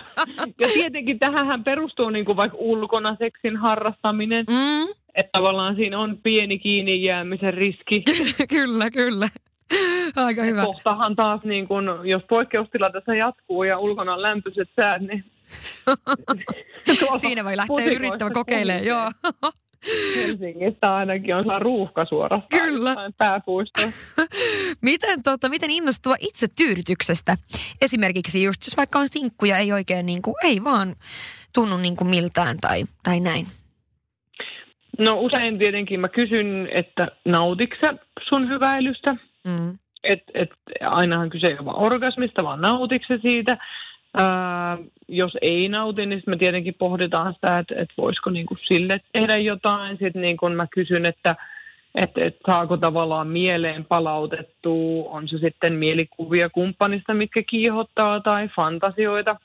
Ja 0.59 0.67
tietenkin 0.73 1.19
tähän 1.19 1.63
perustuu 1.63 2.09
niin 2.09 2.25
kuin 2.25 2.37
vaikka 2.37 2.57
ulkona 2.59 3.12
seksin 3.19 3.57
harrastaminen. 3.57 4.45
Mm. 4.49 4.93
Että 5.15 5.29
tavallaan 5.31 5.75
siinä 5.75 5.99
on 5.99 6.17
pieni 6.23 6.59
kiinni 6.59 7.03
jäämisen 7.03 7.53
riski. 7.53 8.03
kyllä, 8.55 8.91
kyllä. 8.91 9.29
Aika 10.15 10.43
hyvä. 10.43 10.61
Kohtahan 10.61 11.15
taas, 11.15 11.43
niin 11.43 11.67
kun, 11.67 11.99
jos 12.03 12.21
poikkeustilanteessa 12.29 13.15
jatkuu 13.15 13.63
ja 13.63 13.79
ulkona 13.79 14.13
on 14.13 14.21
lämpöiset 14.21 14.69
säät, 14.75 15.01
niin... 15.01 15.25
Siinä 17.17 17.43
voi 17.43 17.57
lähteä 17.57 17.85
yrittämään 17.85 18.33
kokeilemaan, 18.33 18.85
joo. 18.85 19.11
Helsingistä 20.15 20.95
ainakin 20.95 21.35
on 21.35 21.45
saa 21.45 21.59
ruuhka 21.59 22.05
suorastaan 22.05 22.61
Kyllä. 22.61 22.95
miten, 24.81 25.23
tota, 25.23 25.49
miten 25.49 25.71
innostua 25.71 26.15
itse 26.19 26.47
tyydytyksestä? 26.55 27.37
Esimerkiksi 27.81 28.43
just, 28.43 28.65
jos 28.65 28.77
vaikka 28.77 28.99
on 28.99 29.07
sinkku 29.07 29.45
ja 29.45 29.57
ei 29.57 29.71
oikein 29.71 30.05
niin 30.05 30.21
kuin, 30.21 30.35
ei 30.43 30.63
vaan 30.63 30.95
tunnu 31.53 31.77
niin 31.77 31.95
kuin 31.95 32.09
miltään 32.09 32.57
tai, 32.61 32.83
tai 33.03 33.19
näin. 33.19 33.45
No 34.99 35.19
usein 35.19 35.57
tietenkin 35.57 35.99
mä 35.99 36.09
kysyn, 36.09 36.69
että 36.71 37.07
nautiksä 37.25 37.93
sun 38.29 38.49
hyväilystä? 38.49 39.15
Mm. 39.47 39.77
Et, 40.03 40.23
et, 40.33 40.49
ainahan 40.81 41.29
kyse 41.29 41.47
ei 41.47 41.53
ole 41.53 41.65
vaan 41.65 41.79
orgasmista, 41.79 42.43
vaan 42.43 42.61
nautiksä 42.61 43.17
siitä. 43.21 43.57
Ää, 44.19 44.77
jos 45.07 45.37
ei 45.41 45.69
nauti, 45.69 46.05
niin 46.05 46.23
me 46.27 46.37
tietenkin 46.37 46.75
pohditaan 46.79 47.33
sitä, 47.33 47.59
että, 47.59 47.75
että 47.77 47.93
voisiko 47.97 48.29
niinku 48.29 48.57
sille 48.67 49.01
tehdä 49.13 49.35
jotain. 49.35 49.97
Sitten 49.97 50.21
niin 50.21 50.37
mä 50.55 50.67
kysyn, 50.71 51.05
että 51.05 51.35
että 51.95 52.25
et 52.25 52.37
saako 52.51 52.77
tavallaan 52.77 53.27
mieleen 53.27 53.85
palautettua, 53.85 55.09
on 55.09 55.27
se 55.27 55.37
sitten 55.37 55.73
mielikuvia 55.73 56.49
kumppanista, 56.49 57.13
mitkä 57.13 57.43
kiihottaa 57.43 58.19
tai 58.19 58.49
fantasioita. 58.55 59.35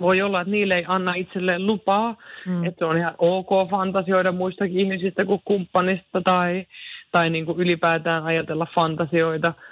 Voi 0.00 0.22
olla, 0.22 0.40
että 0.40 0.50
niille 0.50 0.76
ei 0.76 0.84
anna 0.88 1.14
itselleen 1.14 1.66
lupaa, 1.66 2.16
mm. 2.46 2.64
että 2.64 2.78
se 2.78 2.84
on 2.84 2.98
ihan 2.98 3.14
ok 3.18 3.70
fantasioida 3.70 4.32
muistakin 4.32 4.80
ihmisistä 4.80 5.24
kuin 5.24 5.40
kumppanista 5.44 6.20
tai, 6.24 6.66
tai 7.12 7.30
niin 7.30 7.46
kuin 7.46 7.58
ylipäätään 7.58 8.24
ajatella 8.24 8.66
fantasioita– 8.74 9.54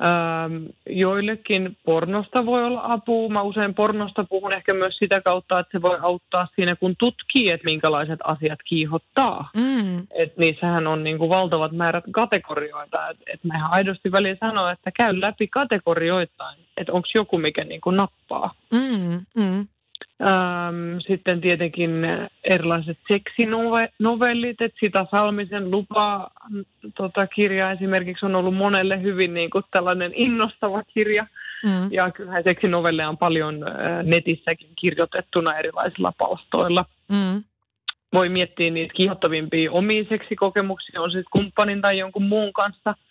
Ähm, 0.00 0.64
joillekin 0.90 1.76
pornosta 1.84 2.46
voi 2.46 2.64
olla 2.64 2.80
apua. 2.84 3.28
Mä 3.28 3.42
usein 3.42 3.74
pornosta 3.74 4.24
puhun 4.24 4.52
ehkä 4.52 4.74
myös 4.74 4.96
sitä 4.98 5.20
kautta, 5.20 5.58
että 5.58 5.78
se 5.78 5.82
voi 5.82 5.98
auttaa 6.00 6.48
siinä, 6.56 6.76
kun 6.76 6.94
tutkii, 6.98 7.50
että 7.50 7.64
minkälaiset 7.64 8.18
asiat 8.24 8.58
kiihottaa. 8.64 9.50
Mm. 9.56 9.98
Et 10.14 10.36
niissähän 10.36 10.86
on 10.86 11.04
niin 11.04 11.18
kuin 11.18 11.30
valtavat 11.30 11.72
määrät 11.72 12.04
kategorioita. 12.10 13.08
Et, 13.10 13.16
et 13.32 13.44
mä 13.44 13.56
ihan 13.56 13.72
aidosti 13.72 14.12
väliin 14.12 14.36
sanoa, 14.40 14.72
että 14.72 14.90
käy 14.90 15.20
läpi 15.20 15.48
kategorioittain, 15.48 16.58
että 16.76 16.92
onko 16.92 17.08
joku, 17.14 17.38
mikä 17.38 17.64
niin 17.64 17.80
kuin 17.80 17.96
nappaa. 17.96 18.54
Mm, 18.72 19.42
mm. 19.44 19.66
Ähm, 20.22 20.98
sitten 21.06 21.40
tietenkin 21.40 21.90
erilaiset 22.44 22.98
seksinovellit, 23.08 24.60
että 24.60 24.78
sitä 24.80 25.06
Salmisen 25.10 25.70
lupa 25.70 26.30
tota, 26.94 27.26
kirja 27.26 27.70
esimerkiksi 27.70 28.26
on 28.26 28.34
ollut 28.34 28.54
monelle 28.54 29.02
hyvin 29.02 29.34
niin 29.34 29.50
kuin 29.50 29.64
tällainen 29.70 30.12
innostava 30.14 30.82
kirja. 30.82 31.26
Mm. 31.64 31.92
Ja 31.92 32.10
kyllähän 32.10 32.44
seksinovelleja 32.44 33.08
on 33.08 33.18
paljon 33.18 33.68
äh, 33.68 34.04
netissäkin 34.04 34.70
kirjoitettuna 34.80 35.58
erilaisilla 35.58 36.12
palstoilla. 36.18 36.84
Mm. 37.10 37.44
Voi 38.12 38.28
miettiä 38.28 38.70
niitä 38.70 38.94
kiihottavimpia 38.94 39.72
omia 39.72 40.04
seksikokemuksia, 40.08 41.02
on 41.02 41.10
sitten 41.10 41.30
kumppanin 41.32 41.80
tai 41.80 41.98
jonkun 41.98 42.22
muun 42.22 42.52
kanssa– 42.52 42.94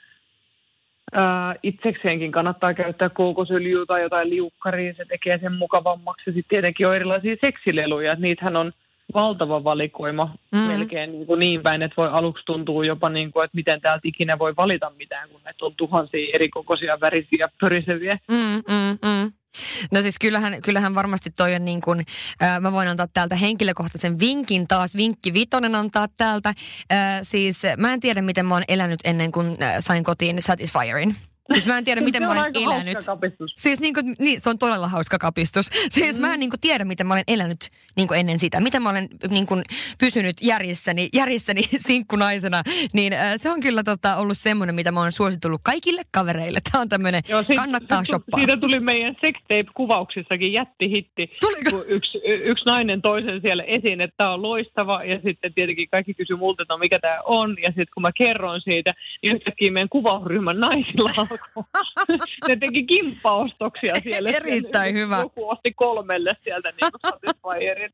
Ää, 1.14 1.56
itsekseenkin 1.64 2.32
kannattaa 2.32 2.74
käyttää 2.74 3.10
kookosöljyä 3.10 3.86
tai 3.86 4.02
jotain 4.02 4.30
liukkaria, 4.30 4.94
se 4.94 5.06
tekee 5.06 5.38
sen 5.38 5.54
mukavammaksi. 5.54 6.26
Sitten 6.26 6.50
tietenkin 6.50 6.88
on 6.88 6.96
erilaisia 6.96 7.36
seksileluja, 7.42 8.16
niitähän 8.16 8.56
on 8.56 8.72
valtava 9.14 9.64
valikoima 9.64 10.36
mm. 10.52 10.60
melkein 10.60 11.12
niin, 11.12 11.28
kuin 11.28 11.40
niin 11.40 11.64
päin, 11.64 11.82
että 11.82 11.96
voi 11.98 12.10
aluksi 12.12 12.46
tuntua 12.46 12.86
jopa 12.86 13.10
niin 13.10 13.32
kuin, 13.32 13.46
että 13.46 13.56
miten 13.56 13.82
täältä 13.82 14.08
ikinä 14.08 14.40
voi 14.40 14.56
valita 14.56 14.92
mitään, 14.98 15.30
kun 15.30 15.42
näitä 15.44 15.66
on 15.66 15.74
tuhansia 15.78 16.32
eri 16.34 16.50
kokoisia 16.50 17.00
värisiä 17.02 17.50
pöriseviä. 17.60 18.20
Mm, 18.32 18.64
mm, 18.74 18.98
mm. 19.10 19.32
No 19.92 20.02
siis 20.02 20.20
kyllähän, 20.20 20.62
kyllähän 20.62 20.96
varmasti 20.96 21.30
toi 21.38 21.56
on 21.56 21.66
niin 21.66 21.82
kuin, 21.82 22.06
äh, 22.44 22.60
mä 22.62 22.72
voin 22.72 22.88
antaa 22.88 23.08
täältä 23.14 23.36
henkilökohtaisen 23.36 24.20
vinkin 24.20 24.68
taas, 24.68 24.96
vinkki 24.96 25.34
vitonen 25.34 25.76
antaa 25.76 26.08
täältä. 26.18 26.50
Äh, 26.50 27.20
siis 27.24 27.62
mä 27.78 27.94
en 27.94 28.00
tiedä, 28.00 28.22
miten 28.22 28.46
mä 28.46 28.54
oon 28.54 28.64
elänyt 28.68 29.00
ennen 29.04 29.32
kuin 29.32 29.58
äh, 29.62 29.76
sain 29.80 30.04
kotiin 30.04 30.42
Satisfierin. 30.42 31.16
Siis 31.52 31.66
mä 31.66 31.78
en 31.78 31.84
tiedä, 31.84 32.02
miten 32.02 32.24
mä 32.24 32.32
olen 32.32 32.54
elänyt. 32.56 32.98
Siis 33.58 33.80
niin 33.80 33.94
kuin, 33.94 34.16
niin, 34.20 34.42
se 34.42 34.50
on 34.50 34.58
todella 34.58 34.88
hauska 34.88 35.18
kapistus. 35.18 35.70
Siis 35.90 36.16
mm. 36.16 36.22
mä 36.22 36.34
en 36.34 36.40
niin 36.40 36.50
kuin, 36.50 36.60
tiedä, 36.60 36.86
miten 36.86 37.08
mä 37.08 37.14
olen 37.14 37.24
elänyt 37.28 37.70
niin 37.96 38.08
kuin 38.08 38.20
ennen 38.20 38.40
sitä. 38.40 38.60
Miten 38.60 38.82
mä 38.82 38.90
olen 38.90 39.08
niin 39.30 39.46
kuin, 39.46 39.64
pysynyt 40.00 40.36
järjessäni, 40.42 41.10
järjessäni 41.14 41.62
sinkkunaisena. 41.88 42.62
Niin 42.94 43.14
äh, 43.14 43.34
se 43.38 43.50
on 43.50 43.60
kyllä 43.60 43.84
tota, 43.84 44.16
ollut 44.16 44.38
semmoinen, 44.38 44.76
mitä 44.76 44.92
mä 44.92 45.00
oon 45.00 45.12
suositellut 45.12 45.62
kaikille 45.64 46.02
kavereille. 46.12 46.60
Tämä 46.72 46.82
on 46.82 46.90
tämmöinen, 46.90 47.24
kannattaa 47.56 48.00
se, 48.04 48.06
shoppaa. 48.06 48.40
Siitä 48.40 48.58
tuli 48.58 48.80
meidän 48.80 49.16
sextape-kuvauksissakin 49.26 50.54
jättihitti. 50.54 51.30
Tuliko? 51.42 51.86
Yksi, 51.88 52.22
yksi 52.26 52.66
nainen 52.66 53.02
toisen 53.02 53.42
siellä 53.42 53.64
esiin, 53.64 54.02
että 54.02 54.18
tämä 54.18 54.34
on 54.34 54.42
loistava. 54.42 55.04
Ja 55.04 55.20
sitten 55.24 55.54
tietenkin 55.54 55.90
kaikki 55.90 56.14
kysyivät 56.14 56.40
multa, 56.40 56.64
että 56.64 56.74
no, 56.74 56.78
mikä 56.78 57.00
tämä 57.00 57.20
on. 57.26 57.56
Ja 57.62 57.68
sitten 57.68 57.94
kun 57.94 58.02
mä 58.02 58.12
kerroin 58.12 58.62
siitä, 58.62 58.94
niin 59.22 59.36
yhtäkkiä 59.36 59.72
meidän 59.72 59.90
kuvausryhmän 59.90 60.60
naisilla 60.60 61.12
ne 62.48 62.56
teki 62.56 62.84
kimppaostoksia 62.84 63.96
siellä. 64.04 64.30
Erittäin 64.30 64.86
siellä. 64.86 65.00
hyvä. 65.00 65.20
Joku 65.20 65.50
osti 65.50 65.74
kolmelle 65.74 66.38
sieltä 66.42 66.70
niin 66.70 66.92
Satisfyerit. 67.02 67.92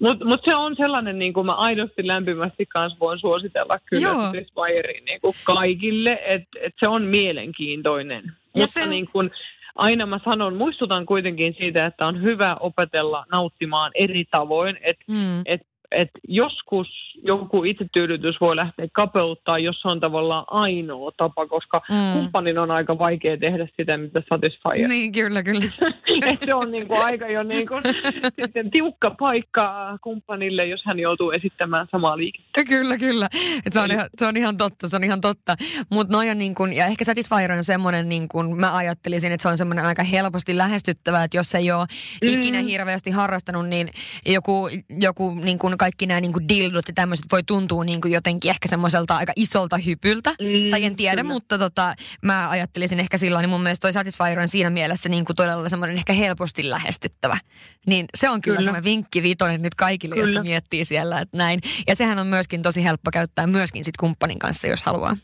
Mutta 0.00 0.24
mut 0.24 0.40
se 0.50 0.56
on 0.56 0.76
sellainen, 0.76 1.18
niin 1.18 1.32
kuin 1.32 1.46
mä 1.46 1.54
aidosti 1.54 2.06
lämpimästi 2.06 2.66
kanssa 2.66 2.98
voin 3.00 3.18
suositella 3.18 3.78
kyllä 3.86 4.14
Satisfyerin 4.14 5.04
niin 5.04 5.20
kuin 5.20 5.34
kaikille, 5.44 6.20
että 6.26 6.58
et 6.60 6.74
se 6.80 6.88
on 6.88 7.02
mielenkiintoinen. 7.02 8.24
Ja 8.24 8.60
Mutta 8.60 8.80
se... 8.80 8.86
niin 8.86 9.06
kuin, 9.12 9.30
aina 9.74 10.06
mä 10.06 10.20
sanon, 10.24 10.56
muistutan 10.56 11.06
kuitenkin 11.06 11.54
siitä, 11.58 11.86
että 11.86 12.06
on 12.06 12.22
hyvä 12.22 12.56
opetella 12.60 13.24
nauttimaan 13.32 13.92
eri 13.94 14.24
tavoin, 14.30 14.78
että 14.82 15.04
mm. 15.08 15.40
et 15.44 15.60
että 15.90 16.18
joskus 16.28 16.88
joku 17.22 17.64
itsetyydytys 17.64 18.40
voi 18.40 18.56
lähteä 18.56 18.86
kapeuttaa, 18.92 19.58
jos 19.58 19.80
se 19.80 19.88
on 19.88 20.00
tavallaan 20.00 20.44
ainoa 20.50 21.12
tapa, 21.16 21.46
koska 21.46 21.82
mm. 21.90 22.12
kumppanin 22.12 22.58
on 22.58 22.70
aika 22.70 22.98
vaikea 22.98 23.36
tehdä 23.36 23.68
sitä, 23.76 23.96
mitä 23.96 24.22
Satisfyer. 24.28 24.88
Niin, 24.88 25.12
kyllä, 25.12 25.42
kyllä. 25.42 25.64
se 26.44 26.54
on 26.54 26.70
niinku 26.70 26.94
aika 26.94 27.28
jo 27.28 27.42
niinku 27.42 27.74
sitten 28.40 28.70
tiukka 28.70 29.10
paikka 29.10 29.98
kumppanille, 30.02 30.66
jos 30.66 30.82
hän 30.84 30.98
joutuu 30.98 31.30
esittämään 31.30 31.86
samaa 31.90 32.16
liikettä. 32.16 32.64
Kyllä, 32.64 32.98
kyllä. 32.98 33.28
Et 33.66 33.72
se, 33.72 33.80
on 33.80 33.90
ihan, 33.90 34.06
se 34.18 34.26
on 34.26 34.36
ihan 34.36 34.56
totta, 34.56 34.88
se 34.88 34.96
on 34.96 35.04
ihan 35.04 35.20
totta. 35.20 35.56
Mut 35.90 36.08
noja 36.08 36.34
niin 36.34 36.54
kun, 36.54 36.72
ja 36.72 36.86
ehkä 36.86 37.04
Satisfyer 37.04 37.52
on 37.52 37.64
semmoinen, 37.64 38.08
niin 38.08 38.28
kun 38.28 38.60
mä 38.60 38.76
ajattelisin, 38.76 39.32
että 39.32 39.42
se 39.42 39.48
on 39.48 39.58
semmoinen 39.58 39.84
aika 39.84 40.02
helposti 40.02 40.56
lähestyttävä, 40.56 41.24
että 41.24 41.36
jos 41.36 41.54
ei 41.54 41.72
ole 41.72 41.86
mm. 42.22 42.28
ikinä 42.28 42.62
hirveästi 42.62 43.10
harrastanut, 43.10 43.68
niin 43.68 43.88
joku, 44.26 44.68
joku 44.90 45.34
niin 45.34 45.58
kun 45.58 45.75
kaikki 45.78 46.06
nämä 46.06 46.20
niin 46.20 46.32
kuin 46.32 46.48
dildot 46.48 46.88
ja 46.88 46.94
tämmöiset 46.94 47.26
voi 47.32 47.42
tuntua 47.42 47.84
niin 47.84 48.00
kuin 48.00 48.12
jotenkin 48.12 48.50
ehkä 48.50 48.68
semmoiselta 48.68 49.16
aika 49.16 49.32
isolta 49.36 49.78
hypyltä. 49.78 50.30
Mm, 50.30 50.70
tai 50.70 50.84
en 50.84 50.96
tiedä, 50.96 51.22
kyllä. 51.22 51.34
mutta 51.34 51.58
tota, 51.58 51.94
mä 52.22 52.50
ajattelisin 52.50 53.00
ehkä 53.00 53.18
silloin, 53.18 53.42
niin 53.42 53.50
mun 53.50 53.62
mielestä 53.62 53.82
toi 53.82 53.92
Satisfyer 53.92 54.40
on 54.40 54.48
siinä 54.48 54.70
mielessä 54.70 55.08
niin 55.08 55.24
kuin 55.24 55.36
todella 55.36 55.68
semmoinen 55.68 55.96
ehkä 55.96 56.12
helposti 56.12 56.70
lähestyttävä. 56.70 57.38
Niin 57.86 58.06
se 58.14 58.30
on 58.30 58.40
kyllä, 58.40 58.56
kyllä. 58.56 58.64
semmoinen 58.64 58.84
vinkki 58.84 59.22
vitonen 59.22 59.62
nyt 59.62 59.74
kaikille, 59.74 60.14
kyllä. 60.14 60.28
jotka 60.28 60.42
miettii 60.42 60.84
siellä, 60.84 61.20
että 61.20 61.36
näin. 61.36 61.60
Ja 61.86 61.94
sehän 61.94 62.18
on 62.18 62.26
myöskin 62.26 62.62
tosi 62.62 62.84
helppo 62.84 63.10
käyttää 63.10 63.46
myöskin 63.46 63.84
sit 63.84 63.96
kumppanin 63.96 64.38
kanssa, 64.38 64.66
jos 64.66 64.82
haluaa. 64.82 65.16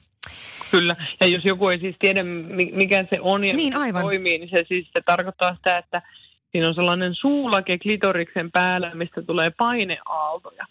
Kyllä, 0.70 0.96
ja 1.20 1.26
jos 1.26 1.44
joku 1.44 1.68
ei 1.68 1.78
siis 1.78 1.96
tiedä, 1.98 2.22
mikä 2.72 3.04
se 3.10 3.20
on 3.20 3.44
ja 3.44 3.54
niin, 3.54 3.76
aivan. 3.76 4.02
toimii, 4.02 4.38
niin 4.38 4.50
se 4.50 4.64
siis 4.68 4.86
se 4.92 5.00
tarkoittaa 5.06 5.54
sitä, 5.54 5.78
että 5.78 6.02
Siinä 6.52 6.68
on 6.68 6.74
sellainen 6.74 7.14
suulake 7.14 7.78
klitoriksen 7.78 8.52
päällä, 8.52 8.90
mistä 8.94 9.22
tulee 9.22 9.50
paineaaltoja. 9.58 10.64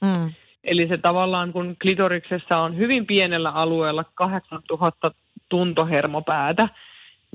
Mm. 0.00 0.32
Eli 0.64 0.88
se 0.88 0.98
tavallaan, 0.98 1.52
kun 1.52 1.76
klitoriksessa 1.82 2.58
on 2.58 2.76
hyvin 2.76 3.06
pienellä 3.06 3.50
alueella 3.50 4.04
8000 4.14 5.10
tuntohermopäätä, 5.48 6.68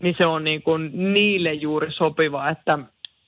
niin 0.01 0.15
se 0.17 0.27
on 0.27 0.43
niin 0.43 0.61
kuin 0.61 1.13
niille 1.13 1.53
juuri 1.53 1.91
sopiva, 1.91 2.49
että 2.49 2.79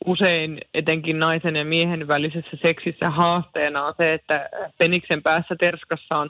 usein 0.05 0.62
etenkin 0.74 1.20
naisen 1.20 1.55
ja 1.55 1.66
miehen 1.66 2.08
välisessä 2.08 2.58
seksissä 2.62 3.10
haasteena 3.10 3.86
on 3.86 3.93
se, 3.97 4.14
että 4.14 4.49
peniksen 4.78 5.24
päässä 5.24 5.55
terskassa 5.60 6.18
on, 6.18 6.30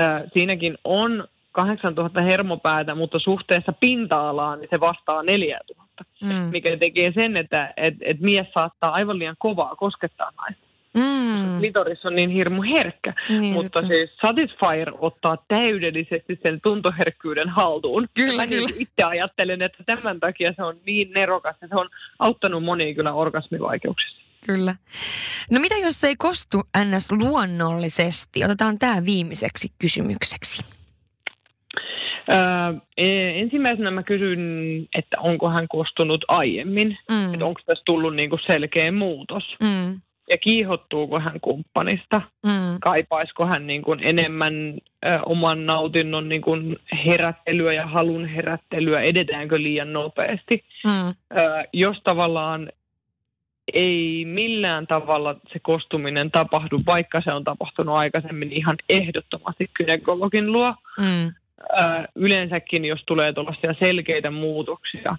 äh, 0.00 0.22
siinäkin 0.32 0.78
on 0.84 1.28
8000 1.56 2.22
hermopäätä, 2.22 2.94
mutta 2.94 3.18
suhteessa 3.18 3.72
pinta-alaan 3.72 4.60
niin 4.60 4.68
se 4.70 4.80
vastaa 4.80 5.22
4000, 5.22 6.04
mm. 6.22 6.28
mikä 6.52 6.76
tekee 6.76 7.12
sen, 7.12 7.36
että 7.36 7.74
et, 7.76 7.94
et 8.00 8.20
mies 8.20 8.46
saattaa 8.54 8.92
aivan 8.92 9.18
liian 9.18 9.36
kovaa 9.38 9.76
koskettaa 9.76 10.30
naista. 10.36 10.66
Mm. 10.94 11.60
Litoris 11.60 12.06
on 12.06 12.14
niin 12.16 12.30
hirmu 12.30 12.62
herkkä, 12.62 13.14
niin, 13.28 13.54
mutta 13.54 13.78
että... 13.78 13.88
siis 13.88 14.10
Satisfyer 14.26 14.92
ottaa 14.98 15.36
täydellisesti 15.48 16.38
sen 16.42 16.60
tuntoherkkyyden 16.62 17.48
haltuun. 17.48 18.08
Kyllä, 18.14 18.42
Mä 18.42 18.46
kyllä. 18.46 18.68
itse 18.78 19.02
ajattelen, 19.04 19.62
että 19.62 19.84
tämän 19.86 20.20
takia 20.20 20.52
se 20.56 20.62
on 20.62 20.76
niin 20.86 21.12
nerokas 21.12 21.56
ja 21.62 21.68
se 21.68 21.74
on 21.74 21.88
auttanut 22.18 22.64
monia 22.64 22.94
kyllä 22.94 23.12
orgasmivaikeuksissa. 23.12 24.22
Kyllä. 24.46 24.74
No 25.50 25.60
mitä 25.60 25.74
jos 25.74 26.00
se 26.00 26.06
ei 26.06 26.16
kostu 26.16 26.62
ns. 26.84 27.12
luonnollisesti? 27.12 28.44
Otetaan 28.44 28.78
tämä 28.78 29.04
viimeiseksi 29.04 29.68
kysymykseksi. 29.78 30.62
Öö, 32.28 32.80
ensimmäisenä 33.34 33.90
mä 33.90 34.02
kysyn, 34.02 34.40
että 34.94 35.16
onko 35.20 35.50
hän 35.50 35.68
kostunut 35.68 36.24
aiemmin, 36.28 36.98
mm. 37.10 37.34
että 37.34 37.46
onko 37.46 37.60
tässä 37.66 37.82
tullut 37.86 38.16
niinku 38.16 38.38
selkeä 38.46 38.92
muutos. 38.92 39.44
Mm. 39.62 40.00
Ja 40.30 40.38
kiihottuuko 40.38 41.20
hän 41.20 41.40
kumppanista? 41.40 42.22
Mm. 42.46 42.78
Kaipaisiko 42.80 43.46
hän 43.46 43.66
niin 43.66 43.82
kuin 43.82 44.00
enemmän 44.02 44.54
ö, 45.06 45.20
oman 45.26 45.66
nautinnon 45.66 46.28
niin 46.28 46.42
kuin 46.42 46.76
herättelyä 47.04 47.72
ja 47.72 47.86
halun 47.86 48.28
herättelyä? 48.28 49.00
Edetäänkö 49.00 49.62
liian 49.62 49.92
nopeasti? 49.92 50.64
Mm. 50.84 51.08
Ö, 51.08 51.64
jos 51.72 51.96
tavallaan 52.04 52.68
ei 53.72 54.24
millään 54.24 54.86
tavalla 54.86 55.34
se 55.52 55.58
kostuminen 55.62 56.30
tapahdu, 56.30 56.80
vaikka 56.86 57.20
se 57.24 57.32
on 57.32 57.44
tapahtunut 57.44 57.94
aikaisemmin 57.94 58.52
ihan 58.52 58.76
ehdottomasti 58.88 59.70
kynekologin 59.74 60.52
luo. 60.52 60.74
Mm. 60.98 61.32
Yleensäkin, 62.14 62.84
jos 62.84 63.02
tulee 63.06 63.32
tuollaisia 63.32 63.74
selkeitä 63.84 64.30
muutoksia, 64.30 65.16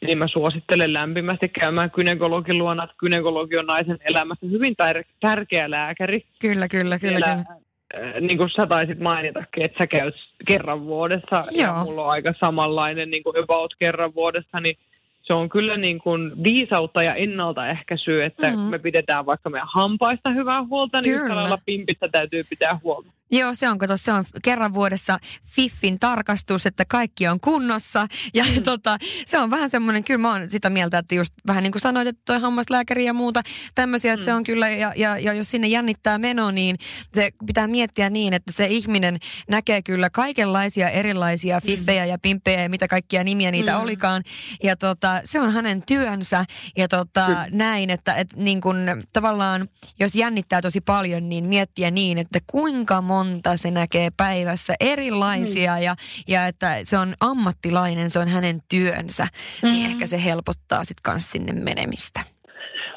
niin 0.00 0.18
mä 0.18 0.28
suosittelen 0.28 0.92
lämpimästi 0.92 1.48
käymään 1.48 1.90
kynekologin 1.90 2.58
luona, 2.58 2.84
että 2.84 2.96
kynekologi 2.98 3.56
on 3.56 3.66
naisen 3.66 3.98
elämässä 4.04 4.46
hyvin 4.46 4.74
tär- 4.82 5.04
tärkeä 5.20 5.70
lääkäri. 5.70 6.24
Kyllä, 6.40 6.68
kyllä, 6.68 6.98
kyllä. 6.98 7.16
Elä, 7.16 7.44
kyllä. 7.44 8.20
Niin 8.20 8.38
kuin 8.38 8.50
sä 8.50 8.66
taisit 8.66 9.00
mainita, 9.00 9.44
että 9.56 9.78
sä 9.78 9.86
käyt 9.86 10.14
kerran 10.48 10.86
vuodessa 10.86 11.44
Joo. 11.50 11.66
ja 11.66 11.84
mulla 11.84 12.04
on 12.04 12.10
aika 12.10 12.34
samanlainen 12.40 13.10
niin 13.10 13.22
kuin 13.22 13.38
about 13.38 13.74
kerran 13.78 14.14
vuodessa, 14.14 14.60
niin 14.60 14.76
se 15.22 15.32
on 15.32 15.48
kyllä 15.48 15.76
niin 15.76 15.98
kuin 15.98 16.42
viisautta 16.42 17.02
ja 17.02 17.14
ennaltaehkäisyä, 17.14 18.26
että 18.26 18.46
mm-hmm. 18.46 18.62
me 18.62 18.78
pidetään 18.78 19.26
vaikka 19.26 19.50
meidän 19.50 19.68
hampaista 19.72 20.30
hyvää 20.30 20.64
huolta, 20.64 21.00
niin 21.00 21.14
yhtä 21.14 21.36
lailla 21.36 21.58
pimpistä 21.66 22.08
täytyy 22.08 22.44
pitää 22.44 22.80
huolta. 22.82 23.08
Joo, 23.30 23.54
se 23.54 23.68
on, 23.68 23.78
kato, 23.78 23.96
se 23.96 24.12
on 24.12 24.24
kerran 24.42 24.74
vuodessa 24.74 25.18
Fiffin 25.44 25.98
tarkastus, 25.98 26.66
että 26.66 26.84
kaikki 26.84 27.28
on 27.28 27.40
kunnossa. 27.40 28.06
Ja 28.34 28.44
mm. 28.44 28.62
tota, 28.72 28.98
se 29.26 29.38
on 29.38 29.50
vähän 29.50 29.70
semmoinen, 29.70 30.04
kyllä 30.04 30.20
mä 30.20 30.32
oon 30.32 30.50
sitä 30.50 30.70
mieltä, 30.70 30.98
että 30.98 31.14
just 31.14 31.34
vähän 31.46 31.62
niin 31.62 31.72
kuin 31.72 31.82
sanoit, 31.82 32.08
että 32.08 32.22
toi 32.24 32.40
hammaslääkäri 32.40 33.04
ja 33.04 33.12
muuta 33.12 33.42
tämmöisiä, 33.74 34.12
että 34.12 34.22
mm. 34.22 34.24
se 34.24 34.34
on 34.34 34.44
kyllä, 34.44 34.68
ja, 34.68 34.92
ja, 34.96 35.18
ja 35.18 35.32
jos 35.32 35.50
sinne 35.50 35.68
jännittää 35.68 36.18
meno, 36.18 36.50
niin 36.50 36.76
se 37.14 37.30
pitää 37.46 37.66
miettiä 37.66 38.10
niin, 38.10 38.32
että 38.32 38.52
se 38.52 38.66
ihminen 38.66 39.18
näkee 39.48 39.82
kyllä 39.82 40.10
kaikenlaisia 40.10 40.88
erilaisia 40.88 41.58
mm. 41.58 41.66
fiffejä 41.66 42.04
mm. 42.04 42.10
ja 42.10 42.18
pimppejä 42.18 42.62
ja 42.62 42.68
mitä 42.68 42.88
kaikkia 42.88 43.24
nimiä 43.24 43.50
niitä 43.50 43.72
mm. 43.72 43.82
olikaan. 43.82 44.22
Ja 44.62 44.76
tota, 44.76 45.20
se 45.24 45.40
on 45.40 45.52
hänen 45.52 45.82
työnsä 45.82 46.44
ja 46.76 46.88
tota, 46.88 47.28
mm. 47.28 47.58
näin, 47.58 47.90
että 47.90 48.14
et, 48.14 48.28
niin 48.36 48.60
kun, 48.60 48.76
tavallaan 49.12 49.68
jos 49.98 50.14
jännittää 50.14 50.62
tosi 50.62 50.80
paljon, 50.80 51.28
niin 51.28 51.44
miettiä 51.44 51.90
niin, 51.90 52.18
että 52.18 52.38
kuinka 52.46 53.00
monta 53.00 53.15
se 53.56 53.70
näkee 53.70 54.08
päivässä 54.16 54.74
erilaisia 54.80 55.76
mm. 55.76 55.82
ja, 55.82 55.94
ja 56.28 56.46
että 56.46 56.66
se 56.84 56.98
on 56.98 57.14
ammattilainen, 57.20 58.10
se 58.10 58.18
on 58.18 58.28
hänen 58.28 58.60
työnsä, 58.68 59.26
mm. 59.62 59.72
niin 59.72 59.86
ehkä 59.86 60.06
se 60.06 60.24
helpottaa 60.24 60.84
sitten 60.84 61.02
kanssa 61.02 61.32
sinne 61.32 61.52
menemistä. 61.52 62.20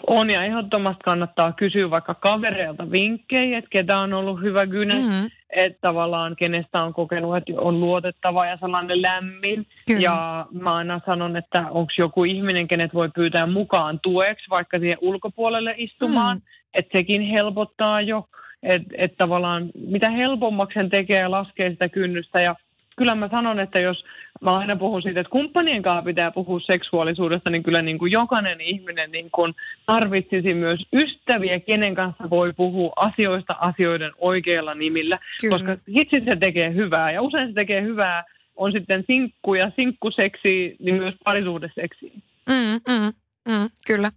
On 0.08 0.30
ja 0.30 0.44
ehdottomasti 0.44 1.02
kannattaa 1.04 1.52
kysyä 1.52 1.90
vaikka 1.90 2.14
kavereilta 2.14 2.92
vinkkejä, 2.92 3.58
että 3.58 3.70
ketä 3.70 4.00
on 4.00 4.14
ollut 4.14 4.42
hyvä 4.42 4.66
gyne, 4.66 4.94
mm-hmm. 4.96 5.28
että 5.50 5.80
tavallaan 5.82 6.36
kenestä 6.36 6.84
on 6.84 6.94
kokenut, 6.94 7.38
että 7.38 7.54
on 7.58 7.80
luotettava 7.80 8.46
ja 8.46 8.58
sellainen 8.58 9.02
lämmin. 9.02 9.68
Kyllä. 9.88 10.02
Ja 10.02 10.46
mä 10.52 10.76
aina 10.76 11.02
sanon, 11.06 11.38
että 11.38 11.66
onko 11.70 11.92
joku 11.98 12.24
ihminen, 12.24 12.68
kenet 12.68 12.94
voi 12.94 13.10
pyytää 13.16 13.46
mukaan 13.46 14.00
tueksi 14.00 14.50
vaikka 14.50 14.80
siihen 14.80 14.98
ulkopuolelle 15.02 15.74
istumaan, 15.78 16.38
mm. 16.38 16.44
että 16.74 16.98
sekin 16.98 17.22
helpottaa 17.22 18.02
jo. 18.02 18.26
Että 18.64 18.94
et 18.98 19.18
tavallaan 19.18 19.70
mitä 19.88 20.10
helpommaksi 20.10 20.74
sen 20.74 20.90
tekee 20.90 21.20
ja 21.20 21.32
laskee 21.32 21.70
sitä 21.70 21.90
kynnystä 21.90 22.42
ja 22.42 22.56
kyllä 23.00 23.16
mä 23.16 23.28
sanon, 23.28 23.60
että 23.60 23.80
jos 23.80 24.06
mä 24.42 24.58
aina 24.58 24.76
puhun 24.76 25.02
siitä, 25.02 25.20
että 25.20 25.32
kumppanien 25.32 25.82
kanssa 25.82 26.06
pitää 26.06 26.32
puhua 26.32 26.60
seksuaalisuudesta, 26.60 27.50
niin 27.50 27.64
kyllä 27.64 27.82
niin 27.82 27.98
kuin 28.00 28.12
jokainen 28.12 28.62
ihminen 28.62 29.12
niin 29.12 29.30
kuin 29.32 29.56
tarvitsisi 29.86 30.54
myös 30.54 30.80
ystäviä, 30.94 31.60
kenen 31.60 31.96
kanssa 31.96 32.30
voi 32.30 32.54
puhua 32.54 32.94
asioista 32.96 33.56
asioiden 33.60 34.12
oikeilla 34.18 34.74
nimillä, 34.74 35.20
kyllä. 35.42 35.56
koska 35.56 35.78
hitsi 35.98 36.22
se 36.26 36.36
tekee 36.36 36.74
hyvää 36.74 37.12
ja 37.12 37.22
usein 37.22 37.48
se 37.48 37.54
tekee 37.54 37.82
hyvää 37.82 38.24
on 38.56 38.72
sitten 38.72 39.04
sinkku 39.08 39.54
ja 39.54 39.72
sinkkuseksi, 39.76 40.76
niin 40.80 40.96
myös 40.96 41.16
parisuhdeseksi. 41.24 42.14
Mm, 42.50 42.94
mm. 42.94 43.14
Mm, 43.50 43.70
kyllä. 43.86 44.12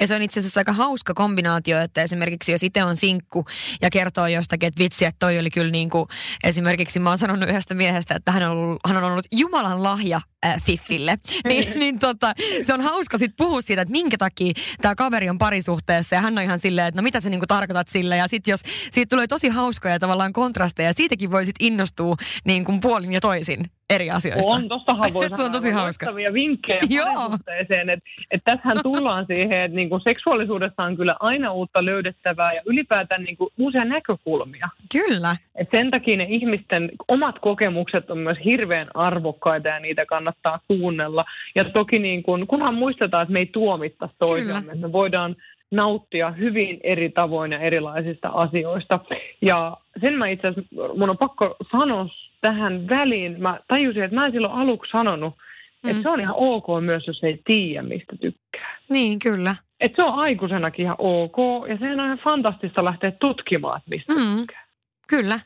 Ja 0.00 0.06
se 0.06 0.14
on 0.14 0.22
itse 0.22 0.40
asiassa 0.40 0.60
aika 0.60 0.72
hauska 0.72 1.14
kombinaatio, 1.14 1.80
että 1.80 2.02
esimerkiksi 2.02 2.52
jos 2.52 2.62
itse 2.62 2.84
on 2.84 2.96
sinkku 2.96 3.44
ja 3.82 3.90
kertoo 3.90 4.26
jostakin, 4.26 4.66
että 4.66 4.78
vitsi, 4.78 5.04
että 5.04 5.18
toi 5.18 5.38
oli 5.38 5.50
kyllä 5.50 5.70
niin 5.70 5.90
kuin, 5.90 6.08
esimerkiksi 6.44 6.98
mä 6.98 7.08
oon 7.08 7.18
sanonut 7.18 7.48
yhdestä 7.48 7.74
miehestä, 7.74 8.14
että 8.14 8.32
hän 8.32 8.42
on 8.42 8.50
ollut, 8.50 8.80
hän 8.88 8.96
on 8.96 9.04
ollut 9.04 9.26
Jumalan 9.32 9.82
lahja 9.82 10.20
äh, 10.46 10.62
Fiffille. 10.62 11.18
niin, 11.48 11.78
niin 11.78 11.98
tota, 11.98 12.32
se 12.62 12.74
on 12.74 12.80
hauska 12.80 13.18
sitten 13.18 13.36
puhua 13.36 13.62
siitä, 13.62 13.82
että 13.82 13.92
minkä 13.92 14.18
takia 14.18 14.52
tämä 14.80 14.94
kaveri 14.94 15.30
on 15.30 15.38
parisuhteessa 15.38 16.16
ja 16.16 16.22
hän 16.22 16.38
on 16.38 16.44
ihan 16.44 16.58
silleen, 16.58 16.86
että 16.86 17.00
no 17.00 17.02
mitä 17.02 17.20
sä 17.20 17.30
niinku 17.30 17.46
tarkoitat 17.46 17.88
sille 17.88 18.16
ja 18.16 18.28
sitten 18.28 18.52
jos 18.52 18.60
siitä 18.90 19.10
tulee 19.10 19.26
tosi 19.26 19.48
hauskoja 19.48 19.98
tavallaan 19.98 20.32
kontrasteja, 20.32 20.92
siitäkin 20.96 21.30
voi 21.30 21.44
sitten 21.44 21.66
innostua 21.66 22.16
niin 22.44 22.64
kuin 22.64 22.80
puolin 22.80 23.12
ja 23.12 23.20
toisin 23.20 23.70
eri 23.90 24.10
asioista. 24.10 24.50
On, 24.50 24.68
tostahan 24.68 25.14
voi 25.14 25.30
Se 25.36 25.42
on 25.42 25.52
tosi 25.52 25.70
hauska. 25.70 26.14
vinkkejä 26.32 26.80
parisuhteeseen, 27.04 27.90
että 27.90 28.10
et 28.30 28.42
tässähän 28.44 28.78
tullaan 28.82 29.26
siihen, 29.26 29.60
että 29.60 29.76
niinku 29.76 29.98
seksuaalisuudessa 29.98 30.82
on 30.82 30.96
kyllä 30.96 31.16
aina 31.20 31.52
uutta 31.52 31.84
löydettävää 31.84 32.52
ja 32.52 32.62
ylipäätään 32.66 33.24
niinku 33.24 33.52
uusia 33.58 33.84
näkökulmia. 33.84 34.68
Kyllä. 34.92 35.36
Et 35.54 35.68
sen 35.76 35.90
takia 35.90 36.16
ne 36.16 36.26
ihmisten 36.28 36.90
omat 37.08 37.38
kokemukset 37.38 38.10
on 38.10 38.18
myös 38.18 38.38
hirveän 38.44 38.88
arvokkaita 38.94 39.68
ja 39.68 39.80
niitä 39.80 40.06
kannattaa 40.06 40.60
kuunnella. 40.68 41.24
Ja 41.54 41.64
toki 41.64 41.98
niin 41.98 42.22
kun, 42.22 42.46
kunhan 42.46 42.74
muistetaan, 42.74 43.22
että 43.22 43.32
me 43.32 43.38
ei 43.38 43.46
tuomittaisi 43.46 44.14
toisiamme, 44.18 44.74
me 44.74 44.92
voidaan 44.92 45.36
nauttia 45.70 46.30
hyvin 46.30 46.80
eri 46.82 47.10
tavoin 47.10 47.52
ja 47.52 47.58
erilaisista 47.58 48.28
asioista. 48.28 49.00
Ja 49.42 49.76
sen 50.00 50.14
mä 50.14 50.28
itse 50.28 50.48
asiassa, 50.48 50.94
mun 50.96 51.10
on 51.10 51.18
pakko 51.18 51.56
sanoa 51.72 52.06
tähän 52.40 52.88
väliin, 52.88 53.42
mä 53.42 53.60
tajusin, 53.68 54.02
että 54.02 54.14
mä 54.14 54.26
en 54.26 54.32
silloin 54.32 54.52
aluksi 54.52 54.90
sanonut, 54.90 55.34
mm. 55.82 55.90
että 55.90 56.02
se 56.02 56.08
on 56.08 56.20
ihan 56.20 56.34
ok 56.36 56.66
myös, 56.80 57.06
jos 57.06 57.24
ei 57.24 57.42
tiedä, 57.44 57.82
mistä 57.82 58.16
tykkää. 58.20 58.78
Niin, 58.88 59.18
kyllä. 59.18 59.56
Että 59.80 59.96
se 59.96 60.02
on 60.02 60.14
aikuisenakin 60.14 60.84
ihan 60.84 60.96
ok, 60.98 61.36
ja 61.68 61.78
sehän 61.78 62.00
on 62.00 62.06
ihan 62.06 62.18
fantastista 62.18 62.84
lähteä 62.84 63.10
tutkimaan, 63.10 63.78
että 63.78 63.90
mistä 63.90 64.14
mm. 64.14 64.36
tykkää. 64.38 64.64
Kyllä. 65.08 65.40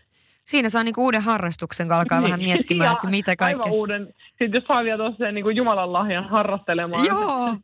Siinä 0.45 0.69
saa 0.69 0.85
niinku 0.85 1.05
uuden 1.05 1.23
harrastuksen, 1.23 1.89
kun 1.89 1.97
alkaa 1.97 2.21
niin. 2.21 2.25
vähän 2.25 2.41
miettimään, 2.41 2.93
että 2.95 3.07
mitä 3.07 3.37
kaikkea. 3.37 3.63
Aivan 3.65 3.79
uuden. 3.79 4.15
Sitten 4.29 4.53
jos 4.53 4.65
saa 4.65 4.85
vielä 4.85 5.11
tosiaan 5.11 5.35
niin 5.35 5.57
Jumalan 5.57 5.93
lahjan 5.93 6.29
harrastelemaan. 6.29 7.07
Joo. 7.07 7.57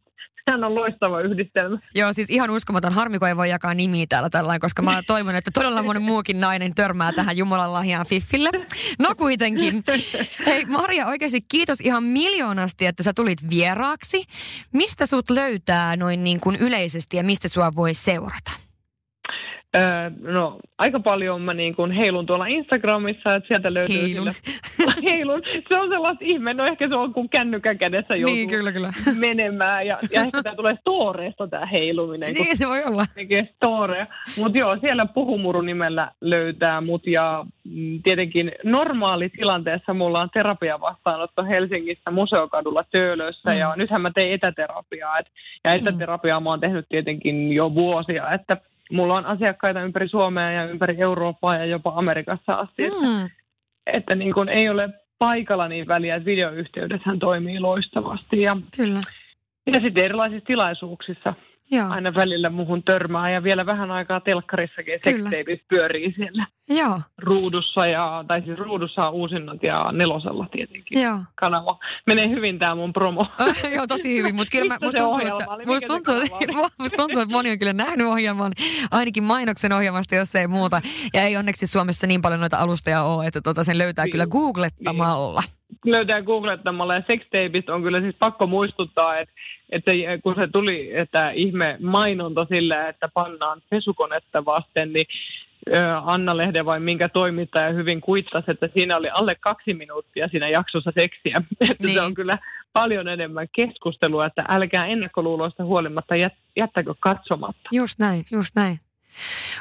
Sehän 0.49 0.65
on 0.65 0.75
loistava 0.75 1.21
yhdistelmä. 1.21 1.79
Joo, 1.95 2.13
siis 2.13 2.31
ihan 2.31 2.51
uskomaton. 2.51 2.93
Harmi, 2.93 3.19
kun 3.19 3.29
ei 3.29 3.37
voi 3.37 3.51
jakaa 3.51 3.75
nimiä 3.75 4.07
täällä 4.09 4.31
tällainen, 4.31 4.61
koska 4.61 4.83
mä 4.83 5.03
toivon, 5.07 5.35
että 5.35 5.51
todella 5.55 5.83
moni 5.83 6.01
muukin 6.01 6.41
nainen 6.41 6.75
törmää 6.75 7.13
tähän 7.13 7.37
Jumalan 7.37 7.73
lahjaan 7.73 8.07
Fiffille. 8.07 8.51
No 8.99 9.15
kuitenkin. 9.15 9.83
Hei 10.47 10.65
Maria, 10.65 11.07
oikeasti 11.07 11.41
kiitos 11.41 11.81
ihan 11.81 12.03
miljoonasti, 12.03 12.87
että 12.87 13.03
sä 13.03 13.13
tulit 13.13 13.51
vieraaksi. 13.51 14.25
Mistä 14.73 15.07
sut 15.07 15.31
löytää 15.31 15.97
noin 15.97 16.25
niin 16.25 16.41
kuin 16.41 16.57
yleisesti 16.57 17.17
ja 17.17 17.25
mistä 17.25 17.49
sua 17.49 17.71
voi 17.77 17.95
seurata? 17.95 18.68
Öö, 19.77 20.11
no, 20.21 20.59
aika 20.79 21.01
paljon 21.01 21.43
mä 21.43 21.55
niin 21.55 21.75
kuin 21.75 21.93
heilun 21.93 22.27
tuolla 22.27 22.47
Instagramissa, 22.47 23.35
että 23.35 23.49
sieltä 23.49 23.75
löytyy 23.75 23.97
heilun. 23.97 24.33
Sillä, 24.77 24.95
heilun. 25.11 25.43
Se 25.69 25.77
on 25.77 25.89
sellaista 25.89 26.25
ihme, 26.25 26.55
no 26.55 26.65
ehkä 26.65 26.89
se 26.89 26.95
on 26.95 27.13
kun 27.13 27.29
kännykän 27.29 27.79
kädessä 27.79 28.17
joutuu 28.17 28.37
niin, 28.37 28.49
kyllä, 28.49 28.73
kyllä. 28.73 28.93
menemään. 29.27 29.87
Ja, 29.87 29.99
ja 30.11 30.23
ehkä 30.23 30.43
tämä 30.43 30.57
tulee 30.57 30.77
storeesta 30.81 31.49
tämä 31.49 31.67
heiluminen. 31.67 32.35
Niin, 32.35 32.57
se 32.57 32.69
voi 32.69 32.85
olla. 32.85 33.05
Tekee 33.15 33.49
storea. 33.57 34.07
Mutta 34.37 34.59
joo, 34.59 34.77
siellä 34.81 35.07
Puhumuru 35.07 35.61
nimellä 35.61 36.13
löytää 36.21 36.81
mut 36.81 37.07
ja 37.07 37.45
mm, 37.65 38.03
tietenkin 38.03 38.53
normaali 38.65 39.29
tilanteessa 39.29 39.95
mulla 39.95 40.21
on 40.21 40.31
terapiavastaanotto 40.33 41.45
Helsingissä 41.45 42.11
Museokadulla 42.11 42.85
Töölössä 42.91 43.51
mm. 43.51 43.59
ja 43.59 43.77
nythän 43.77 44.03
mä 44.03 44.11
tein 44.15 44.33
etäterapiaa. 44.33 45.19
Et, 45.19 45.27
ja 45.65 45.71
mm. 45.71 45.77
etäterapiaa 45.77 46.41
mä 46.41 46.51
oon 46.51 46.61
tehnyt 46.61 46.87
tietenkin 46.89 47.53
jo 47.53 47.75
vuosia, 47.75 48.33
että 48.33 48.57
mulla 48.93 49.15
on 49.15 49.27
asiakkaita 49.27 49.83
ympäri 49.83 50.09
Suomea 50.09 50.53
ja 50.53 50.65
ympäri 50.65 51.01
Eurooppaa 51.01 51.57
ja 51.57 51.65
jopa 51.65 51.93
Amerikassa 51.97 52.55
asti. 52.55 52.83
Mm. 52.83 53.25
Että, 53.25 53.31
että 53.87 54.15
niin 54.15 54.35
kuin 54.35 54.49
ei 54.49 54.71
ole 54.71 54.89
paikalla 55.19 55.69
niin 55.69 55.89
väliä, 55.89 56.17
että 56.17 56.27
videoyhteydethän 56.27 57.19
toimii 57.19 57.61
loistavasti. 57.61 58.41
Ja, 58.41 58.57
Kyllä. 58.77 59.03
Ja 59.67 59.81
sitten 59.81 60.05
erilaisissa 60.05 60.47
tilaisuuksissa 60.47 61.35
Joo. 61.71 61.89
aina 61.91 62.15
välillä 62.15 62.51
muhun 62.51 62.83
törmää 62.83 63.31
ja 63.31 63.43
vielä 63.43 63.67
vähän 63.67 63.91
aikaa 63.91 64.21
telkkarissakin 64.21 65.01
seksteipit 65.05 65.61
pyörii 65.69 66.13
siellä 66.17 66.47
Joo. 66.69 67.01
ruudussa. 67.19 67.87
Ja, 67.87 68.25
tai 68.29 68.43
siis 68.43 68.59
ruudussa 68.59 69.07
on 69.07 69.15
uusinnat 69.15 69.63
ja 69.63 69.93
nelosella 69.93 70.47
tietenkin 70.53 71.03
Joo. 71.03 71.19
kanava. 71.35 71.79
Menee 72.07 72.29
hyvin 72.29 72.59
tämä 72.59 72.75
mun 72.75 72.93
promo. 72.93 73.27
Joo, 73.75 73.87
tosi 73.87 74.19
hyvin, 74.19 74.35
mutta 74.35 74.51
kyllä 74.51 74.75
mä, 74.75 74.79
musta, 74.83 75.01
tuntuu, 75.01 75.21
että, 75.21 75.67
musta, 75.67 75.87
tuntuu, 75.87 76.15
musta 76.81 76.97
tuntuu, 76.97 77.21
että 77.21 77.33
moni 77.33 77.51
on 77.51 77.59
kyllä 77.59 77.73
nähnyt 77.73 78.07
ohjelman, 78.07 78.53
ainakin 78.91 79.25
mainoksen 79.25 79.73
ohjelmasta, 79.73 80.15
jos 80.15 80.35
ei 80.35 80.47
muuta. 80.47 80.81
Ja 81.15 81.23
ei 81.23 81.37
onneksi 81.37 81.67
Suomessa 81.67 82.07
niin 82.07 82.23
paljon 82.23 82.41
noita 82.41 82.59
alustoja 82.59 83.03
ole, 83.03 83.27
että 83.27 83.41
tota 83.41 83.65
sen 83.65 83.79
löytää 83.79 84.05
niin. 84.05 84.13
kyllä 84.13 84.27
googlettamalla. 84.27 85.41
Niin 85.41 85.58
löytää 85.85 86.23
googlettamalla 86.23 86.95
ja 86.95 87.03
sextapeit 87.07 87.69
on 87.69 87.83
kyllä 87.83 88.01
siis 88.01 88.17
pakko 88.19 88.47
muistuttaa, 88.47 89.19
että, 89.19 89.33
että 89.71 89.91
kun 90.23 90.35
se 90.35 90.49
tuli, 90.53 90.97
että 90.97 91.31
ihme 91.31 91.77
mainonta 91.81 92.47
sillä, 92.49 92.89
että 92.89 93.09
pannaan 93.15 93.63
pesukonetta 93.71 94.45
vasten, 94.45 94.93
niin 94.93 95.07
Anna-lehden 96.05 96.67
vai 96.67 96.81
minkä 96.81 97.09
toimittaja 97.09 97.73
hyvin 97.73 98.01
kuittasi, 98.01 98.51
että 98.51 98.69
siinä 98.75 98.97
oli 98.97 99.09
alle 99.11 99.35
kaksi 99.41 99.75
minuuttia 99.75 100.29
siinä 100.29 100.49
jaksossa 100.49 100.93
seksiä. 100.95 101.43
Että 101.71 101.87
niin. 101.87 101.95
se 101.95 102.03
on 102.03 102.15
kyllä 102.15 102.39
paljon 102.73 103.09
enemmän 103.09 103.47
keskustelua, 103.53 104.27
että 104.27 104.45
älkää 104.49 104.87
ennakkoluuloista 104.87 105.65
huolimatta 105.65 106.15
jättäkö 106.57 106.95
katsomatta. 107.01 107.69
Just 107.73 107.99
näin, 107.99 108.25
just 108.31 108.55
näin. 108.55 108.79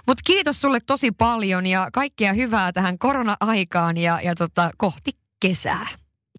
Mutta 0.07 0.21
kiitos 0.25 0.61
sulle 0.61 0.79
tosi 0.87 1.11
paljon 1.11 1.65
ja 1.65 1.87
kaikkea 1.93 2.33
hyvää 2.33 2.71
tähän 2.71 2.97
korona-aikaan 2.97 3.97
ja, 3.97 4.19
ja 4.23 4.35
tota, 4.35 4.71
kohti 4.77 5.11
kesää. 5.39 5.87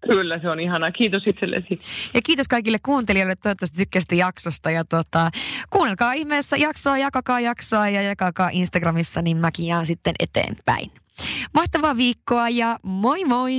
Kyllä, 0.07 0.39
se 0.39 0.49
on 0.49 0.59
ihanaa. 0.59 0.91
Kiitos 0.91 1.27
itsellesi. 1.27 1.79
Ja 2.13 2.21
kiitos 2.21 2.47
kaikille 2.47 2.77
kuuntelijoille. 2.85 3.35
Toivottavasti 3.35 3.77
tykkäsitte 3.77 4.15
jaksosta. 4.15 4.71
Ja 4.71 4.85
tota, 4.85 5.29
kuunnelkaa 5.69 6.13
ihmeessä 6.13 6.57
jaksoa, 6.57 6.97
jakakaa 6.97 7.39
jaksoa 7.39 7.89
ja 7.89 8.01
jakakaa 8.01 8.49
Instagramissa, 8.53 9.21
niin 9.21 9.37
mäkin 9.37 9.65
jään 9.65 9.85
sitten 9.85 10.13
eteenpäin. 10.19 10.91
Mahtavaa 11.53 11.97
viikkoa 11.97 12.49
ja 12.49 12.79
moi 12.83 13.25
moi! 13.25 13.53